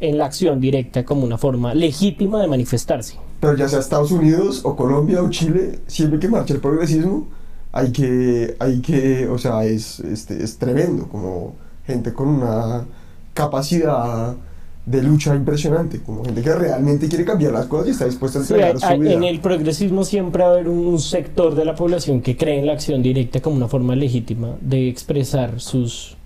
en 0.03 0.19
la 0.19 0.27
acción 0.27 0.61
directa 0.61 1.05
como 1.05 1.25
una 1.25 1.39
forma 1.39 1.75
legítima 1.75 2.41
de 2.43 2.49
manifestarse. 2.49 3.17
Pero 3.41 3.57
ya 3.57 3.69
sea 3.69 3.79
Estados 3.79 4.11
Unidos 4.13 4.61
o 4.65 4.77
Colombia 4.77 5.23
o 5.23 5.31
Chile, 5.31 5.79
siempre 5.87 6.19
que 6.19 6.29
marcha 6.29 6.53
el 6.55 6.61
progresismo, 6.61 7.27
hay 7.73 7.91
que, 7.93 8.55
hay 8.59 8.81
que, 8.81 9.27
o 9.29 9.39
sea, 9.39 9.65
es, 9.65 10.01
este, 10.01 10.43
es 10.45 10.59
tremendo, 10.59 11.09
como 11.09 11.55
gente 11.87 12.13
con 12.13 12.29
una 12.29 12.85
capacidad 13.33 14.37
de 14.85 15.03
lucha 15.03 15.35
impresionante, 15.37 16.01
como 16.01 16.25
gente 16.25 16.43
que 16.43 16.53
realmente 16.55 17.09
quiere 17.09 17.25
cambiar 17.25 17.53
las 17.53 17.67
cosas 17.67 17.87
y 17.89 17.91
está 17.93 18.05
dispuesta 18.05 18.41
a 18.41 18.43
Sí, 18.43 18.53
entregar 18.55 18.77
hay- 18.83 18.97
su 18.97 19.01
vida. 19.03 19.13
en 19.13 19.25
el 19.25 19.41
progresismo 19.41 20.05
siempre 20.05 20.43
va 20.43 20.51
a 20.51 20.53
haber 20.55 20.69
un 20.69 20.99
sector 20.99 21.55
de 21.55 21.65
la 21.65 21.75
población 21.77 22.21
que 22.21 22.37
cree 22.37 22.59
en 22.59 22.67
la 22.67 22.73
acción 22.73 23.03
directa 23.03 23.41
como 23.41 23.57
una 23.57 23.69
forma 23.69 23.95
legítima 23.95 24.57
de 24.61 24.89
expresar 24.89 25.61
sus 25.61 26.17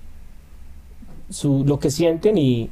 su, 1.29 1.65
lo 1.67 1.79
que 1.81 1.91
sienten 1.91 2.39
y, 2.39 2.71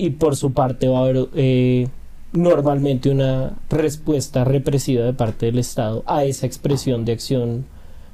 y 0.00 0.10
por 0.10 0.34
su 0.34 0.52
parte 0.52 0.88
va 0.88 1.00
a 1.00 1.02
haber 1.02 1.28
eh, 1.34 1.86
normalmente 2.32 3.10
una 3.10 3.58
respuesta 3.68 4.44
represiva 4.44 5.04
de 5.04 5.12
parte 5.12 5.44
del 5.44 5.58
Estado 5.58 6.02
a 6.06 6.24
esa 6.24 6.46
expresión 6.46 7.04
de 7.04 7.12
acción 7.12 7.66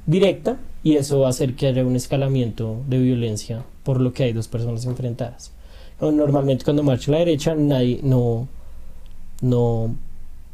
directa 0.05 0.57
y 0.83 0.97
eso 0.97 1.21
va 1.21 1.27
a 1.27 1.29
hacer 1.29 1.55
que 1.55 1.67
haya 1.67 1.85
un 1.85 1.95
escalamiento 1.95 2.81
de 2.89 2.99
violencia 2.99 3.63
por 3.83 4.01
lo 4.01 4.11
que 4.11 4.23
hay 4.23 4.33
dos 4.33 4.49
personas 4.49 4.85
enfrentadas. 4.85 5.53
No, 6.01 6.11
Normalmente 6.11 6.65
cuando 6.65 6.83
marcha 6.83 7.09
la 7.09 7.19
derecha 7.19 7.55
nadie 7.55 8.01
no 8.03 8.49
no 9.41 9.95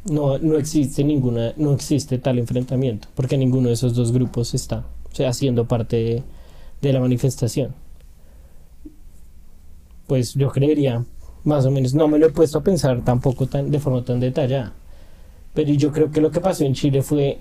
no, 0.04 0.38
no 0.38 0.56
existe 0.56 1.02
ninguna 1.02 1.52
no 1.56 1.72
existe 1.72 2.18
tal 2.18 2.38
enfrentamiento 2.38 3.08
porque 3.16 3.36
ninguno 3.36 3.68
de 3.68 3.74
esos 3.74 3.94
dos 3.96 4.12
grupos 4.12 4.54
está 4.54 4.84
o 5.18 5.26
haciendo 5.26 5.66
parte 5.66 5.96
de, 5.96 6.22
de 6.80 6.92
la 6.92 7.00
manifestación 7.00 7.74
pues 10.06 10.34
yo 10.34 10.50
creería 10.50 11.04
más 11.44 11.66
o 11.66 11.70
menos 11.70 11.94
no 11.94 12.08
me 12.08 12.18
lo 12.18 12.26
he 12.26 12.30
puesto 12.30 12.58
a 12.58 12.62
pensar 12.62 13.02
tampoco 13.04 13.46
tan 13.46 13.70
de 13.70 13.78
forma 13.78 14.04
tan 14.04 14.20
detallada 14.20 14.72
pero 15.54 15.72
yo 15.72 15.92
creo 15.92 16.10
que 16.10 16.20
lo 16.20 16.30
que 16.30 16.40
pasó 16.40 16.64
en 16.64 16.74
Chile 16.74 17.02
fue 17.02 17.38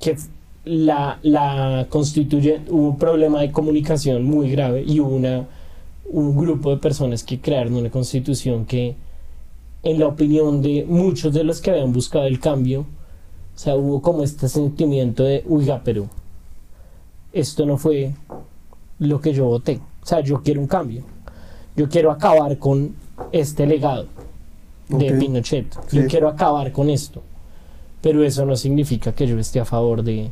que 0.00 0.16
la, 0.64 1.18
la 1.22 1.86
hubo 1.90 2.88
un 2.88 2.98
problema 2.98 3.40
de 3.40 3.52
comunicación 3.52 4.24
muy 4.24 4.50
grave 4.50 4.82
y 4.86 5.00
hubo 5.00 5.14
una 5.14 5.46
un 6.08 6.36
grupo 6.36 6.70
de 6.70 6.78
personas 6.78 7.22
que 7.22 7.40
crearon 7.40 7.74
una 7.74 7.90
constitución 7.90 8.64
que 8.64 8.96
en 9.82 9.98
la 9.98 10.06
opinión 10.06 10.62
de 10.62 10.84
muchos 10.88 11.32
de 11.32 11.44
los 11.44 11.60
que 11.60 11.70
habían 11.70 11.92
buscado 11.92 12.26
el 12.26 12.40
cambio, 12.40 12.80
o 12.80 13.58
sea, 13.58 13.76
hubo 13.76 14.02
como 14.02 14.22
este 14.22 14.48
sentimiento 14.48 15.22
de, 15.24 15.44
oiga, 15.48 15.82
pero 15.84 16.08
esto 17.32 17.66
no 17.66 17.76
fue 17.76 18.14
lo 18.98 19.20
que 19.20 19.32
yo 19.32 19.44
voté. 19.44 19.80
O 20.02 20.06
sea, 20.06 20.20
yo 20.20 20.42
quiero 20.42 20.60
un 20.60 20.66
cambio. 20.66 21.02
Yo 21.78 21.88
quiero 21.88 22.10
acabar 22.10 22.58
con 22.58 22.94
este 23.32 23.66
legado 23.66 24.06
de. 24.88 25.12
Pinochet. 25.12 25.72
Sí. 25.86 25.98
Yo 26.02 26.06
quiero 26.08 26.28
acabar 26.28 26.72
con 26.72 26.90
esto. 26.90 27.22
Pero 28.02 28.22
eso 28.24 28.44
no 28.44 28.56
significa 28.56 29.12
que 29.12 29.26
yo 29.26 29.38
esté 29.38 29.60
a 29.60 29.64
favor 29.64 30.02
de, 30.02 30.30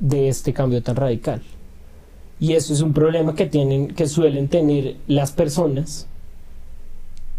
de 0.00 0.28
este 0.28 0.52
cambio 0.52 0.82
tan 0.82 0.96
radical. 0.96 1.42
Y 2.40 2.54
eso 2.54 2.72
es 2.72 2.80
un 2.80 2.92
problema 2.92 3.34
que 3.34 3.46
tienen, 3.46 3.88
que 3.88 4.06
suelen 4.06 4.48
tener 4.48 4.96
las 5.06 5.30
personas 5.32 6.06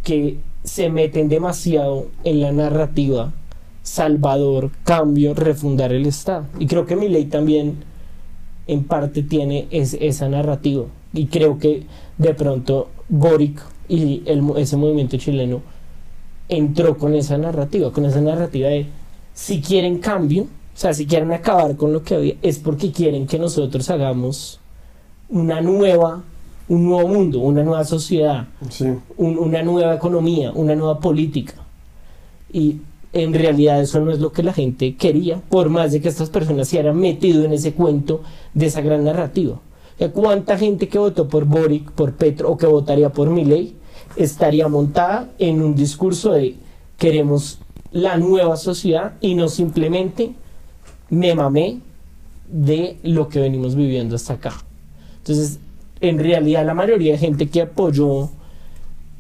que 0.04 0.38
se 0.64 0.90
meten 0.90 1.28
demasiado 1.30 2.08
en 2.24 2.40
la 2.42 2.52
narrativa 2.52 3.34
Salvador, 3.84 4.72
cambio, 4.86 5.34
refundar 5.34 5.92
el 5.92 6.06
Estado. 6.06 6.46
Y 6.58 6.68
creo 6.68 6.86
que 6.86 6.96
mi 6.96 7.10
ley 7.10 7.26
también 7.26 7.84
en 8.66 8.86
parte 8.86 9.24
tiene 9.24 9.68
es- 9.72 9.98
esa 10.00 10.30
narrativa. 10.30 10.86
Y 11.14 11.28
creo 11.28 11.58
que 11.60 11.84
de 12.18 12.34
pronto 12.34 12.90
Boric 13.10 13.62
y 13.88 14.24
el 14.26 14.42
ese 14.58 14.78
movimiento 14.78 15.18
chileno 15.18 15.62
entró 16.50 16.98
con 16.98 17.14
esa 17.16 17.38
narrativa, 17.38 17.92
con 17.92 18.06
esa 18.06 18.22
narrativa 18.22 18.70
de 18.70 18.88
si 19.34 19.62
quieren 19.62 20.00
cambio, 20.00 20.44
o 20.44 20.48
sea, 20.78 20.94
si 20.94 21.06
quieren 21.06 21.32
acabar 21.32 21.76
con 21.76 21.94
lo 21.94 22.04
que 22.04 22.16
había, 22.16 22.36
es 22.42 22.60
porque 22.60 22.92
quieren 22.92 23.28
que 23.28 23.38
nosotros 23.40 23.90
hagamos 23.90 24.60
una 25.30 25.62
nueva, 25.62 26.24
un 26.68 26.84
nuevo 26.86 27.08
mundo, 27.08 27.40
una 27.40 27.64
nueva 27.64 27.84
sociedad, 27.86 28.48
un- 29.18 29.38
una 29.38 29.62
nueva 29.64 29.96
economía, 29.96 30.52
una 30.52 30.76
nueva 30.76 31.00
política. 31.00 31.54
Y 32.52 32.78
en 33.14 33.34
realidad 33.34 33.82
eso 33.82 34.00
no 34.00 34.12
es 34.12 34.20
lo 34.20 34.32
que 34.32 34.44
la 34.44 34.54
gente 34.54 34.96
quería, 34.96 35.40
por 35.50 35.70
más 35.70 35.92
de 35.92 36.02
que 36.02 36.10
estas 36.10 36.30
personas 36.30 36.68
se 36.68 36.80
hayan 36.80 36.98
metido 36.98 37.44
en 37.46 37.54
ese 37.54 37.74
cuento 37.74 38.22
de 38.54 38.66
esa 38.68 38.82
gran 38.82 39.04
narrativa. 39.04 39.60
¿Cuánta 40.14 40.58
gente 40.58 40.88
que 40.88 40.98
votó 40.98 41.28
por 41.28 41.46
Boric, 41.46 41.92
por 41.92 42.14
Petro 42.14 42.52
o 42.52 42.58
que 42.58 42.66
votaría 42.66 43.10
por 43.10 43.30
Milei 43.30 43.76
estaría 44.16 44.68
montada 44.68 45.30
en 45.40 45.62
un 45.62 45.76
discurso 45.76 46.34
de 46.34 46.56
queremos 46.98 47.60
la 47.92 48.18
nueva 48.18 48.58
sociedad 48.58 49.14
y 49.22 49.36
no 49.36 49.48
simplemente 49.48 50.34
me 51.10 51.36
mamé 51.36 51.80
de 52.48 52.98
lo 53.04 53.30
que 53.30 53.40
venimos 53.40 53.76
viviendo 53.76 54.16
hasta 54.16 54.34
acá? 54.34 54.54
Entonces, 55.20 55.60
en 56.02 56.20
realidad 56.20 56.66
la 56.66 56.74
mayoría 56.74 57.14
de 57.14 57.20
gente 57.20 57.50
que 57.50 57.62
apoyó 57.62 58.30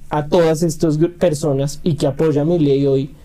a 0.09 0.27
todas 0.27 0.63
estas 0.63 0.97
personas 1.17 1.79
y 1.83 1.95
que 1.95 2.07
apoya 2.07 2.41
a 2.41 2.45
Milei 2.45 2.85
hoy 2.85 3.15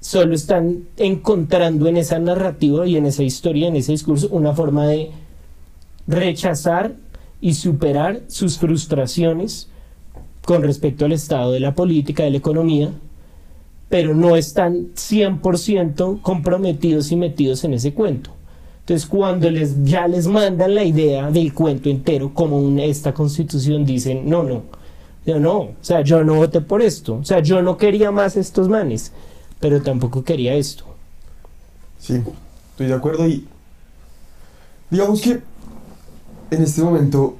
solo 0.00 0.34
están 0.34 0.84
encontrando 0.96 1.88
en 1.88 1.96
esa 1.96 2.18
narrativa 2.18 2.86
y 2.86 2.96
en 2.96 3.06
esa 3.06 3.22
historia, 3.22 3.68
en 3.68 3.76
ese 3.76 3.92
discurso, 3.92 4.28
una 4.30 4.52
forma 4.52 4.86
de 4.86 5.10
rechazar 6.06 6.94
y 7.40 7.54
superar 7.54 8.22
sus 8.28 8.58
frustraciones 8.58 9.68
con 10.44 10.62
respecto 10.62 11.04
al 11.04 11.12
estado 11.12 11.52
de 11.52 11.60
la 11.60 11.74
política, 11.74 12.22
de 12.22 12.30
la 12.30 12.36
economía, 12.38 12.90
pero 13.88 14.14
no 14.14 14.36
están 14.36 14.94
100% 14.94 16.20
comprometidos 16.22 17.12
y 17.12 17.16
metidos 17.16 17.64
en 17.64 17.74
ese 17.74 17.92
cuento. 17.92 18.30
Entonces, 18.80 19.08
cuando 19.08 19.50
les, 19.50 19.82
ya 19.82 20.06
les 20.06 20.28
mandan 20.28 20.74
la 20.74 20.84
idea 20.84 21.30
del 21.30 21.52
cuento 21.52 21.88
entero, 21.88 22.32
como 22.32 22.80
esta 22.80 23.12
constitución, 23.12 23.84
dicen, 23.84 24.28
no, 24.28 24.44
no, 24.44 24.62
yo 25.26 25.40
no, 25.40 25.58
o 25.58 25.74
sea, 25.80 26.02
yo 26.02 26.22
no 26.22 26.36
voté 26.36 26.60
por 26.60 26.80
esto, 26.82 27.16
o 27.16 27.24
sea, 27.24 27.40
yo 27.40 27.60
no 27.62 27.76
quería 27.76 28.12
más 28.12 28.36
estos 28.36 28.68
manes, 28.68 29.10
pero 29.58 29.82
tampoco 29.82 30.22
quería 30.22 30.54
esto. 30.54 30.84
Sí, 31.98 32.22
estoy 32.70 32.86
de 32.86 32.94
acuerdo 32.94 33.26
y 33.26 33.44
digamos 34.88 35.20
que 35.20 35.40
en 36.50 36.62
este 36.62 36.82
momento, 36.82 37.36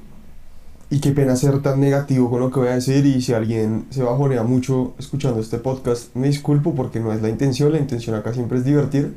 y 0.89 0.99
qué 0.99 1.11
pena 1.11 1.35
ser 1.35 1.61
tan 1.61 1.79
negativo 1.79 2.29
con 2.29 2.39
lo 2.39 2.51
que 2.51 2.59
voy 2.59 2.69
a 2.69 2.75
decir 2.75 3.05
y 3.05 3.21
si 3.21 3.33
alguien 3.33 3.85
se 3.89 4.03
bajonea 4.03 4.43
mucho 4.43 4.93
escuchando 4.97 5.39
este 5.39 5.57
podcast, 5.57 6.15
me 6.15 6.27
disculpo 6.27 6.75
porque 6.75 6.99
no 6.99 7.11
es 7.11 7.21
la 7.21 7.29
intención, 7.29 7.71
la 7.71 7.79
intención 7.79 8.15
acá 8.15 8.33
siempre 8.33 8.57
es 8.57 8.65
divertir, 8.65 9.15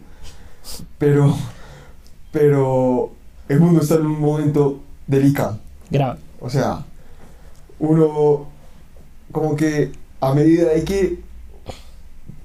pero, 0.98 1.34
pero 2.32 3.10
el 3.48 3.60
mundo 3.60 3.80
está 3.82 3.96
en 3.96 4.06
un 4.06 4.20
momento 4.20 4.80
delicado. 5.06 5.58
Grave. 5.90 6.18
O 6.40 6.50
sea, 6.50 6.84
uno 7.78 8.46
como 9.30 9.54
que 9.54 9.92
a 10.20 10.34
medida 10.34 10.70
de 10.70 10.84
que 10.84 11.18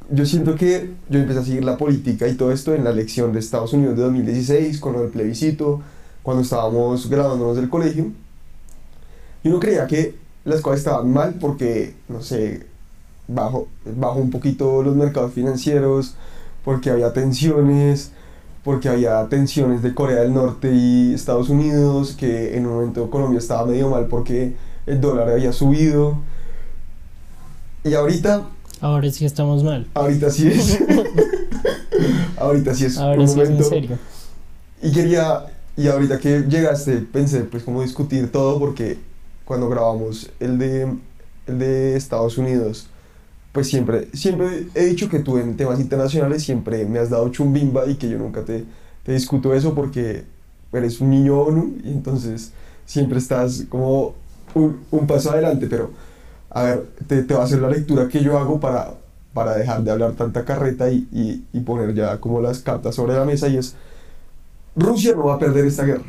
yo 0.09 0.25
siento 0.25 0.55
que 0.55 0.91
yo 1.09 1.19
empecé 1.19 1.39
a 1.39 1.43
seguir 1.43 1.63
la 1.63 1.77
política 1.77 2.27
y 2.27 2.35
todo 2.35 2.51
esto 2.51 2.75
en 2.75 2.83
la 2.83 2.91
elección 2.91 3.33
de 3.33 3.39
Estados 3.39 3.73
Unidos 3.73 3.97
de 3.97 4.03
2016, 4.03 4.79
con 4.79 4.97
del 4.97 5.09
plebiscito, 5.09 5.81
cuando 6.25 6.41
estábamos 6.41 7.07
graduándonos 7.07 7.55
del 7.55 7.69
colegio. 7.69 8.07
Y 9.43 9.49
uno 9.49 9.59
creía 9.59 9.85
que 9.85 10.15
las 10.43 10.61
cosas 10.61 10.79
estaban 10.79 11.13
mal 11.13 11.35
porque, 11.39 11.93
no 12.09 12.23
sé, 12.23 12.65
bajo, 13.27 13.67
bajo 13.85 14.17
un 14.19 14.31
poquito 14.31 14.81
los 14.81 14.95
mercados 14.95 15.33
financieros, 15.33 16.15
porque 16.63 16.89
había 16.89 17.13
tensiones, 17.13 18.11
porque 18.63 18.89
había 18.89 19.23
tensiones 19.29 19.83
de 19.83 19.93
Corea 19.93 20.21
del 20.21 20.33
Norte 20.33 20.73
y 20.73 21.13
Estados 21.13 21.49
Unidos, 21.49 22.15
que 22.17 22.57
en 22.57 22.65
un 22.65 22.73
momento 22.73 23.11
Colombia 23.11 23.37
estaba 23.37 23.67
medio 23.67 23.87
mal 23.91 24.07
porque 24.07 24.55
el 24.87 24.99
dólar 24.99 25.29
había 25.29 25.53
subido. 25.53 26.17
Y 27.83 27.93
ahorita 27.93 28.47
Ahora 28.81 29.09
sí 29.11 29.25
estamos 29.25 29.63
mal. 29.63 29.87
Ahorita 29.93 30.31
sí 30.31 30.47
es. 30.47 30.79
ahorita 32.37 32.73
sí 32.73 32.85
es. 32.85 32.97
Ahora 32.97 33.21
un 33.21 33.27
sí 33.27 33.39
es 33.39 33.47
en 33.47 33.53
momento. 33.53 33.69
serio. 33.69 33.97
Y 34.81 34.91
quería, 34.91 35.45
y 35.75 35.87
ahorita 35.87 36.19
que 36.19 36.41
llegaste, 36.43 36.97
pensé 36.99 37.41
pues 37.41 37.63
cómo 37.63 37.81
discutir 37.81 38.31
todo 38.31 38.59
porque 38.59 38.97
cuando 39.45 39.69
grabamos 39.69 40.31
el 40.39 40.57
de, 40.57 40.83
el 41.47 41.59
de 41.59 41.95
Estados 41.95 42.37
Unidos, 42.37 42.87
pues 43.51 43.67
siempre, 43.69 44.09
siempre 44.13 44.67
he 44.75 44.85
dicho 44.85 45.09
que 45.09 45.19
tú 45.19 45.37
en 45.37 45.57
temas 45.57 45.79
internacionales 45.79 46.43
siempre 46.43 46.85
me 46.85 46.99
has 46.99 47.09
dado 47.09 47.29
chumbimba 47.29 47.87
y 47.87 47.95
que 47.95 48.09
yo 48.09 48.17
nunca 48.17 48.43
te, 48.45 48.65
te 49.03 49.13
discuto 49.13 49.53
eso 49.53 49.73
porque 49.75 50.25
eres 50.73 50.99
un 51.01 51.09
niño 51.09 51.39
ONU 51.41 51.77
y 51.83 51.91
entonces 51.91 52.51
siempre 52.85 53.19
estás 53.19 53.65
como 53.69 54.15
un, 54.53 54.81
un 54.91 55.07
paso 55.07 55.31
adelante, 55.31 55.67
pero 55.69 55.91
a 56.49 56.63
ver, 56.63 56.87
te, 57.07 57.23
te 57.23 57.33
va 57.33 57.41
a 57.41 57.43
hacer 57.45 57.59
la 57.61 57.69
lectura 57.69 58.07
que 58.07 58.21
yo 58.23 58.37
hago 58.37 58.59
para, 58.59 58.93
para 59.33 59.55
dejar 59.57 59.83
de 59.83 59.91
hablar 59.91 60.13
tanta 60.13 60.45
carreta 60.45 60.89
y, 60.89 61.07
y, 61.11 61.45
y 61.53 61.59
poner 61.61 61.93
ya 61.93 62.19
como 62.19 62.41
las 62.41 62.59
cartas 62.59 62.95
sobre 62.95 63.15
la 63.15 63.25
mesa 63.25 63.47
y 63.49 63.57
es, 63.57 63.75
Rusia 64.76 65.14
no 65.14 65.24
va 65.24 65.34
a 65.34 65.38
perder 65.38 65.66
esta 65.66 65.84
guerra. 65.84 66.04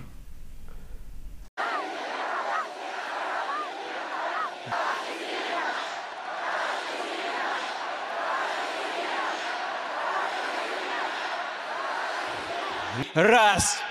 Раз, 13.13 13.81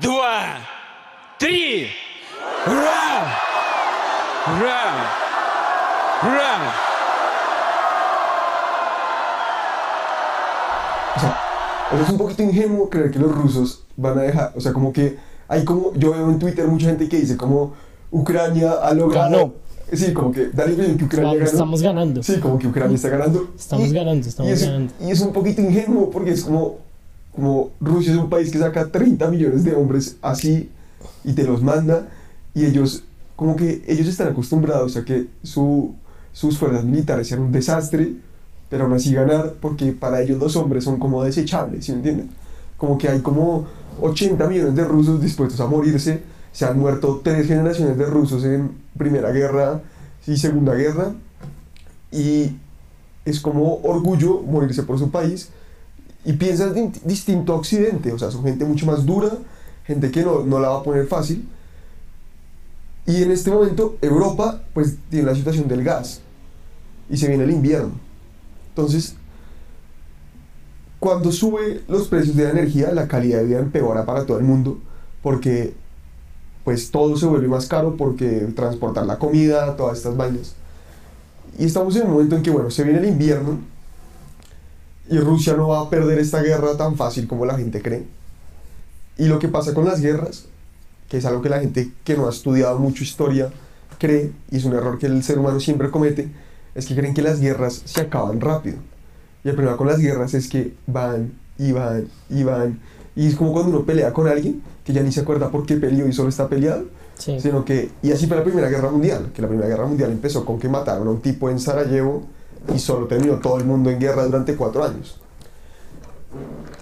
два, 0.00 0.58
три! 1.38 1.88
Ура! 2.66 3.38
Ура! 4.46 4.92
Ура! 6.22 6.93
O 11.95 11.97
sea, 11.97 12.05
es 12.05 12.11
un 12.11 12.17
poquito 12.17 12.43
ingenuo 12.43 12.89
creer 12.89 13.11
que 13.11 13.19
los 13.19 13.33
rusos 13.33 13.83
van 13.97 14.17
a 14.19 14.21
dejar, 14.23 14.53
o 14.55 14.61
sea, 14.61 14.73
como 14.73 14.91
que 14.91 15.17
hay 15.47 15.63
como, 15.63 15.93
yo 15.93 16.11
veo 16.11 16.29
en 16.29 16.39
Twitter 16.39 16.67
mucha 16.67 16.87
gente 16.87 17.07
que 17.07 17.19
dice 17.19 17.37
como 17.37 17.73
Ucrania 18.11 18.73
ha 18.73 18.93
logrado... 18.93 19.31
Ganó. 19.31 19.53
Sí, 19.93 20.13
como 20.13 20.31
que 20.31 20.47
da 20.47 20.65
la 20.65 20.71
impresión 20.71 20.97
que 20.97 21.05
Ucrania 21.05 21.33
ganó. 21.33 21.45
estamos 21.45 21.81
ganando. 21.81 22.23
Sí, 22.23 22.39
como 22.39 22.57
que 22.57 22.67
Ucrania 22.67 22.95
está 22.95 23.09
ganando. 23.09 23.53
Estamos 23.55 23.93
ganando, 23.93 24.27
estamos 24.27 24.49
y 24.49 24.53
es, 24.53 24.65
ganando. 24.65 24.93
Y 24.99 25.11
es 25.11 25.21
un 25.21 25.31
poquito 25.31 25.61
ingenuo 25.61 26.09
porque 26.09 26.31
es 26.31 26.43
como, 26.43 26.79
como 27.35 27.69
Rusia 27.79 28.13
es 28.13 28.17
un 28.17 28.29
país 28.29 28.51
que 28.51 28.57
saca 28.57 28.87
30 28.87 29.27
millones 29.29 29.63
de 29.63 29.75
hombres 29.75 30.17
así 30.23 30.71
y 31.23 31.33
te 31.33 31.43
los 31.43 31.61
manda 31.61 32.07
y 32.55 32.65
ellos, 32.65 33.03
como 33.35 33.55
que 33.55 33.83
ellos 33.87 34.07
están 34.07 34.29
acostumbrados 34.29 34.97
a 34.97 35.05
que 35.05 35.27
su, 35.43 35.93
sus 36.31 36.57
fuerzas 36.57 36.83
militares 36.85 37.27
sean 37.27 37.41
un 37.41 37.51
desastre, 37.51 38.13
pero 38.69 38.85
aún 38.85 38.93
así 38.93 39.13
ganar 39.13 39.53
porque 39.61 39.91
para 39.91 40.21
ellos 40.21 40.39
los 40.39 40.55
hombres 40.55 40.83
son 40.83 40.97
como 40.99 41.23
desechables, 41.23 41.85
¿sí 41.85 41.91
me 41.91 41.97
entienden? 41.99 42.29
Como 42.77 42.97
que 42.97 43.07
hay 43.09 43.19
como 43.21 43.67
80 44.01 44.47
millones 44.47 44.75
de 44.75 44.83
rusos 44.83 45.21
dispuestos 45.21 45.59
a 45.59 45.67
morirse, 45.67 46.21
se 46.51 46.65
han 46.65 46.79
muerto 46.79 47.21
tres 47.23 47.47
generaciones 47.47 47.97
de 47.97 48.05
rusos 48.05 48.43
en 48.43 48.71
Primera 48.97 49.31
Guerra 49.31 49.81
y 50.27 50.37
Segunda 50.37 50.73
Guerra 50.73 51.13
y 52.11 52.55
es 53.25 53.39
como 53.39 53.75
orgullo 53.83 54.41
morirse 54.41 54.83
por 54.83 54.99
su 54.99 55.09
país 55.11 55.49
y 56.23 56.33
piensas 56.33 56.73
di- 56.73 56.91
distinto 57.03 57.53
a 57.53 57.57
Occidente, 57.57 58.11
o 58.13 58.17
sea, 58.19 58.31
son 58.31 58.43
gente 58.43 58.65
mucho 58.65 58.85
más 58.85 59.05
dura, 59.05 59.29
gente 59.85 60.11
que 60.11 60.23
no, 60.23 60.43
no 60.43 60.59
la 60.59 60.69
va 60.69 60.79
a 60.79 60.83
poner 60.83 61.07
fácil. 61.07 61.47
Y 63.05 63.21
en 63.21 63.31
este 63.31 63.51
momento 63.51 63.97
Europa 64.01 64.63
pues 64.73 64.95
tiene 65.09 65.27
la 65.27 65.35
situación 65.35 65.67
del 65.67 65.83
gas 65.83 66.21
y 67.09 67.17
se 67.17 67.27
viene 67.27 67.43
el 67.43 67.51
invierno. 67.51 67.91
Entonces, 68.75 69.15
cuando 70.99 71.31
sube 71.31 71.81
los 71.87 72.09
precios 72.09 72.35
de 72.35 72.43
la 72.43 72.49
energía, 72.49 72.91
la 72.91 73.07
calidad 73.07 73.39
de 73.39 73.45
vida 73.45 73.59
empeora 73.59 74.05
para 74.05 74.25
todo 74.25 74.37
el 74.37 74.43
mundo 74.43 74.79
porque 75.21 75.73
pues 76.65 76.91
todo 76.91 77.15
se 77.15 77.25
vuelve 77.25 77.47
más 77.47 77.67
caro 77.67 77.95
porque 77.95 78.49
transportar 78.53 79.05
la 79.05 79.17
comida, 79.17 79.77
todas 79.77 79.99
estas 79.99 80.17
vainas. 80.17 80.55
Y 81.57 81.63
estamos 81.63 81.95
en 81.95 82.07
un 82.07 82.11
momento 82.11 82.35
en 82.35 82.43
que, 82.43 82.49
bueno, 82.49 82.69
se 82.69 82.83
viene 82.83 82.99
el 82.99 83.05
invierno 83.05 83.59
y 85.09 85.19
Rusia 85.19 85.53
no 85.53 85.69
va 85.69 85.79
a 85.79 85.89
perder 85.89 86.19
esta 86.19 86.41
guerra 86.41 86.75
tan 86.75 86.97
fácil 86.97 87.27
como 87.27 87.45
la 87.45 87.57
gente 87.57 87.81
cree. 87.81 88.05
Y 89.17 89.27
lo 89.27 89.39
que 89.39 89.47
pasa 89.47 89.73
con 89.73 89.85
las 89.85 90.01
guerras, 90.01 90.47
que 91.07 91.17
es 91.17 91.25
algo 91.25 91.41
que 91.41 91.49
la 91.49 91.61
gente 91.61 91.93
que 92.03 92.17
no 92.17 92.27
ha 92.27 92.29
estudiado 92.29 92.77
mucho 92.77 93.03
historia 93.03 93.53
cree, 93.99 94.33
y 94.51 94.57
es 94.57 94.65
un 94.65 94.73
error 94.73 94.99
que 94.99 95.05
el 95.05 95.23
ser 95.23 95.39
humano 95.39 95.61
siempre 95.61 95.91
comete, 95.91 96.29
es 96.75 96.85
que 96.85 96.95
creen 96.95 97.13
que 97.13 97.21
las 97.21 97.39
guerras 97.39 97.81
se 97.85 98.01
acaban 98.01 98.41
rápido. 98.41 98.77
Y 99.43 99.49
el 99.49 99.55
problema 99.55 99.77
con 99.77 99.87
las 99.87 99.99
guerras 99.99 100.33
es 100.33 100.49
que 100.49 100.73
van 100.85 101.33
y 101.57 101.71
van 101.71 102.07
y 102.29 102.43
van. 102.43 102.79
Y 103.15 103.27
es 103.27 103.35
como 103.35 103.53
cuando 103.53 103.71
uno 103.71 103.85
pelea 103.85 104.11
con 104.11 104.27
alguien 104.27 104.61
que 104.83 104.93
ya 104.93 105.01
ni 105.01 105.11
se 105.11 105.21
acuerda 105.21 105.49
por 105.49 105.65
qué 105.65 105.77
peleó 105.77 106.07
y 106.07 106.13
solo 106.13 106.29
está 106.29 106.49
peleado. 106.49 106.85
Sí. 107.17 107.39
Sino 107.39 107.63
que, 107.63 107.91
y 108.03 108.11
así 108.11 108.27
fue 108.27 108.35
la 108.35 108.43
Primera 108.43 108.67
Guerra 108.69 108.91
Mundial, 108.91 109.31
que 109.33 109.41
la 109.41 109.47
Primera 109.47 109.69
Guerra 109.69 109.87
Mundial 109.87 110.11
empezó 110.11 110.43
con 110.43 110.59
que 110.59 110.67
mataron 110.67 111.07
a 111.07 111.11
un 111.11 111.21
tipo 111.21 111.49
en 111.49 111.59
Sarajevo 111.59 112.27
y 112.73 112.79
solo 112.79 113.07
terminó 113.07 113.39
todo 113.39 113.57
el 113.57 113.65
mundo 113.65 113.89
en 113.89 113.99
guerra 113.99 114.25
durante 114.25 114.55
cuatro 114.55 114.83
años. 114.83 115.19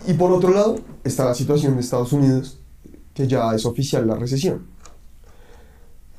Y 0.08 0.14
por 0.14 0.32
otro 0.32 0.52
lado 0.52 0.78
está 1.04 1.26
la 1.26 1.36
situación 1.36 1.76
de 1.76 1.82
Estados 1.82 2.14
Unidos, 2.14 2.58
que 3.14 3.28
ya 3.28 3.54
es 3.54 3.66
oficial 3.66 4.08
la 4.08 4.16
recesión. 4.16 4.66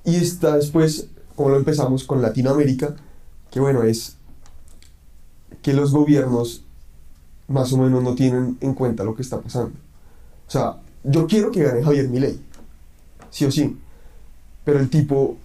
Y 0.05 0.17
está 0.17 0.57
después, 0.57 1.09
como 1.35 1.49
lo 1.49 1.57
empezamos 1.57 2.05
con 2.05 2.23
Latinoamérica, 2.23 2.95
que 3.55 3.61
bueno, 3.61 3.85
es 3.85 4.17
que 5.63 5.73
los 5.75 5.93
gobiernos 5.93 6.65
más 7.47 7.73
o 7.73 7.79
menos 7.79 8.03
no 8.03 8.17
tienen 8.17 8.59
en 8.61 8.75
cuenta 8.75 9.05
lo 9.05 9.15
que 9.15 9.23
está 9.23 9.41
pasando. 9.41 9.77
O 10.49 10.51
sea, 10.51 10.79
yo 11.05 11.29
quiero 11.29 11.53
que 11.53 11.63
gane 11.63 11.85
Javier 11.85 12.09
Milei, 12.09 12.41
sí 13.31 13.45
o 13.45 13.53
sí, 13.53 13.79
pero 14.65 14.81
el 14.81 14.91
tipo, 14.91 15.37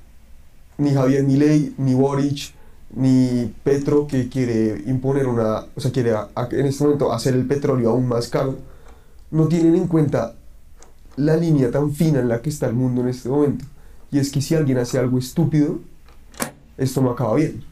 ni 0.80 0.91
Javier 0.91 1.24
Milei, 1.24 1.76
ni 1.78 1.93
Boric, 1.93 2.51
ni 2.95 3.53
Petro, 3.64 4.07
que 4.07 4.28
quiere 4.28 4.82
imponer 4.88 5.28
una, 5.28 5.66
o 5.76 5.80
sea, 5.80 5.91
quiere 5.91 6.14
a- 6.16 6.30
a- 6.34 6.49
en 6.51 6.66
este 6.66 6.84
momento 6.86 7.14
hacer 7.14 7.36
el 7.36 7.45
petróleo 7.45 7.91
aún 7.91 8.07
más 8.07 8.28
caro, 8.28 8.57
no 9.30 9.47
tienen 9.47 9.76
en 9.76 9.86
cuenta 9.88 10.34
la 11.16 11.36
línea 11.38 11.70
tan 11.70 11.93
fina 11.93 12.22
en 12.22 12.28
la 12.30 12.41
que 12.41 12.49
está 12.49 12.66
el 12.66 12.74
mundo 12.74 13.01
en 13.01 13.10
este 13.10 13.30
momento. 13.30 13.66
Y 14.12 14.18
es 14.18 14.32
que 14.32 14.41
si 14.41 14.55
alguien 14.55 14.80
hace 14.80 14.97
algo 14.97 15.20
estúpido, 15.20 15.78
esto 16.76 17.01
no 17.01 17.12
acaba 17.12 17.36
bien. 17.36 17.69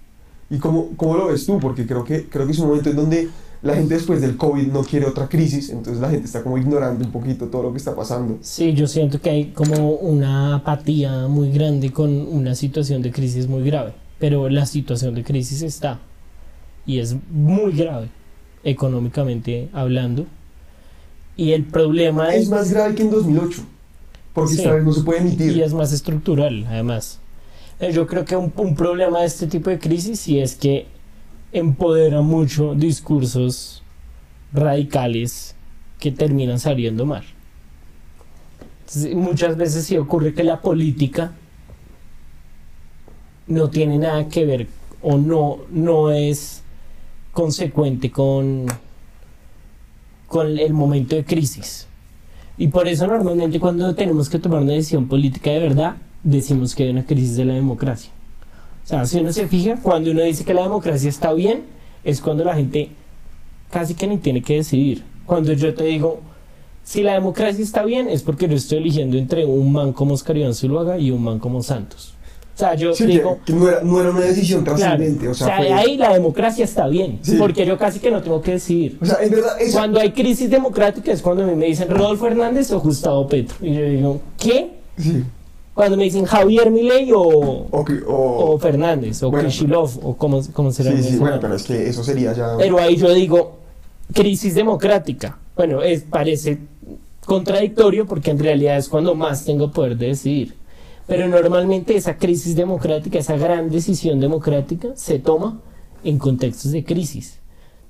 ¿Y 0.49 0.57
cómo, 0.57 0.89
cómo 0.95 1.17
lo 1.17 1.27
ves 1.27 1.45
tú? 1.45 1.59
Porque 1.59 1.85
creo 1.85 2.03
que, 2.03 2.25
creo 2.25 2.45
que 2.45 2.51
es 2.53 2.59
un 2.59 2.67
momento 2.67 2.89
en 2.89 2.95
donde 2.95 3.29
la 3.61 3.75
gente 3.75 3.95
después 3.95 4.21
del 4.21 4.37
COVID 4.37 4.67
no 4.67 4.83
quiere 4.83 5.05
otra 5.07 5.27
crisis, 5.27 5.69
entonces 5.71 5.99
la 6.01 6.09
gente 6.09 6.25
está 6.27 6.43
como 6.43 6.57
ignorando 6.57 7.03
un 7.03 7.11
poquito 7.11 7.47
todo 7.47 7.63
lo 7.63 7.71
que 7.71 7.77
está 7.79 7.95
pasando. 7.95 8.37
Sí, 8.41 8.73
yo 8.73 8.87
siento 8.87 9.19
que 9.19 9.29
hay 9.29 9.45
como 9.51 9.91
una 9.95 10.55
apatía 10.55 11.27
muy 11.27 11.51
grande 11.51 11.91
con 11.91 12.09
una 12.11 12.55
situación 12.55 13.01
de 13.01 13.11
crisis 13.11 13.47
muy 13.47 13.63
grave, 13.63 13.93
pero 14.19 14.47
la 14.47 14.65
situación 14.65 15.15
de 15.15 15.23
crisis 15.23 15.63
está 15.63 15.99
y 16.85 16.99
es 16.99 17.15
muy 17.31 17.73
grave 17.73 18.09
económicamente 18.63 19.69
hablando. 19.73 20.25
Y 21.35 21.51
el 21.51 21.65
problema 21.65 22.33
Es 22.33 22.49
más 22.49 22.71
grave 22.71 22.95
que 22.95 23.03
en 23.03 23.11
2008, 23.11 23.61
porque 24.33 24.53
Sí. 24.53 24.59
esta 24.59 24.73
vez 24.73 24.83
no 24.83 24.93
se 24.93 25.01
puede 25.01 25.19
emitir. 25.21 25.55
Y 25.55 25.61
es 25.61 25.73
más 25.73 25.91
estructural, 25.93 26.65
además. 26.69 27.19
Eh, 27.79 27.91
Yo 27.91 28.07
creo 28.07 28.25
que 28.25 28.35
un, 28.35 28.51
problema 28.75 29.19
de 29.19 29.25
este 29.27 29.47
tipo 29.47 29.69
de 29.69 29.79
crisis 29.79 30.19
sí 30.19 30.39
es 30.39 30.55
que 30.55 30.87
empodera 31.51 32.21
mucho 32.21 32.73
discursos 32.75 33.83
radicales 34.51 35.55
que 35.99 36.11
terminan 36.11 36.59
saliendo 36.59 37.05
mal. 37.05 37.23
Muchas 39.15 39.57
veces 39.57 39.85
sí 39.85 39.97
ocurre 39.97 40.33
que 40.33 40.43
la 40.43 40.61
política 40.61 41.33
no 43.47 43.69
tiene 43.69 43.97
nada 43.97 44.27
que 44.29 44.45
ver 44.45 44.67
o 45.01 45.17
no, 45.17 45.59
no 45.69 46.11
es 46.11 46.63
consecuente 47.33 48.11
con, 48.11 48.65
con 50.27 50.57
el 50.57 50.73
momento 50.73 51.15
de 51.15 51.25
crisis. 51.25 51.87
Y 52.57 52.69
por 52.69 52.87
eso 52.87 53.05
normalmente 53.05 53.59
cuando 53.59 53.93
tenemos 53.93 54.29
que 54.29 54.39
tomar 54.39 54.61
una 54.61 54.73
decisión 54.73 55.07
política 55.07 55.51
de 55.51 55.59
verdad, 55.59 55.97
decimos 56.23 56.75
que 56.75 56.83
hay 56.83 56.89
una 56.89 57.05
crisis 57.05 57.35
de 57.37 57.45
la 57.45 57.53
democracia. 57.53 58.11
O 58.83 58.87
sea, 58.87 59.05
si 59.05 59.19
uno 59.19 59.33
se 59.33 59.47
fija, 59.47 59.75
cuando 59.81 60.11
uno 60.11 60.21
dice 60.21 60.45
que 60.45 60.53
la 60.53 60.63
democracia 60.63 61.09
está 61.09 61.33
bien, 61.33 61.63
es 62.03 62.21
cuando 62.21 62.43
la 62.43 62.55
gente 62.55 62.89
casi 63.69 63.93
que 63.95 64.07
ni 64.07 64.17
tiene 64.17 64.41
que 64.41 64.55
decidir. 64.55 65.03
Cuando 65.25 65.51
yo 65.53 65.73
te 65.73 65.83
digo, 65.83 66.21
si 66.83 67.03
la 67.03 67.13
democracia 67.13 67.61
está 67.63 67.83
bien, 67.83 68.07
es 68.07 68.23
porque 68.23 68.47
yo 68.47 68.55
estoy 68.55 68.77
eligiendo 68.77 69.17
entre 69.17 69.43
un 69.45 69.73
man 69.73 69.91
como 69.91 70.13
Oscar 70.13 70.37
Iván 70.37 70.53
Zuluaga 70.53 70.97
y 70.97 71.11
un 71.11 71.21
man 71.21 71.39
como 71.39 71.61
Santos. 71.61 72.13
O 72.55 72.59
sea, 72.59 72.73
yo 72.75 72.93
Sí, 72.95 73.05
digo, 73.05 73.39
que, 73.45 73.53
no, 73.53 73.69
era, 73.69 73.81
no 73.83 73.99
era 74.01 74.09
una 74.09 74.21
decisión 74.21 74.63
Claro, 74.63 74.77
trascendente. 74.79 75.27
o 75.27 75.31
o 75.31 75.33
sea, 75.35 75.47
sea, 75.47 75.57
fue- 75.57 75.73
ahí 75.73 75.97
la 75.97 76.11
democracia 76.13 76.63
está 76.65 76.87
bien, 76.87 77.19
Sí. 77.21 77.35
porque 77.37 77.65
yo 77.67 77.77
casi 77.77 77.99
que 77.99 78.09
no 78.09 78.21
tengo 78.23 78.41
que 78.41 78.53
decidir. 78.53 78.97
O 79.01 79.05
sea, 79.05 79.17
en 79.21 79.29
verdad, 79.29 79.61
esa- 79.61 79.77
Cuando 79.79 79.99
hay 79.99 80.11
crisis 80.11 80.49
democrática 80.49 81.11
es 81.11 81.21
cuando 81.21 81.43
a 81.43 81.45
mí 81.47 81.55
me 81.55 81.65
dicen 81.67 81.89
Rodolfo 81.89 82.25
Hernández 82.25 82.71
o 82.71 82.79
Gustavo 82.79 83.27
Petro. 83.27 83.57
Y 83.61 83.73
yo 83.75 83.81
digo, 83.83 84.21
¿qué? 84.39 84.71
Sí. 84.97 85.23
Cuando 85.77 85.95
me 85.95 86.05
dicen 86.05 86.25
Javier 86.25 86.71
Milei 86.71 87.11
o, 87.13 87.21
o, 87.21 87.85
o 88.07 88.57
Fernández 88.57 89.21
o 89.21 89.29
Bueno. 89.29 89.47
Kishilov 89.47 89.91
o 90.01 90.17
como, 90.17 90.41
como 90.51 90.71
será. 90.71 90.91
Sí, 90.97 91.03
sí, 91.03 91.17
bueno, 91.17 91.37
pero 91.39 91.53
es 91.53 91.65
que 91.65 91.87
eso 91.87 92.03
sería 92.03 92.33
ya... 92.33 92.57
Pero 92.57 92.79
ahí 92.79 92.95
yo 92.95 93.13
digo, 93.13 93.59
crisis 94.11 94.55
democrática. 94.55 95.37
Bueno, 95.55 95.83
es, 95.83 96.01
parece 96.01 96.57
contradictorio 97.23 98.07
porque 98.07 98.31
en 98.31 98.39
realidad 98.39 98.75
es 98.77 98.89
cuando 98.89 99.13
más 99.13 99.45
tengo 99.45 99.71
poder 99.71 99.95
de 99.95 100.07
decidir. 100.07 100.55
Pero 101.05 101.27
normalmente 101.27 101.95
esa 101.95 102.17
crisis 102.17 102.55
democrática, 102.55 103.19
esa 103.19 103.37
gran 103.37 103.69
decisión 103.69 104.19
democrática, 104.19 104.87
se 104.95 105.19
toma 105.19 105.59
en 106.03 106.17
contextos 106.17 106.71
de 106.71 106.83
crisis. 106.83 107.37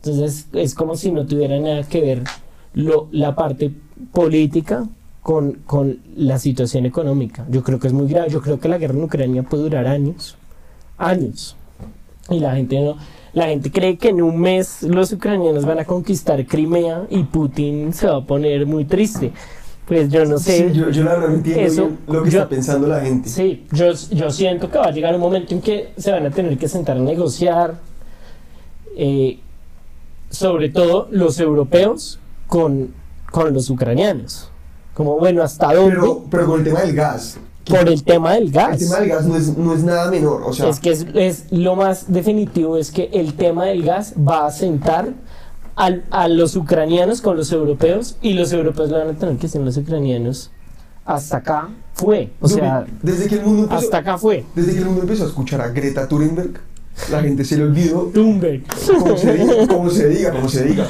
Entonces 0.03 0.47
es 0.51 0.75
como 0.75 0.97
si 0.97 1.09
no 1.09 1.25
tuviera 1.25 1.57
nada 1.57 1.83
que 1.83 2.01
ver 2.01 2.23
lo, 2.73 3.07
la 3.13 3.33
parte 3.33 3.71
política 4.11 4.89
con, 5.27 5.55
con 5.65 5.99
la 6.15 6.39
situación 6.39 6.85
económica. 6.85 7.45
Yo 7.49 7.61
creo 7.61 7.79
que 7.81 7.87
es 7.87 7.91
muy 7.93 8.07
grave. 8.07 8.29
Yo 8.29 8.39
creo 8.41 8.61
que 8.61 8.69
la 8.69 8.77
guerra 8.77 8.93
en 8.93 9.03
Ucrania 9.03 9.43
puede 9.43 9.63
durar 9.63 9.85
años. 9.85 10.37
Años. 10.97 11.57
Y 12.29 12.39
la 12.39 12.55
gente 12.55 12.79
no. 12.79 12.95
La 13.33 13.47
gente 13.47 13.69
cree 13.69 13.97
que 13.97 14.07
en 14.07 14.21
un 14.21 14.39
mes 14.39 14.83
los 14.83 15.11
ucranianos 15.11 15.65
van 15.65 15.79
a 15.79 15.83
conquistar 15.83 16.45
Crimea 16.45 17.07
y 17.09 17.23
Putin 17.23 17.91
se 17.91 18.07
va 18.07 18.19
a 18.19 18.25
poner 18.25 18.65
muy 18.65 18.85
triste. 18.85 19.33
Pues 19.85 20.07
yo 20.09 20.23
no 20.23 20.37
sé. 20.37 20.69
Sí, 20.69 20.73
yo, 20.79 20.89
yo 20.91 21.03
la 21.03 21.15
verdad 21.15 21.33
entiendo 21.35 21.61
Eso, 21.61 21.81
bien 21.87 21.99
lo 22.07 22.23
que 22.23 22.29
yo- 22.31 22.37
está 22.39 22.49
pensando 22.49 22.87
la 22.87 23.01
gente. 23.01 23.27
Sí, 23.27 23.65
yo, 23.73 23.91
yo 24.11 24.31
siento 24.31 24.71
que 24.71 24.77
va 24.77 24.85
a 24.85 24.91
llegar 24.91 25.13
un 25.13 25.19
momento 25.19 25.53
en 25.53 25.59
que 25.59 25.91
se 25.97 26.09
van 26.09 26.25
a 26.25 26.29
tener 26.31 26.57
que 26.57 26.69
sentar 26.69 26.95
a 26.95 27.01
negociar, 27.01 27.75
eh, 28.95 29.39
sobre 30.29 30.69
todo 30.69 31.09
los 31.11 31.37
europeos 31.41 32.17
con, 32.47 32.93
con 33.29 33.53
los 33.53 33.69
ucranianos. 33.69 34.51
Como, 34.97 35.19
bueno, 35.19 35.43
¿hasta 35.43 35.71
dónde? 35.75 35.91
Pero, 35.95 36.23
pero 36.31 36.45
con 36.47 36.59
el 36.61 36.65
tema 36.65 36.81
del 36.81 36.95
gas. 36.95 37.37
Por 37.69 37.87
el 37.87 38.03
tema 38.03 38.33
del 38.33 38.49
gas. 38.51 38.81
El 38.81 38.87
tema 38.87 38.99
del 39.01 39.09
gas 39.09 39.25
no 39.27 39.35
es, 39.37 39.55
no 39.55 39.73
es 39.75 39.83
nada 39.83 40.09
menor. 40.09 40.41
O 40.43 40.53
sea, 40.53 40.69
es 40.69 40.79
que 40.79 40.89
es, 40.89 41.05
es 41.13 41.43
lo 41.51 41.75
más 41.75 42.11
definitivo 42.11 42.77
es 42.77 42.89
que 42.89 43.11
el 43.13 43.35
tema 43.35 43.65
del 43.65 43.83
gas 43.83 44.15
va 44.17 44.47
a 44.47 44.51
sentar 44.51 45.09
al- 45.75 46.03
a 46.09 46.27
los 46.27 46.55
ucranianos 46.55 47.21
con 47.21 47.37
los 47.37 47.51
europeos 47.51 48.17
y 48.23 48.33
los 48.33 48.51
europeos 48.53 48.89
le 48.89 48.97
van 48.97 49.09
a 49.09 49.13
tener 49.13 49.37
que 49.37 49.45
a 49.55 49.59
los 49.61 49.77
ucranianos 49.77 50.49
hasta 51.05 51.37
acá 51.37 51.69
fue 51.93 52.31
o 52.41 52.47
sea 52.47 52.85
desde 53.03 53.27
que 53.27 53.35
el 53.35 53.41
mundo 53.45 53.63
empezó, 53.63 53.79
hasta 53.85 53.97
acá 53.99 54.17
fue 54.17 54.43
desde 54.55 54.71
que 54.73 54.79
el 54.79 54.85
mundo 54.85 55.01
empezó 55.03 55.25
a 55.25 55.27
escuchar 55.27 55.61
a 55.61 55.67
Greta 55.69 56.07
Thunberg, 56.07 56.59
la 57.11 57.21
gente 57.21 57.45
se 57.45 57.57
le 57.57 57.63
olvidó. 57.63 58.09
Thunberg. 58.13 58.63
Como 58.99 59.15
se 59.17 59.33
diga, 59.37 59.67
como 59.67 59.89
se 59.91 60.07
diga, 60.09 60.31
como 60.31 60.49
se 60.49 60.63
diga. 60.63 60.87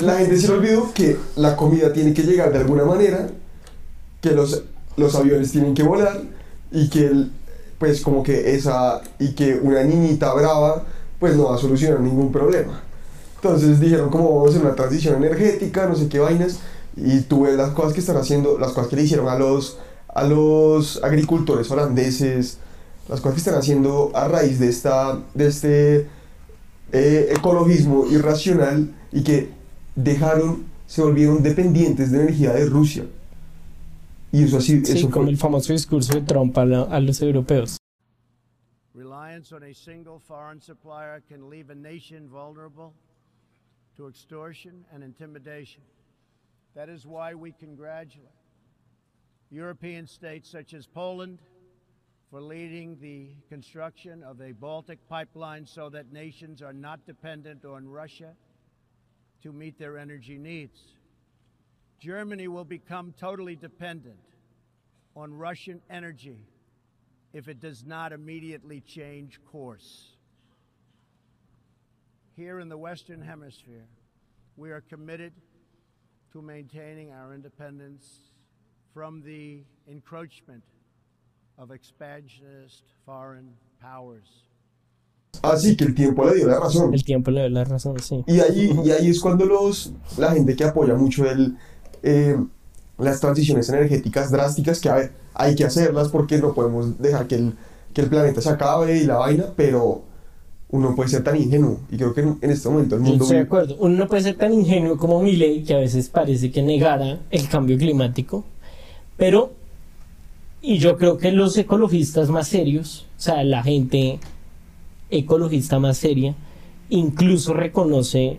La 0.00 0.18
gente 0.18 0.36
se 0.38 0.46
le 0.46 0.54
olvidó 0.54 0.92
que 0.94 1.16
la 1.34 1.56
comida 1.56 1.92
tiene 1.92 2.14
que 2.14 2.22
llegar 2.22 2.52
de 2.52 2.58
alguna 2.60 2.84
manera, 2.84 3.26
que 4.20 4.32
los, 4.32 4.62
los 4.96 5.14
aviones 5.14 5.52
tienen 5.52 5.74
que 5.74 5.82
volar 5.82 6.20
y 6.72 6.88
que 6.90 7.06
el- 7.06 7.32
pues 7.78 8.02
como 8.02 8.22
que 8.22 8.54
esa 8.54 9.00
y 9.18 9.32
que 9.34 9.54
una 9.54 9.82
niñita 9.82 10.34
brava 10.34 10.84
pues 11.18 11.34
no 11.36 11.44
va 11.44 11.54
a 11.54 11.58
solucionar 11.58 12.00
ningún 12.00 12.30
problema. 12.30 12.82
Entonces 13.36 13.80
dijeron 13.80 14.10
como 14.10 14.28
vamos 14.36 14.50
hacer 14.50 14.62
una 14.66 14.74
transición 14.74 15.16
energética, 15.16 15.86
no 15.86 15.96
sé 15.96 16.08
qué 16.08 16.18
vainas 16.18 16.58
y 16.96 17.20
tú 17.22 17.42
ves 17.44 17.56
las 17.56 17.70
cosas 17.70 17.94
que 17.94 18.00
están 18.00 18.18
haciendo, 18.18 18.58
las 18.58 18.72
cosas 18.72 18.88
que 18.90 18.96
le 18.96 19.02
hicieron 19.04 19.28
a 19.28 19.38
los 19.38 19.78
a 20.08 20.24
los 20.24 21.02
agricultores 21.02 21.70
holandeses, 21.70 22.58
las 23.08 23.20
cosas 23.20 23.34
que 23.34 23.38
están 23.40 23.54
haciendo 23.54 24.10
a 24.14 24.28
raíz 24.28 24.58
de 24.58 24.68
esta 24.68 25.18
de 25.34 25.46
este 25.46 26.06
eh, 26.92 27.32
ecologismo 27.36 28.06
irracional 28.10 28.92
y 29.12 29.22
que 29.22 29.50
dejaron, 29.96 30.64
se 30.86 31.00
volvieron 31.02 31.42
dependientes 31.42 32.10
de 32.10 32.20
energía 32.22 32.52
de 32.52 32.66
Rusia. 32.66 33.04
Y 34.32 34.44
eso 34.44 34.58
así, 34.58 34.84
sí, 34.84 34.92
eso 34.98 35.10
como 35.10 35.24
fue. 35.26 35.32
el 35.32 35.36
famoso 35.38 35.72
discurso 35.72 36.14
de 36.14 36.22
Trump 36.22 36.56
a, 36.58 36.64
la- 36.64 36.82
a 36.84 37.00
los 37.00 37.20
europeos 37.22 37.76
Reliance 38.94 39.52
on 39.52 39.62
a 39.64 39.72
single 39.74 40.18
foreign 40.18 40.60
supplier 40.60 41.22
can 41.28 41.48
leave 41.48 41.70
a 41.70 41.74
nation 41.74 42.28
vulnerable 42.28 42.92
to 43.96 44.08
extortion 44.08 44.84
and 44.92 45.02
intimidation. 45.02 45.82
That 46.74 46.88
is 46.88 47.06
why 47.06 47.34
we 47.34 47.52
congratulate 47.52 48.28
European 49.50 50.06
states 50.06 50.48
such 50.50 50.74
as 50.74 50.86
Poland 50.86 51.38
for 52.30 52.40
leading 52.40 52.96
the 53.00 53.28
construction 53.48 54.22
of 54.22 54.40
a 54.40 54.52
Baltic 54.52 54.98
pipeline 55.08 55.66
so 55.66 55.88
that 55.90 56.12
nations 56.12 56.60
are 56.62 56.72
not 56.74 57.00
dependent 57.06 57.64
on 57.64 57.88
Russia 57.88 58.34
to 59.42 59.52
meet 59.52 59.78
their 59.78 59.98
energy 59.98 60.38
needs. 60.38 60.94
Germany 62.00 62.48
will 62.48 62.64
become 62.64 63.14
totally 63.20 63.56
dependent 63.56 64.16
on 65.14 65.34
Russian 65.34 65.82
energy 65.90 66.46
if 67.34 67.46
it 67.46 67.60
does 67.60 67.84
not 67.84 68.12
immediately 68.12 68.80
change 68.80 69.38
course. 69.52 70.16
Here 72.36 72.58
in 72.60 72.70
the 72.70 72.78
Western 72.78 73.20
Hemisphere, 73.20 73.86
we 74.56 74.70
are 74.70 74.80
committed 74.80 75.34
to 76.32 76.40
maintaining 76.40 77.12
our 77.12 77.34
independence 77.34 78.30
from 78.94 79.20
the 79.22 79.62
encroachment 79.86 80.64
of 81.58 81.70
expansionist 81.70 82.84
foreign 83.04 83.52
powers. 83.80 84.46
Ah, 85.42 85.56
sí, 85.56 85.76
que 85.76 85.86
el 85.86 85.94
tiempo 85.94 86.24
le 86.24 86.34
dio 86.36 86.46
la 86.48 86.58
razón. 86.60 86.92
El 86.94 87.04
tiempo 87.04 87.30
le 87.30 87.42
dio 87.42 87.50
la 87.50 87.64
razón, 87.64 87.98
sí. 88.00 88.24
Y 88.26 88.40
ahí, 88.40 88.70
y 88.84 88.90
ahí 88.90 89.08
es 89.10 89.20
cuando 89.20 89.44
los, 89.44 89.92
la 90.16 90.32
gente 90.32 90.56
que 90.56 90.64
apoya 90.64 90.94
mucho 90.94 91.24
el, 91.30 91.56
eh, 92.02 92.36
las 92.98 93.20
transiciones 93.20 93.68
energéticas 93.68 94.30
drásticas, 94.30 94.80
que 94.80 94.88
a 94.88 94.94
ver, 94.94 95.12
hay 95.34 95.54
que 95.54 95.64
hacerlas 95.64 96.08
porque 96.08 96.38
no 96.38 96.54
podemos 96.54 96.98
dejar 96.98 97.26
que 97.26 97.36
el, 97.36 97.54
que 97.94 98.02
el 98.02 98.08
planeta 98.08 98.40
se 98.40 98.50
acabe 98.50 98.98
y 98.98 99.04
la 99.04 99.16
vaina, 99.16 99.46
pero 99.56 100.02
uno 100.70 100.90
no 100.90 100.96
puede 100.96 101.08
ser 101.08 101.24
tan 101.24 101.36
ingenuo. 101.36 101.80
Y 101.90 101.96
creo 101.96 102.14
que 102.14 102.20
en, 102.20 102.38
en 102.40 102.50
este 102.50 102.68
momento 102.68 102.94
el 102.96 103.00
mundo... 103.00 103.24
estoy 103.24 103.38
de 103.38 103.42
acuerdo. 103.44 103.76
Uno 103.80 103.96
no 103.96 104.06
puede 104.06 104.22
ser 104.22 104.36
tan 104.36 104.52
ingenuo 104.52 104.96
como 104.96 105.22
Milley, 105.22 105.64
que 105.64 105.74
a 105.74 105.78
veces 105.78 106.08
parece 106.08 106.50
que 106.52 106.62
negara 106.62 107.18
el 107.30 107.48
cambio 107.48 107.76
climático, 107.78 108.44
pero, 109.16 109.52
y 110.62 110.78
yo 110.78 110.96
creo 110.96 111.16
que 111.18 111.32
los 111.32 111.56
ecologistas 111.56 112.28
más 112.28 112.48
serios, 112.48 113.06
o 113.18 113.20
sea, 113.20 113.42
la 113.44 113.62
gente 113.62 114.20
ecologista 115.10 115.78
más 115.80 115.98
seria, 115.98 116.34
incluso 116.88 117.52
reconoce 117.54 118.38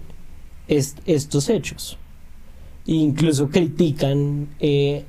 est- 0.68 0.99
estos 1.05 1.49
hechos. 1.49 1.97
Incluso 2.86 3.50
critican, 3.50 4.48
eh, 4.60 5.04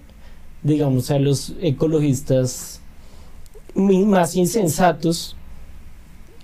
digamos, 0.62 1.10
a 1.10 1.18
los 1.18 1.54
ecologistas 1.60 2.80
más 3.74 4.36
insensatos 4.36 5.36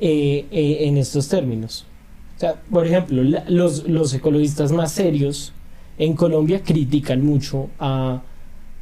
eh, 0.01 0.47
eh, 0.51 0.79
en 0.83 0.97
estos 0.97 1.29
términos. 1.29 1.85
O 2.37 2.41
sea, 2.41 2.63
por 2.71 2.87
ejemplo, 2.87 3.23
los, 3.49 3.85
los 3.89 4.15
ecologistas 4.15 4.73
más 4.73 4.93
serios 4.93 5.53
en 5.99 6.15
Colombia 6.15 6.63
critican 6.63 7.25
mucho 7.25 7.69
a, 7.79 8.23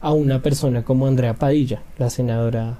a 0.00 0.12
una 0.12 0.42
persona 0.42 0.84
como 0.84 1.06
Andrea 1.06 1.34
Padilla, 1.34 1.82
la 1.98 2.10
senadora 2.10 2.78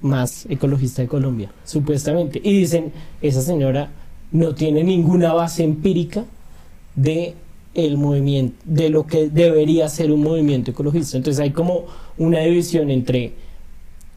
más 0.00 0.46
ecologista 0.48 1.02
de 1.02 1.08
Colombia, 1.08 1.50
supuestamente. 1.64 2.40
Y 2.42 2.58
dicen, 2.58 2.92
esa 3.20 3.40
señora 3.40 3.90
no 4.30 4.54
tiene 4.54 4.84
ninguna 4.84 5.32
base 5.32 5.64
empírica 5.64 6.24
de 6.94 7.34
el 7.74 7.96
movimiento, 7.98 8.56
de 8.64 8.88
lo 8.88 9.06
que 9.06 9.28
debería 9.28 9.88
ser 9.88 10.12
un 10.12 10.22
movimiento 10.22 10.70
ecologista. 10.70 11.16
Entonces 11.16 11.40
hay 11.40 11.50
como 11.50 11.86
una 12.16 12.40
división 12.40 12.90
entre 12.90 13.32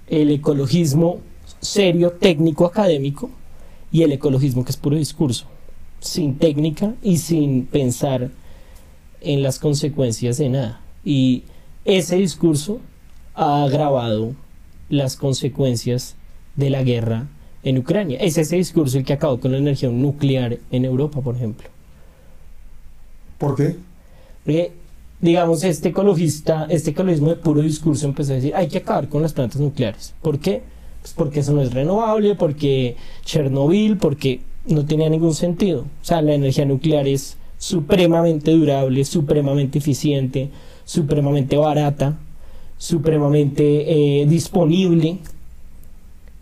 el 0.07 0.31
ecologismo 0.31 1.19
serio, 1.59 2.11
técnico, 2.11 2.65
académico, 2.65 3.29
y 3.91 4.03
el 4.03 4.11
ecologismo 4.11 4.63
que 4.63 4.71
es 4.71 4.77
puro 4.77 4.95
discurso, 4.95 5.45
sin 5.99 6.37
técnica 6.37 6.93
y 7.01 7.17
sin 7.17 7.65
pensar 7.65 8.29
en 9.21 9.41
las 9.41 9.59
consecuencias 9.59 10.37
de 10.37 10.49
nada. 10.49 10.81
Y 11.03 11.43
ese 11.85 12.17
discurso 12.17 12.79
ha 13.33 13.63
agravado 13.63 14.35
las 14.89 15.15
consecuencias 15.15 16.15
de 16.55 16.69
la 16.69 16.83
guerra 16.83 17.27
en 17.63 17.77
Ucrania. 17.77 18.19
Es 18.19 18.37
ese 18.37 18.57
discurso 18.57 18.97
el 18.97 19.05
que 19.05 19.13
acabó 19.13 19.39
con 19.39 19.51
la 19.51 19.57
energía 19.57 19.89
nuclear 19.89 20.59
en 20.71 20.85
Europa, 20.85 21.21
por 21.21 21.35
ejemplo. 21.35 21.69
¿Por 23.37 23.55
qué? 23.55 23.75
Porque, 24.43 24.71
digamos, 25.21 25.63
este 25.63 25.89
ecologista, 25.89 26.67
este 26.69 26.91
ecologismo 26.91 27.29
de 27.29 27.35
puro 27.35 27.61
discurso 27.61 28.05
empezó 28.05 28.33
a 28.33 28.35
decir, 28.35 28.55
hay 28.55 28.67
que 28.67 28.79
acabar 28.79 29.09
con 29.09 29.21
las 29.21 29.33
plantas 29.33 29.61
nucleares. 29.61 30.13
¿Por 30.21 30.39
qué? 30.39 30.63
Pues 31.01 31.13
porque 31.13 31.41
eso 31.41 31.53
no 31.53 31.61
es 31.61 31.73
renovable, 31.73 32.35
porque 32.35 32.95
Chernobyl, 33.23 33.97
porque 33.97 34.41
no 34.67 34.85
tenía 34.85 35.09
ningún 35.09 35.33
sentido. 35.33 35.81
O 35.81 36.05
sea, 36.05 36.21
la 36.21 36.33
energía 36.33 36.65
nuclear 36.65 37.07
es 37.07 37.37
supremamente 37.57 38.51
durable, 38.51 39.03
supremamente 39.05 39.79
eficiente, 39.79 40.49
supremamente 40.85 41.57
barata, 41.57 42.17
supremamente 42.77 44.21
eh, 44.21 44.25
disponible 44.27 45.17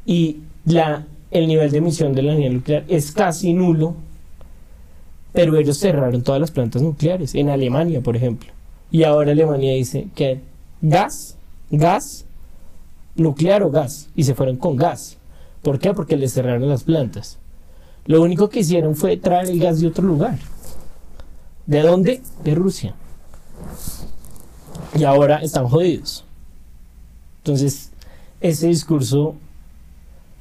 y 0.05 0.37
la, 0.65 1.05
el 1.31 1.47
nivel 1.47 1.71
de 1.71 1.77
emisión 1.77 2.13
de 2.13 2.21
la 2.21 2.33
energía 2.33 2.51
nuclear 2.51 2.83
es 2.87 3.11
casi 3.11 3.53
nulo 3.53 3.95
pero 5.35 5.57
ellos 5.57 5.77
cerraron 5.77 6.23
todas 6.23 6.39
las 6.39 6.51
plantas 6.51 6.81
nucleares, 6.81 7.35
en 7.35 7.49
Alemania, 7.49 8.01
por 8.01 8.15
ejemplo. 8.15 8.49
Y 8.89 9.03
ahora 9.03 9.33
Alemania 9.33 9.73
dice 9.73 10.07
que 10.15 10.39
gas, 10.81 11.35
gas, 11.69 12.25
nuclear 13.15 13.61
o 13.63 13.69
gas, 13.69 14.07
y 14.15 14.23
se 14.23 14.33
fueron 14.33 14.55
con 14.57 14.77
gas. 14.77 15.17
¿Por 15.61 15.79
qué? 15.79 15.93
Porque 15.93 16.15
les 16.15 16.33
cerraron 16.33 16.69
las 16.69 16.83
plantas. 16.83 17.37
Lo 18.05 18.21
único 18.21 18.49
que 18.49 18.61
hicieron 18.61 18.95
fue 18.95 19.17
traer 19.17 19.49
el 19.49 19.59
gas 19.59 19.81
de 19.81 19.87
otro 19.87 20.05
lugar. 20.05 20.37
¿De 21.65 21.81
dónde? 21.81 22.21
De 22.43 22.55
Rusia. 22.55 22.95
Y 24.97 25.03
ahora 25.03 25.37
están 25.37 25.67
jodidos. 25.67 26.23
Entonces, 27.39 27.91
ese 28.39 28.67
discurso 28.67 29.35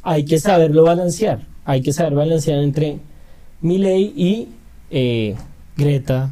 hay 0.03 0.24
que 0.24 0.38
saberlo 0.38 0.84
balancear. 0.84 1.40
Hay 1.64 1.80
que 1.80 1.92
saber 1.92 2.14
balancear 2.14 2.59
entre 2.59 2.99
Milley 3.62 4.12
y 4.14 4.49
eh, 4.97 5.34
Greta 5.76 6.30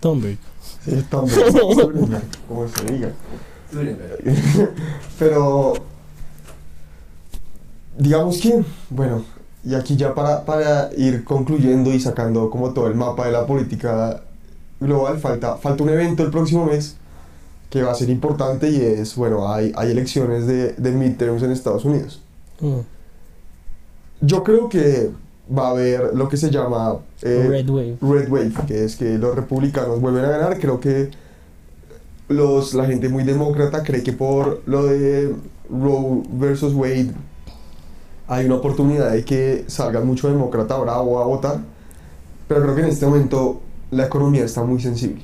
Thunberg. 0.00 0.36
Sí, 0.84 1.04
Thunberg, 1.08 2.22
como 2.48 2.68
se 2.68 2.84
diga. 2.84 3.12
Pero, 5.18 5.74
digamos 7.96 8.40
que, 8.40 8.64
bueno, 8.90 9.24
y 9.64 9.74
aquí 9.76 9.96
ya 9.96 10.14
para, 10.14 10.44
para 10.44 10.90
ir 10.96 11.22
concluyendo 11.22 11.94
y 11.94 12.00
sacando 12.00 12.50
como 12.50 12.72
todo 12.72 12.88
el 12.88 12.96
mapa 12.96 13.26
de 13.26 13.32
la 13.32 13.46
política 13.46 14.24
global, 14.80 15.18
falta, 15.18 15.56
falta 15.56 15.84
un 15.84 15.90
evento 15.90 16.24
el 16.24 16.30
próximo 16.30 16.66
mes 16.66 16.96
que 17.70 17.82
va 17.82 17.92
a 17.92 17.94
ser 17.94 18.10
importante 18.10 18.68
y 18.68 18.80
es, 18.80 19.14
bueno, 19.14 19.50
hay, 19.50 19.72
hay 19.76 19.92
elecciones 19.92 20.48
de, 20.48 20.72
de 20.72 20.90
midterms 20.90 21.42
en 21.44 21.52
Estados 21.52 21.84
Unidos. 21.84 22.20
Mm. 22.60 22.80
Yo 24.20 24.42
creo 24.42 24.68
que 24.68 25.10
va 25.50 25.68
a 25.68 25.70
haber 25.70 26.14
lo 26.14 26.28
que 26.28 26.36
se 26.36 26.50
llama 26.50 26.98
eh, 27.22 27.46
Red 27.48 27.68
Wave. 27.68 27.96
Red 28.00 28.30
Wave, 28.30 28.52
que 28.66 28.84
es 28.84 28.96
que 28.96 29.18
los 29.18 29.34
republicanos 29.34 30.00
vuelven 30.00 30.24
a 30.24 30.28
ganar. 30.28 30.58
Creo 30.58 30.80
que 30.80 31.10
los, 32.28 32.74
la 32.74 32.86
gente 32.86 33.08
muy 33.08 33.24
demócrata 33.24 33.82
cree 33.82 34.02
que 34.02 34.12
por 34.12 34.62
lo 34.66 34.84
de 34.86 35.34
Roe 35.70 36.22
versus 36.32 36.74
Wade 36.74 37.12
hay 38.28 38.46
una 38.46 38.56
oportunidad 38.56 39.10
de 39.12 39.24
que 39.24 39.64
salga 39.66 40.00
mucho 40.00 40.28
demócrata 40.28 40.76
bravo 40.78 41.20
a 41.20 41.26
votar. 41.26 41.60
Pero 42.48 42.62
creo 42.62 42.74
que 42.74 42.82
en 42.82 42.88
este 42.88 43.06
momento 43.06 43.60
la 43.90 44.06
economía 44.06 44.44
está 44.44 44.62
muy 44.62 44.80
sensible. 44.80 45.22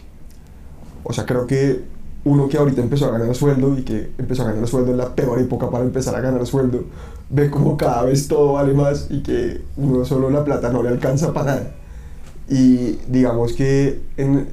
O 1.04 1.12
sea, 1.12 1.24
creo 1.24 1.46
que 1.46 1.84
uno 2.28 2.48
que 2.48 2.58
ahorita 2.58 2.82
empezó 2.82 3.06
a 3.06 3.18
ganar 3.18 3.34
sueldo 3.34 3.76
y 3.78 3.82
que 3.82 4.10
empezó 4.18 4.42
a 4.42 4.52
ganar 4.52 4.66
sueldo 4.68 4.92
en 4.92 4.98
la 4.98 5.14
peor 5.14 5.40
época 5.40 5.70
para 5.70 5.84
empezar 5.84 6.14
a 6.14 6.20
ganar 6.20 6.46
sueldo, 6.46 6.84
ve 7.30 7.50
como 7.50 7.76
cada 7.76 8.02
vez 8.02 8.28
todo 8.28 8.52
vale 8.54 8.74
más 8.74 9.06
y 9.10 9.22
que 9.22 9.62
uno 9.76 10.04
solo 10.04 10.30
la 10.30 10.44
plata 10.44 10.70
no 10.70 10.82
le 10.82 10.90
alcanza 10.90 11.32
para 11.32 11.54
nada. 11.54 11.72
Y 12.48 12.98
digamos 13.08 13.52
que 13.52 14.00
en, 14.16 14.48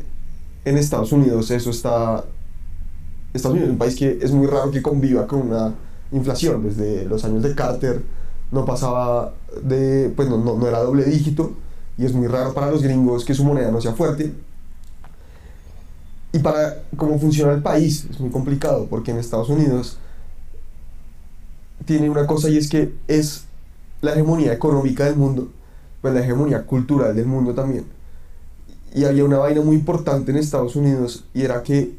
en 0.65 0.77
Estados 0.77 1.11
Unidos 1.11 1.51
eso 1.51 1.69
está... 1.69 2.23
Estados 3.33 3.53
Unidos 3.53 3.67
es 3.67 3.73
un 3.73 3.77
país 3.77 3.95
que 3.95 4.19
es 4.21 4.31
muy 4.31 4.47
raro 4.47 4.71
que 4.71 4.81
conviva 4.81 5.27
con 5.27 5.41
una 5.41 5.73
inflación. 6.11 6.63
Desde 6.63 7.05
los 7.05 7.25
años 7.25 7.43
de 7.43 7.53
Carter 7.55 8.01
no 8.51 8.65
pasaba 8.65 9.33
de... 9.61 10.11
pues 10.15 10.29
no, 10.29 10.37
no, 10.37 10.57
no 10.57 10.67
era 10.67 10.79
doble 10.79 11.03
dígito 11.03 11.53
y 11.97 12.05
es 12.05 12.13
muy 12.13 12.27
raro 12.27 12.53
para 12.53 12.71
los 12.71 12.81
gringos 12.81 13.25
que 13.25 13.33
su 13.33 13.43
moneda 13.43 13.71
no 13.71 13.81
sea 13.81 13.93
fuerte. 13.93 14.33
Y 16.35 16.39
para 16.39 16.83
cómo 16.97 17.17
funciona 17.17 17.53
el 17.53 17.61
país 17.61 18.07
es 18.11 18.19
muy 18.19 18.29
complicado 18.29 18.87
porque 18.89 19.11
en 19.11 19.19
Estados 19.19 19.47
Unidos 19.47 19.97
tiene 21.85 22.09
una 22.09 22.27
cosa 22.27 22.49
y 22.49 22.57
es 22.57 22.69
que 22.69 22.93
es 23.07 23.45
la 24.01 24.11
hegemonía 24.11 24.51
económica 24.51 25.05
del 25.05 25.15
mundo, 25.15 25.47
pues 26.01 26.13
la 26.13 26.19
hegemonía 26.19 26.65
cultural 26.65 27.15
del 27.15 27.25
mundo 27.25 27.53
también. 27.53 27.85
Y 28.93 29.05
había 29.05 29.23
una 29.23 29.37
vaina 29.37 29.61
muy 29.61 29.77
importante 29.77 30.31
en 30.31 30.37
Estados 30.37 30.75
Unidos 30.75 31.23
y 31.33 31.43
era 31.43 31.63
que 31.63 31.95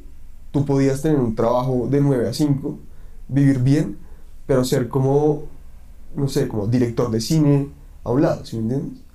tú 0.50 0.66
podías 0.66 1.00
tener 1.00 1.18
un 1.18 1.34
trabajo 1.34 1.88
de 1.90 2.02
9 2.02 2.28
a 2.28 2.34
5, 2.34 2.78
vivir 3.28 3.60
bien, 3.60 3.96
pero 4.46 4.64
ser 4.64 4.88
como, 4.88 5.44
no 6.14 6.28
sé, 6.28 6.46
como 6.46 6.66
director 6.66 7.10
de 7.10 7.22
cine 7.22 7.70
a 8.04 8.10
un 8.10 8.20
lado, 8.20 8.44
¿sí 8.44 8.56
me 8.56 8.74
entiendes? 8.74 9.05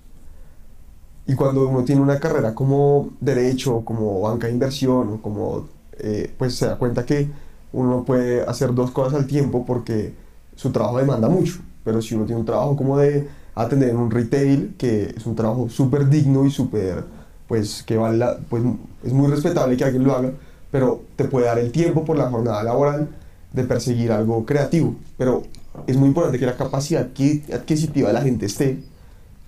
Y 1.27 1.35
cuando 1.35 1.67
uno 1.67 1.83
tiene 1.83 2.01
una 2.01 2.19
carrera 2.19 2.53
como 2.55 3.09
derecho, 3.21 3.81
como 3.85 4.21
banca 4.21 4.47
de 4.47 4.53
inversión, 4.53 5.09
o 5.13 5.21
como, 5.21 5.67
eh, 5.99 6.33
pues 6.37 6.55
se 6.55 6.65
da 6.65 6.77
cuenta 6.77 7.05
que 7.05 7.29
uno 7.73 7.89
no 7.89 8.03
puede 8.03 8.41
hacer 8.43 8.73
dos 8.73 8.91
cosas 8.91 9.13
al 9.19 9.27
tiempo 9.27 9.65
porque 9.65 10.13
su 10.55 10.71
trabajo 10.71 10.97
demanda 10.97 11.29
mucho. 11.29 11.59
Pero 11.83 12.01
si 12.01 12.15
uno 12.15 12.25
tiene 12.25 12.39
un 12.41 12.45
trabajo 12.45 12.75
como 12.75 12.97
de 12.97 13.27
atender 13.55 13.89
en 13.89 13.97
un 13.97 14.11
retail, 14.11 14.75
que 14.77 15.13
es 15.15 15.25
un 15.25 15.35
trabajo 15.35 15.69
súper 15.69 16.09
digno 16.09 16.45
y 16.45 16.51
súper, 16.51 17.03
pues 17.47 17.83
que 17.83 17.97
vale 17.97 18.17
la- 18.17 18.37
pues 18.49 18.63
es 19.03 19.13
muy 19.13 19.29
respetable 19.29 19.77
que 19.77 19.83
alguien 19.83 20.03
lo 20.03 20.15
haga, 20.15 20.31
pero 20.71 21.01
te 21.15 21.25
puede 21.25 21.45
dar 21.47 21.59
el 21.59 21.71
tiempo 21.71 22.03
por 22.05 22.17
la 22.17 22.29
jornada 22.29 22.63
laboral 22.63 23.09
de 23.53 23.63
perseguir 23.63 24.11
algo 24.11 24.45
creativo. 24.45 24.95
Pero 25.17 25.43
es 25.87 25.97
muy 25.97 26.07
importante 26.09 26.39
que 26.39 26.45
la 26.45 26.55
capacidad 26.57 27.07
adqui- 27.07 27.53
adquisitiva 27.53 28.07
de 28.09 28.13
la 28.13 28.21
gente 28.21 28.45
esté, 28.45 28.79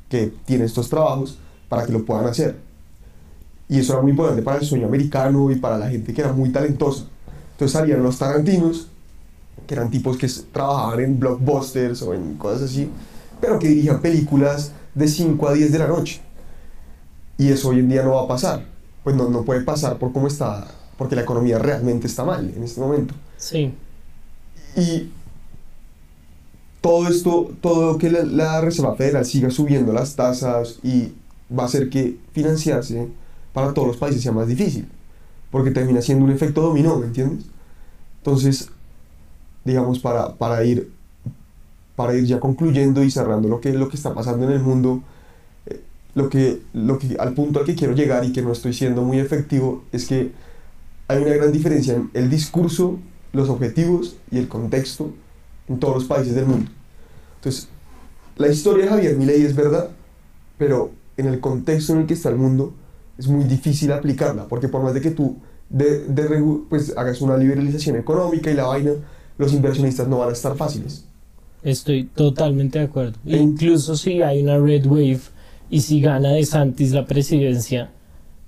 que 0.09 0.31
tiene 0.45 0.65
estos 0.65 0.89
trabajos, 0.89 1.39
para 1.73 1.87
que 1.87 1.91
lo 1.91 2.05
puedan 2.05 2.27
hacer. 2.27 2.55
Y 3.67 3.79
eso 3.79 3.93
era 3.93 4.03
muy 4.03 4.11
importante 4.11 4.43
para 4.43 4.59
el 4.59 4.63
sueño 4.63 4.85
americano 4.85 5.49
y 5.49 5.55
para 5.55 5.79
la 5.79 5.89
gente 5.89 6.13
que 6.13 6.21
era 6.21 6.31
muy 6.31 6.51
talentosa. 6.51 7.05
Entonces 7.53 7.71
salían 7.71 8.03
los 8.03 8.19
tarantinos, 8.19 8.89
que 9.65 9.73
eran 9.73 9.89
tipos 9.89 10.15
que 10.15 10.29
trabajaban 10.51 10.99
en 10.99 11.19
blockbusters 11.19 12.03
o 12.03 12.13
en 12.13 12.35
cosas 12.35 12.69
así, 12.69 12.91
pero 13.41 13.57
que 13.57 13.69
dirijan 13.69 14.01
películas 14.01 14.71
de 14.93 15.07
5 15.07 15.47
a 15.47 15.53
10 15.53 15.71
de 15.71 15.79
la 15.79 15.87
noche. 15.87 16.21
Y 17.39 17.49
eso 17.49 17.69
hoy 17.69 17.79
en 17.79 17.89
día 17.89 18.03
no 18.03 18.11
va 18.11 18.25
a 18.25 18.27
pasar. 18.27 18.67
Pues 19.03 19.15
no, 19.15 19.27
no 19.29 19.41
puede 19.41 19.61
pasar 19.61 19.97
por 19.97 20.13
cómo 20.13 20.27
está, 20.27 20.67
porque 20.95 21.15
la 21.15 21.23
economía 21.23 21.57
realmente 21.57 22.05
está 22.05 22.23
mal 22.23 22.53
en 22.55 22.61
este 22.61 22.79
momento. 22.81 23.15
Sí. 23.37 23.73
Y 24.75 25.09
todo 26.81 27.07
esto, 27.07 27.51
todo 27.61 27.97
que 27.97 28.11
la, 28.11 28.21
la 28.25 28.61
Reserva 28.61 28.95
Federal 28.95 29.25
siga 29.25 29.49
subiendo 29.49 29.91
las 29.91 30.15
tasas 30.15 30.77
y 30.83 31.13
va 31.57 31.63
a 31.63 31.65
hacer 31.67 31.89
que 31.89 32.17
financiarse 32.31 33.07
para 33.53 33.73
todos 33.73 33.87
los 33.87 33.97
países 33.97 34.21
sea 34.21 34.31
más 34.31 34.47
difícil, 34.47 34.87
porque 35.51 35.71
termina 35.71 36.01
siendo 36.01 36.25
un 36.25 36.31
efecto 36.31 36.61
dominó, 36.61 36.97
¿me 36.97 37.05
entiendes? 37.05 37.45
Entonces, 38.17 38.69
digamos, 39.63 39.99
para, 39.99 40.35
para, 40.35 40.63
ir, 40.63 40.91
para 41.95 42.15
ir 42.15 42.25
ya 42.25 42.39
concluyendo 42.39 43.03
y 43.03 43.11
cerrando 43.11 43.47
lo 43.47 43.61
que, 43.61 43.73
lo 43.73 43.89
que 43.89 43.97
está 43.97 44.13
pasando 44.13 44.45
en 44.45 44.53
el 44.53 44.59
mundo, 44.61 45.03
eh, 45.67 45.81
lo 46.15 46.29
que, 46.29 46.61
lo 46.73 46.97
que, 46.97 47.15
al 47.19 47.33
punto 47.33 47.59
al 47.59 47.65
que 47.65 47.75
quiero 47.75 47.93
llegar 47.93 48.25
y 48.25 48.33
que 48.33 48.41
no 48.41 48.51
estoy 48.51 48.73
siendo 48.73 49.03
muy 49.03 49.19
efectivo 49.19 49.83
es 49.91 50.07
que 50.07 50.31
hay 51.07 51.21
una 51.21 51.33
gran 51.33 51.51
diferencia 51.51 51.95
en 51.95 52.09
el 52.13 52.29
discurso, 52.29 52.97
los 53.33 53.49
objetivos 53.49 54.15
y 54.31 54.37
el 54.37 54.47
contexto 54.47 55.11
en 55.67 55.79
todos 55.79 55.95
los 55.95 56.05
países 56.05 56.33
del 56.33 56.45
mundo. 56.45 56.71
Entonces, 57.35 57.67
la 58.37 58.47
historia 58.47 58.85
de 58.85 58.89
Javier 58.89 59.17
Milei 59.17 59.43
es 59.43 59.55
verdad, 59.55 59.89
pero 60.57 60.91
en 61.17 61.27
el 61.27 61.39
contexto 61.39 61.93
en 61.93 61.99
el 61.99 62.05
que 62.05 62.13
está 62.13 62.29
el 62.29 62.37
mundo 62.37 62.73
es 63.17 63.27
muy 63.27 63.43
difícil 63.45 63.91
aplicarla, 63.91 64.47
porque 64.47 64.67
por 64.67 64.81
más 64.81 64.93
de 64.93 65.01
que 65.01 65.11
tú 65.11 65.37
de, 65.69 66.05
de 66.05 66.43
pues, 66.69 66.95
hagas 66.97 67.21
una 67.21 67.37
liberalización 67.37 67.95
económica 67.95 68.51
y 68.51 68.53
la 68.53 68.65
vaina, 68.65 68.91
los 69.37 69.53
inversionistas 69.53 70.07
no 70.07 70.19
van 70.19 70.29
a 70.29 70.33
estar 70.33 70.55
fáciles. 70.55 71.05
Estoy 71.63 72.03
totalmente 72.03 72.79
de 72.79 72.85
acuerdo. 72.85 73.17
Incluso 73.25 73.95
si 73.95 74.21
hay 74.21 74.41
una 74.41 74.57
red 74.57 74.85
wave 74.85 75.21
y 75.69 75.81
si 75.81 76.01
gana 76.01 76.31
De 76.31 76.45
Santis 76.45 76.91
la 76.91 77.05
presidencia, 77.05 77.91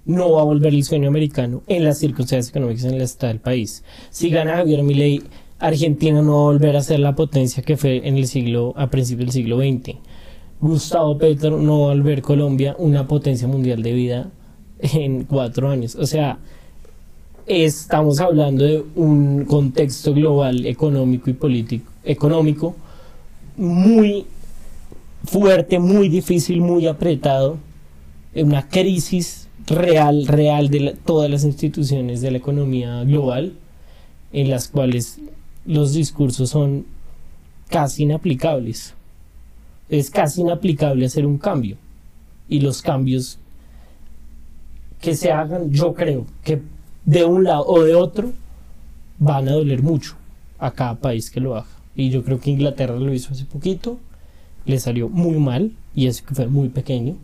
no 0.05 0.33
va 0.33 0.41
a 0.41 0.45
volver 0.45 0.73
el 0.73 0.83
sueño 0.83 1.07
americano 1.07 1.63
en 1.67 1.83
las 1.83 1.97
circunstancias 1.97 2.49
económicas 2.49 2.83
en 2.83 2.91
las 2.91 2.97
que 2.97 3.03
está 3.03 3.31
el 3.31 3.39
país. 3.39 3.83
Si 4.11 4.29
gana 4.29 4.57
Javier 4.57 4.83
Milei, 4.83 5.23
Argentina 5.59 6.21
no 6.21 6.33
va 6.33 6.41
a 6.41 6.53
volver 6.53 6.75
a 6.75 6.81
ser 6.81 6.99
la 6.99 7.15
potencia 7.15 7.63
que 7.63 7.77
fue 7.77 8.07
en 8.07 8.17
el 8.17 8.27
siglo 8.27 8.73
a 8.75 8.89
principios 8.89 9.27
del 9.27 9.33
siglo 9.33 9.57
XX. 9.57 9.95
Gustavo 10.61 11.17
Petro 11.17 11.59
no 11.59 11.81
va 11.81 11.91
a 11.91 11.95
volver 11.95 12.21
Colombia 12.21 12.75
una 12.79 13.07
potencia 13.07 13.47
mundial 13.47 13.83
de 13.83 13.93
vida 13.93 14.29
en 14.79 15.23
cuatro 15.25 15.69
años. 15.69 15.95
O 15.95 16.05
sea, 16.07 16.39
estamos 17.45 18.19
hablando 18.19 18.63
de 18.63 18.83
un 18.95 19.45
contexto 19.45 20.13
global 20.13 20.65
económico 20.65 21.29
y 21.29 21.33
político, 21.33 21.91
económico 22.03 22.75
muy 23.57 24.25
fuerte, 25.25 25.79
muy 25.79 26.09
difícil, 26.09 26.61
muy 26.61 26.87
apretado, 26.87 27.57
una 28.33 28.67
crisis 28.67 29.47
real, 29.67 30.25
real 30.27 30.69
de 30.69 30.79
la- 30.79 30.93
todas 30.93 31.29
las 31.29 31.43
instituciones 31.45 32.21
de 32.21 32.31
la 32.31 32.37
economía 32.37 33.03
global, 33.03 33.53
en 34.33 34.49
las 34.49 34.67
cuales 34.67 35.19
los 35.65 35.93
discursos 35.93 36.49
son 36.49 36.85
casi 37.69 38.03
inaplicables. 38.03 38.94
Es 39.89 40.09
casi 40.09 40.41
inaplicable 40.41 41.05
hacer 41.05 41.25
un 41.25 41.37
cambio. 41.37 41.77
Y 42.47 42.59
los 42.59 42.81
cambios 42.81 43.39
que 45.01 45.15
se 45.15 45.31
hagan, 45.31 45.71
yo 45.71 45.93
creo 45.93 46.25
que 46.43 46.61
de 47.05 47.25
un 47.25 47.43
lado 47.43 47.65
o 47.67 47.83
de 47.83 47.95
otro 47.95 48.31
van 49.19 49.47
a 49.47 49.53
doler 49.53 49.83
mucho 49.83 50.15
a 50.59 50.71
cada 50.71 50.95
país 50.95 51.29
que 51.29 51.39
lo 51.39 51.55
haga. 51.55 51.67
Y 51.95 52.09
yo 52.09 52.23
creo 52.23 52.39
que 52.39 52.51
Inglaterra 52.51 52.95
lo 52.95 53.13
hizo 53.13 53.33
hace 53.33 53.45
poquito, 53.45 53.97
le 54.65 54.79
salió 54.79 55.07
muy 55.09 55.37
mal, 55.37 55.71
y 55.95 56.07
eso 56.07 56.25
que 56.25 56.35
fue 56.35 56.47
muy 56.47 56.69
pequeño. 56.69 57.15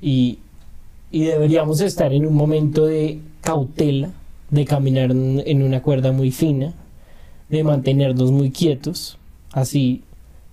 Y, 0.00 0.38
y 1.10 1.24
deberíamos 1.24 1.80
estar 1.80 2.12
en 2.12 2.26
un 2.26 2.34
momento 2.34 2.86
de 2.86 3.20
cautela, 3.40 4.10
de 4.50 4.64
caminar 4.64 5.10
en 5.10 5.62
una 5.62 5.82
cuerda 5.82 6.12
muy 6.12 6.30
fina, 6.30 6.72
de 7.48 7.64
mantenernos 7.64 8.30
muy 8.30 8.50
quietos, 8.50 9.18
así 9.52 10.02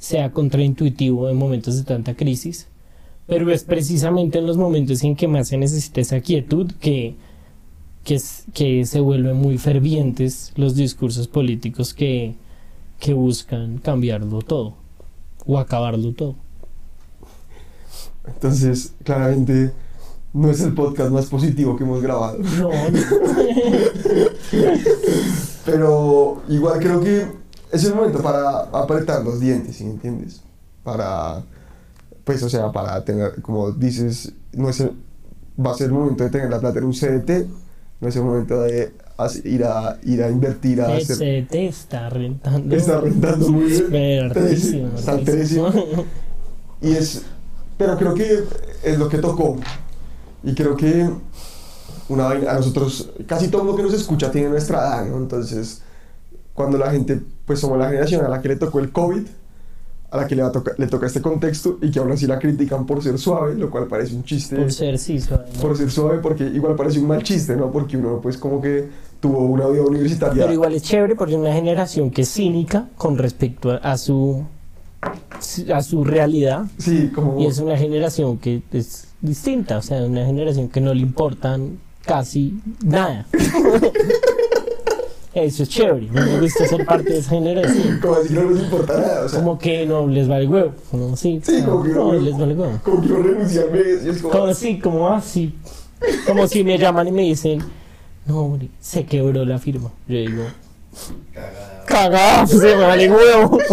sea 0.04 0.34
contraintuitivo 0.34 1.30
en 1.30 1.38
momentos 1.38 1.78
de 1.78 1.84
tanta 1.84 2.14
crisis, 2.14 2.68
pero 3.26 3.50
es 3.50 3.64
precisamente 3.64 4.38
en 4.38 4.46
los 4.46 4.58
momentos 4.58 5.02
en 5.02 5.16
que 5.16 5.30
más 5.30 5.48
se 5.48 5.58
necesita 5.58 6.02
esa 6.02 6.20
quietud 6.20 6.70
que, 6.82 7.16
que, 8.04 8.20
que 8.54 8.86
se 8.86 9.00
vuelven 9.00 9.38
muy 9.38 9.58
fervientes 9.58 10.52
los 10.58 10.76
discursos 10.76 11.30
políticos 11.30 11.94
que, 11.94 12.36
que 13.00 13.14
buscan 13.14 13.78
cambiarlo 13.78 14.42
todo 14.42 14.74
o 15.46 15.58
acabarlo 15.58 16.12
todo. 16.12 16.36
Entonces, 18.28 18.96
claramente, 19.06 19.72
no 20.34 20.52
es 20.52 20.60
el 20.60 20.74
podcast 20.74 21.12
más 21.12 21.28
positivo 21.28 21.78
que 21.78 21.86
hemos 21.86 22.02
grabado. 22.02 22.40
No, 22.40 22.72
Pero 25.66 26.44
igual 26.50 26.80
creo 26.82 27.00
que 27.00 27.43
es 27.74 27.84
el 27.84 27.96
momento 27.96 28.22
para 28.22 28.60
apretar 28.72 29.24
los 29.24 29.40
dientes, 29.40 29.76
¿sí 29.78 29.84
entiendes? 29.84 30.42
Para, 30.84 31.44
pues, 32.24 32.42
o 32.44 32.50
sea, 32.50 32.72
para 32.72 33.04
tener, 33.04 33.42
como 33.42 33.72
dices, 33.72 34.32
no 34.54 34.70
es 34.70 34.80
el- 34.80 34.92
va 35.64 35.72
a 35.72 35.74
ser 35.76 35.88
el 35.88 35.94
momento 35.94 36.24
de 36.24 36.30
tener 36.30 36.50
la 36.50 36.60
plata 36.60 36.80
en 36.80 36.86
un 36.86 36.94
CDT, 36.94 37.48
no 38.00 38.08
es 38.08 38.16
el 38.16 38.24
momento 38.24 38.62
de 38.62 38.94
ir 39.46 39.64
a, 39.66 39.98
ir 40.04 40.24
a 40.24 40.30
invertir, 40.30 40.82
a 40.82 40.96
hacer... 40.96 41.18
Te 41.50 41.68
está 41.68 42.10
rentando. 42.10 42.76
Está 42.76 43.00
rentando 43.02 43.50
muy 43.50 43.66
bien. 43.66 43.86
Pero 44.34 44.48
Está 44.96 45.12
hartísimo. 45.14 45.70
Y 46.82 46.92
es, 46.92 47.24
pero 47.78 47.98
creo 47.98 48.14
que 48.14 48.44
es 48.84 48.98
lo 49.00 49.08
que 49.10 49.18
tocó. 49.20 49.56
Y 50.44 50.54
creo 50.54 50.76
que 50.76 51.10
una 52.10 52.26
vaina, 52.26 52.52
a 52.52 52.56
nosotros, 52.56 53.12
casi 53.26 53.48
todo 53.48 53.64
lo 53.64 53.76
que 53.76 53.84
nos 53.84 53.94
escucha 53.94 54.30
tiene 54.30 54.50
nuestra 54.50 54.80
edad, 54.80 55.06
¿no? 55.06 55.18
Entonces, 55.18 55.82
cuando 56.54 56.78
la 56.78 56.92
gente, 56.92 57.22
pues 57.46 57.60
somos 57.60 57.78
la 57.78 57.88
generación 57.88 58.26
a 58.26 58.30
la 58.30 58.42
que 58.42 58.48
le 58.50 58.56
tocó 58.56 58.80
el 58.80 58.92
COVID, 58.92 59.22
a 60.12 60.18
la 60.18 60.28
que 60.28 60.36
le, 60.36 60.44
va 60.44 60.50
a 60.50 60.52
tocar- 60.52 60.76
le 60.78 60.88
toca 60.88 61.08
este 61.08 61.22
contexto 61.22 61.80
y 61.82 61.90
que 61.92 62.00
aún 62.00 62.12
así 62.12 62.28
la 62.28 62.38
critican 62.40 62.86
por 62.86 63.02
ser 63.04 63.18
suave, 63.18 63.56
lo 63.56 63.70
cual 63.72 63.88
parece 63.88 64.16
un 64.16 64.24
chiste. 64.24 64.56
Por 64.56 64.72
ser 64.72 64.98
sí 65.00 65.20
suave, 65.20 65.46
¿no? 65.56 65.60
Por 65.62 65.76
ser 65.78 65.90
suave, 65.90 66.20
porque 66.20 66.44
igual 66.46 66.76
parece 66.76 67.00
un 67.00 67.08
mal 67.08 67.24
chiste, 67.24 67.56
¿no? 67.56 67.72
Porque 67.72 67.98
uno, 67.98 68.20
pues, 68.22 68.38
como 68.38 68.62
que 68.62 68.90
tuvo 69.20 69.40
una 69.40 69.68
vida 69.68 69.82
universitaria. 69.82 70.44
Pero 70.44 70.54
igual 70.54 70.74
es 70.74 70.84
chévere 70.84 71.16
porque 71.16 71.34
es 71.34 71.40
una 71.40 71.54
generación 71.54 72.12
que 72.12 72.22
es 72.22 72.30
cínica 72.30 72.90
con 72.98 73.18
respecto 73.18 73.72
a, 73.72 73.78
a 73.78 73.98
su 73.98 74.44
a 75.74 75.82
su 75.84 76.04
realidad. 76.06 76.66
Sí, 76.78 77.12
como... 77.14 77.40
Y 77.42 77.48
es 77.48 77.58
una 77.60 77.76
generación 77.78 78.38
que 78.38 78.62
es 78.72 79.08
distinta, 79.20 79.78
o 79.80 79.82
sea, 79.82 80.04
una 80.06 80.26
generación 80.26 80.70
que 80.70 80.80
no 80.80 80.94
le 80.94 81.02
importan 81.02 81.80
casi 82.06 82.58
nada. 82.86 83.26
Eso 85.36 85.64
es 85.64 85.70
chévere, 85.70 86.08
no 86.12 86.22
me 86.26 86.42
gusta 86.42 86.68
ser 86.68 86.86
parte 86.86 87.10
de 87.12 87.18
esa 87.18 87.32
generación. 87.32 88.00
Como 88.02 88.16
si 88.22 88.34
no 88.34 88.50
les 88.52 88.62
importa 88.64 88.98
nada, 89.00 89.26
o 89.26 89.30
sea. 89.30 89.40
Como 89.40 89.58
que 89.58 89.86
no 89.86 90.08
les 90.08 90.28
vale 90.28 90.48
huevo, 90.48 90.74
como 90.92 91.18
sí, 91.18 91.42
Sí, 91.44 91.62
como 91.64 91.82
que 91.84 91.90
no, 91.90 92.14
no- 92.14 92.20
les 92.20 92.38
vale 92.38 92.54
huevo. 92.54 92.80
Como 92.84 93.02
que 93.02 93.08
y 94.06 94.10
es 94.10 94.22
como... 94.22 94.32
Como 94.34 94.46
así, 94.46 94.80
como 94.80 95.10
así. 95.10 95.56
Como 96.28 96.48
si 96.48 96.64
me 96.64 96.78
llaman 96.78 97.08
y 97.08 97.12
me 97.12 97.22
dicen, 97.24 97.64
no, 98.28 98.42
hombre, 98.42 98.70
se 98.80 99.06
quebró 99.06 99.44
la 99.44 99.58
firma. 99.58 99.92
Yo 100.08 100.18
digo, 100.18 100.44
cagada, 101.86 102.46
se 102.46 102.58
me 102.58 102.76
vale 102.76 103.10
huevo. 103.12 103.58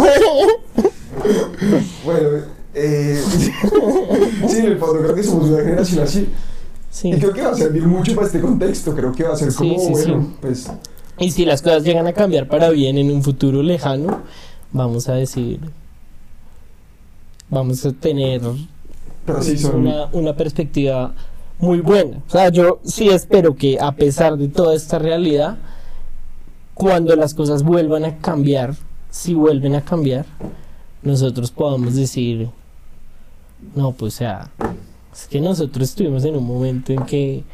Bueno, 2.04 2.28
eh, 2.74 3.20
sí, 4.48 4.56
en 4.58 4.64
el 4.66 4.78
fondo 4.78 5.00
creo 5.02 5.14
que 5.14 5.22
somos 5.22 5.50
una 5.50 5.62
generación 5.62 6.04
así. 6.04 6.28
Y 7.02 7.18
creo 7.18 7.32
que 7.32 7.42
va 7.42 7.50
a 7.50 7.54
servir 7.54 7.82
mucho 7.86 8.14
para 8.14 8.26
este 8.26 8.40
contexto. 8.40 8.94
Creo 8.94 9.12
que 9.12 9.24
va 9.24 9.34
a 9.34 9.36
ser 9.36 9.52
como, 9.54 9.74
Sí, 9.78 9.84
sí, 9.86 9.90
bueno, 9.92 10.22
sí. 10.22 10.36
pues 10.40 10.70
Y 11.20 11.30
si 11.30 11.44
las 11.44 11.62
cosas 11.62 11.84
llegan 11.84 12.06
a 12.06 12.12
cambiar 12.12 12.48
para 12.48 12.70
bien 12.70 12.98
en 12.98 13.10
un 13.10 13.22
futuro 13.22 13.62
lejano, 13.62 14.22
vamos 14.72 15.08
a 15.08 15.14
decir, 15.14 15.60
vamos 17.48 17.84
a 17.84 17.92
tener 17.92 18.40
sí 19.42 19.58
son- 19.58 19.86
una, 19.86 20.06
una 20.12 20.34
perspectiva 20.34 21.12
muy 21.58 21.80
buena. 21.80 22.18
O 22.26 22.30
sea, 22.30 22.48
yo 22.48 22.80
sí 22.84 23.08
espero 23.08 23.54
que 23.54 23.78
a 23.78 23.92
pesar 23.92 24.36
de 24.38 24.48
toda 24.48 24.74
esta 24.74 24.98
realidad, 24.98 25.58
cuando 26.74 27.14
las 27.16 27.34
cosas 27.34 27.62
vuelvan 27.62 28.04
a 28.06 28.16
cambiar, 28.18 28.74
si 29.10 29.34
vuelven 29.34 29.74
a 29.74 29.82
cambiar, 29.84 30.24
nosotros 31.02 31.50
podamos 31.50 31.94
decir, 31.96 32.48
no, 33.74 33.92
pues 33.92 34.14
o 34.14 34.16
sea, 34.18 34.50
es 35.12 35.26
que 35.26 35.40
nosotros 35.40 35.90
estuvimos 35.90 36.24
en 36.24 36.36
un 36.36 36.46
momento 36.46 36.92
en 36.94 37.04
que 37.04 37.44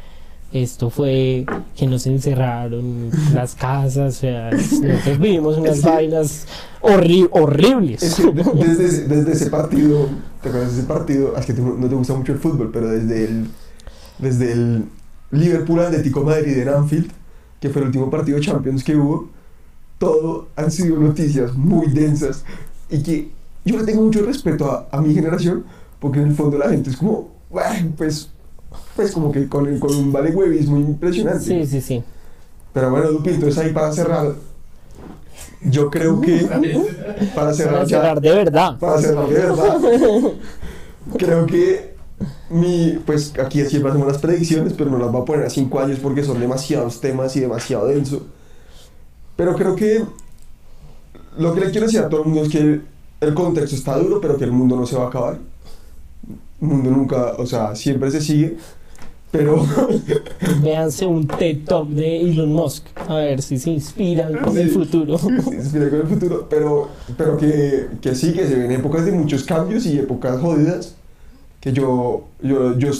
esto 0.53 0.89
fue 0.89 1.45
que 1.75 1.87
nos 1.87 2.07
encerraron 2.07 3.09
las 3.33 3.53
casas, 3.55 4.15
o 4.17 4.19
sea, 4.19 4.49
nosotros 4.51 5.19
vivimos 5.19 5.57
unas 5.57 5.81
que- 5.81 5.89
vainas 5.89 6.47
horri- 6.81 7.27
horribles. 7.31 8.01
Es 8.03 8.15
que 8.15 8.31
de- 8.31 8.43
desde, 8.65 8.85
ese- 8.85 9.07
desde 9.07 9.31
ese 9.33 9.49
partido, 9.49 10.07
¿te 10.41 10.49
acuerdas 10.49 10.73
de 10.73 10.79
ese 10.79 10.87
partido? 10.87 11.35
Es 11.37 11.45
que 11.45 11.53
te- 11.53 11.61
no 11.61 11.87
te 11.89 11.95
gusta 11.95 12.13
mucho 12.13 12.31
el 12.31 12.39
fútbol, 12.39 12.69
pero 12.71 12.87
desde 12.89 13.25
el, 13.25 13.47
desde 14.19 14.51
el 14.53 14.85
Liverpool 15.31 15.79
Atlético 15.81 16.23
Madrid 16.23 16.57
en 16.57 16.69
Anfield, 16.69 17.11
que 17.59 17.69
fue 17.69 17.81
el 17.81 17.87
último 17.87 18.09
partido 18.09 18.37
de 18.37 18.45
Champions 18.45 18.83
que 18.83 18.95
hubo, 18.95 19.29
todo 19.97 20.47
han 20.55 20.71
sido 20.71 20.97
noticias 20.99 21.55
muy 21.55 21.87
densas 21.87 22.45
y 22.89 23.01
que 23.03 23.31
yo 23.65 23.77
le 23.77 23.83
tengo 23.83 24.03
mucho 24.03 24.21
respeto 24.23 24.71
a, 24.71 24.87
a 24.95 25.01
mi 25.01 25.13
generación, 25.13 25.65
porque 25.99 26.19
en 26.19 26.27
el 26.29 26.35
fondo 26.35 26.57
la 26.57 26.69
gente 26.69 26.89
es 26.91 26.97
como, 26.97 27.29
bueno, 27.49 27.91
pues, 27.97 28.29
pues 28.95 29.11
como 29.11 29.31
que 29.31 29.47
con, 29.47 29.79
con 29.79 29.95
un 29.95 30.11
vale 30.11 30.31
huevismo 30.31 30.77
impresionante. 30.77 31.43
Sí, 31.45 31.65
sí, 31.65 31.81
sí. 31.81 32.03
Pero 32.73 32.91
bueno, 32.91 33.11
Dupi, 33.11 33.31
entonces 33.31 33.57
ahí 33.63 33.71
para 33.73 33.91
cerrar, 33.91 34.33
yo 35.63 35.89
creo 35.89 36.21
que 36.21 36.47
para 37.35 37.53
cerrar, 37.53 37.73
Para 37.73 37.83
ya- 37.85 37.97
cerrar 38.01 38.21
de 38.21 38.31
verdad. 38.31 38.77
Para 38.79 39.01
cerrar 39.01 39.27
de 39.27 39.33
verdad. 39.33 39.77
creo 41.17 41.45
que 41.45 41.95
mi, 42.49 42.99
pues 43.05 43.33
aquí 43.39 43.63
siempre 43.65 43.91
hacemos 43.91 44.07
las 44.07 44.17
predicciones, 44.19 44.73
pero 44.73 44.89
no 44.89 44.97
las 44.97 45.11
voy 45.11 45.21
a 45.21 45.25
poner 45.25 45.45
a 45.45 45.49
cinco 45.49 45.79
años 45.79 45.99
porque 46.01 46.23
son 46.23 46.39
demasiados 46.39 46.99
temas 47.01 47.35
y 47.35 47.39
demasiado 47.39 47.87
denso. 47.87 48.25
Pero 49.35 49.55
creo 49.55 49.75
que 49.75 50.03
lo 51.37 51.53
que 51.53 51.59
le 51.61 51.71
quiero 51.71 51.85
decir 51.85 51.99
a 52.01 52.09
todo 52.09 52.21
el 52.21 52.27
mundo 52.27 52.43
es 52.43 52.49
que 52.49 52.81
el 53.21 53.33
contexto 53.33 53.75
está 53.75 53.97
duro, 53.97 54.19
pero 54.21 54.37
que 54.37 54.43
el 54.45 54.51
mundo 54.51 54.75
no 54.75 54.85
se 54.85 54.95
va 54.95 55.05
a 55.05 55.07
acabar. 55.07 55.37
Mundo 56.59 56.89
nunca, 56.89 57.33
o 57.37 57.45
sea, 57.45 57.75
siempre 57.75 58.11
se 58.11 58.21
sigue. 58.21 58.57
Pero 59.31 59.65
Véanse 60.63 61.05
un 61.05 61.27
TED 61.27 61.65
Talk 61.65 61.89
de 61.89 62.21
Elon 62.21 62.53
Musk. 62.53 62.85
A 63.07 63.15
ver 63.15 63.41
si 63.41 63.59
se 63.59 63.71
inspiran 63.71 64.33
con 64.37 64.57
el 64.57 64.69
futuro. 64.69 65.17
se 65.17 65.29
inspira 65.29 65.89
con 65.89 66.01
el 66.01 66.07
futuro, 66.07 66.47
pero, 66.49 66.89
pero 67.17 67.37
que, 67.37 67.87
que 68.01 68.15
sí, 68.15 68.33
que 68.33 68.47
se 68.47 68.55
ven 68.55 68.71
épocas 68.71 69.05
de 69.05 69.11
muchos 69.11 69.43
cambios 69.43 69.85
y 69.85 69.99
épocas 69.99 70.39
jodidas, 70.39 70.95
que 71.59 71.73
yo, 71.73 72.25
yo, 72.41 72.77
yo, 72.77 72.91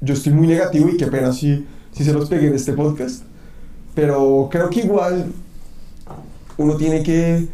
yo 0.00 0.14
estoy 0.14 0.32
muy 0.32 0.48
negativo 0.48 0.88
y 0.88 0.96
qué 0.96 1.06
pena 1.06 1.32
si, 1.32 1.64
si 1.92 2.04
se 2.04 2.12
los 2.12 2.28
pegué 2.28 2.48
en 2.48 2.54
este 2.54 2.72
podcast, 2.72 3.22
pero 3.94 4.48
creo 4.50 4.68
que 4.70 4.80
igual 4.80 5.26
uno 6.56 6.76
tiene 6.76 7.04
que, 7.04 7.46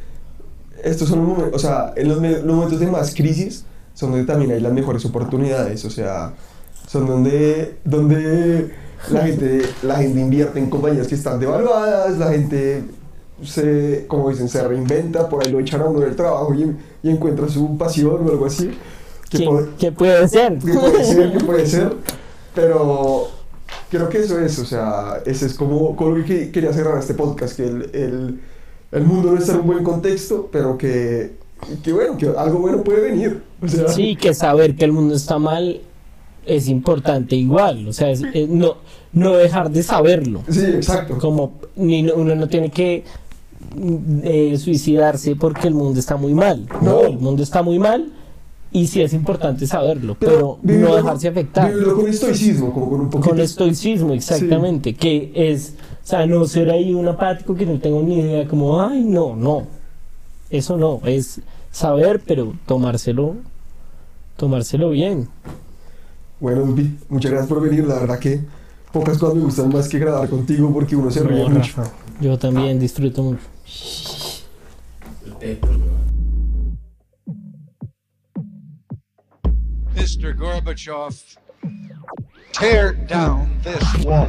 estos 0.83 1.09
son 1.09 1.21
los 1.21 1.29
momentos, 1.29 1.55
o 1.55 1.59
sea, 1.59 1.93
en 1.95 2.09
los, 2.09 2.21
los 2.21 2.57
momentos 2.57 2.81
de 2.81 2.87
más 2.87 3.15
crisis 3.15 3.65
son 3.95 4.11
donde 4.11 4.27
también 4.27 4.51
hay 4.53 4.61
las 4.61 4.73
mejores 4.73 5.05
oportunidades, 5.05 5.85
o 5.85 5.91
sea, 5.91 6.35
son 6.87 7.07
donde, 7.07 7.79
donde 7.85 8.71
la, 9.11 9.27
gente, 9.27 9.63
la 9.83 9.97
gente 9.97 10.21
invierte 10.21 10.59
en 10.59 10.69
compañías 10.69 11.07
que 11.07 11.15
están 11.15 11.39
devaluadas, 11.39 12.19
la 12.19 12.31
gente 12.33 12.85
se, 13.43 14.05
como 14.09 14.31
dicen, 14.31 14.49
se 14.49 14.67
reinventa, 14.67 15.29
por 15.29 15.45
ahí 15.45 15.53
lo 15.53 15.61
echan 15.61 15.81
a 15.81 15.85
uno 15.85 16.01
del 16.01 16.17
trabajo 16.17 16.55
y, 16.55 16.77
y 17.03 17.11
encuentra 17.11 17.49
su 17.49 17.77
pasión 17.79 18.27
o 18.27 18.31
algo 18.31 18.47
así. 18.47 18.71
Que 19.31 19.39
¿Qué, 19.39 19.45
puede, 19.47 19.69
qué 19.79 19.93
puede 19.93 20.29
ser? 20.29 20.59
que 20.59 20.73
puede 20.73 21.05
ser, 21.05 21.33
que 21.33 21.45
puede 21.45 21.67
ser, 21.67 21.93
pero 22.55 23.29
creo 23.91 24.09
que 24.09 24.19
eso 24.19 24.39
es, 24.39 24.59
o 24.59 24.65
sea, 24.65 25.23
ese 25.25 25.47
es 25.47 25.55
como, 25.55 25.97
como 25.97 26.17
lo 26.17 26.25
que 26.25 26.51
quería 26.51 26.73
cerrar 26.73 26.99
este 26.99 27.15
podcast, 27.15 27.57
que 27.57 27.65
el, 27.65 27.91
el, 27.93 28.41
el 28.93 29.05
mundo 29.05 29.33
no 29.33 29.39
está 29.39 29.53
en 29.53 29.61
un 29.61 29.67
buen 29.67 29.85
contexto, 29.85 30.49
pero 30.53 30.79
que, 30.79 31.37
que 31.83 31.93
bueno, 31.93 32.17
que 32.17 32.29
algo 32.29 32.59
bueno 32.61 32.83
puede 32.83 33.01
venir. 33.01 33.43
O 33.65 33.69
sea, 33.69 33.89
Sí, 33.89 34.17
que 34.17 34.35
saber 34.35 34.75
que 34.77 34.85
el 34.85 34.93
mundo 34.93 35.15
está 35.15 35.39
mal 35.39 35.81
es 36.47 36.69
importante 36.69 37.37
igual. 37.37 37.89
O 37.89 37.93
sea, 37.93 38.11
es- 38.11 38.23
es 38.35 38.49
no, 38.49 38.77
no 39.13 39.35
dejar 39.35 39.71
de 39.71 39.83
saberlo. 39.83 40.43
Sí, 40.49 40.61
exacto. 40.65 41.19
Como 41.19 41.53
ni, 41.77 42.09
uno 42.11 42.35
no 42.35 42.49
tiene 42.49 42.71
que 42.71 43.05
mm, 43.77 44.21
eh, 44.25 44.59
suicidarse 44.59 45.37
porque 45.37 45.69
el 45.69 45.75
mundo 45.75 45.99
está 45.99 46.17
muy 46.17 46.35
mal. 46.35 46.67
No, 46.83 47.01
el 47.07 47.19
mundo 47.19 47.43
está 47.43 47.63
muy 47.63 47.79
mal 47.79 48.13
y 48.71 48.87
sí 48.89 49.01
es 49.01 49.13
importante 49.15 49.67
saberlo, 49.67 50.17
pero, 50.19 50.59
no 50.63 50.73
vivirlo- 50.73 50.97
dejarse 50.97 51.29
afectar. 51.29 51.71
vivirlo 51.73 51.97
con 51.97 52.09
estoicismo, 52.09 52.73
como 52.73 52.91
con 52.91 53.01
un 53.03 53.11
poquito. 53.11 53.31
Con 53.31 53.41
estoicismo, 53.41 54.13
exactamente. 54.13 54.95
Que 54.95 55.33
es, 55.35 55.75
o 56.03 56.07
sea, 56.07 56.27
no 56.27 56.45
ser 56.47 56.71
ahí 56.71 56.93
un 56.93 57.09
apático 57.09 57.55
que 57.55 57.65
no 57.67 57.79
tengo 57.79 58.03
ni 58.03 58.19
idea, 58.21 58.47
como, 58.47 58.81
ay, 58.83 59.03
no, 59.03 59.35
no. 59.37 59.63
Eso 60.51 60.77
no, 60.77 61.01
es 61.07 61.41
saber, 61.73 62.21
pero 62.27 62.55
tomárselo, 62.67 63.37
tomárselo 64.37 64.91
bien. 64.91 65.29
Bueno, 66.41 66.63
Dupi, 66.63 66.99
muchas 67.09 67.31
gracias 67.31 67.49
por 67.49 67.63
venir. 67.63 67.87
La 67.87 68.01
verdad 68.01 68.19
que 68.19 68.41
pocas 68.93 69.19
cosas 69.19 69.37
me 69.37 69.43
gustan 69.43 69.69
más 69.71 69.89
que 69.89 69.99
grabar 69.99 70.29
contigo 70.29 70.73
porque 70.73 70.97
uno 70.97 71.11
se 71.11 71.21
No, 71.23 71.29
ríe 71.29 71.49
mucho. 71.49 71.73
Rafa, 71.77 71.93
Yo 72.21 72.39
también 72.39 72.79
disfruto 72.79 73.23
mucho. 73.23 73.43
Mr. 79.95 80.35
Gorbachev, 80.37 81.39
tear 82.53 82.93
down 83.07 83.49
this 83.63 84.05
wall. 84.05 84.29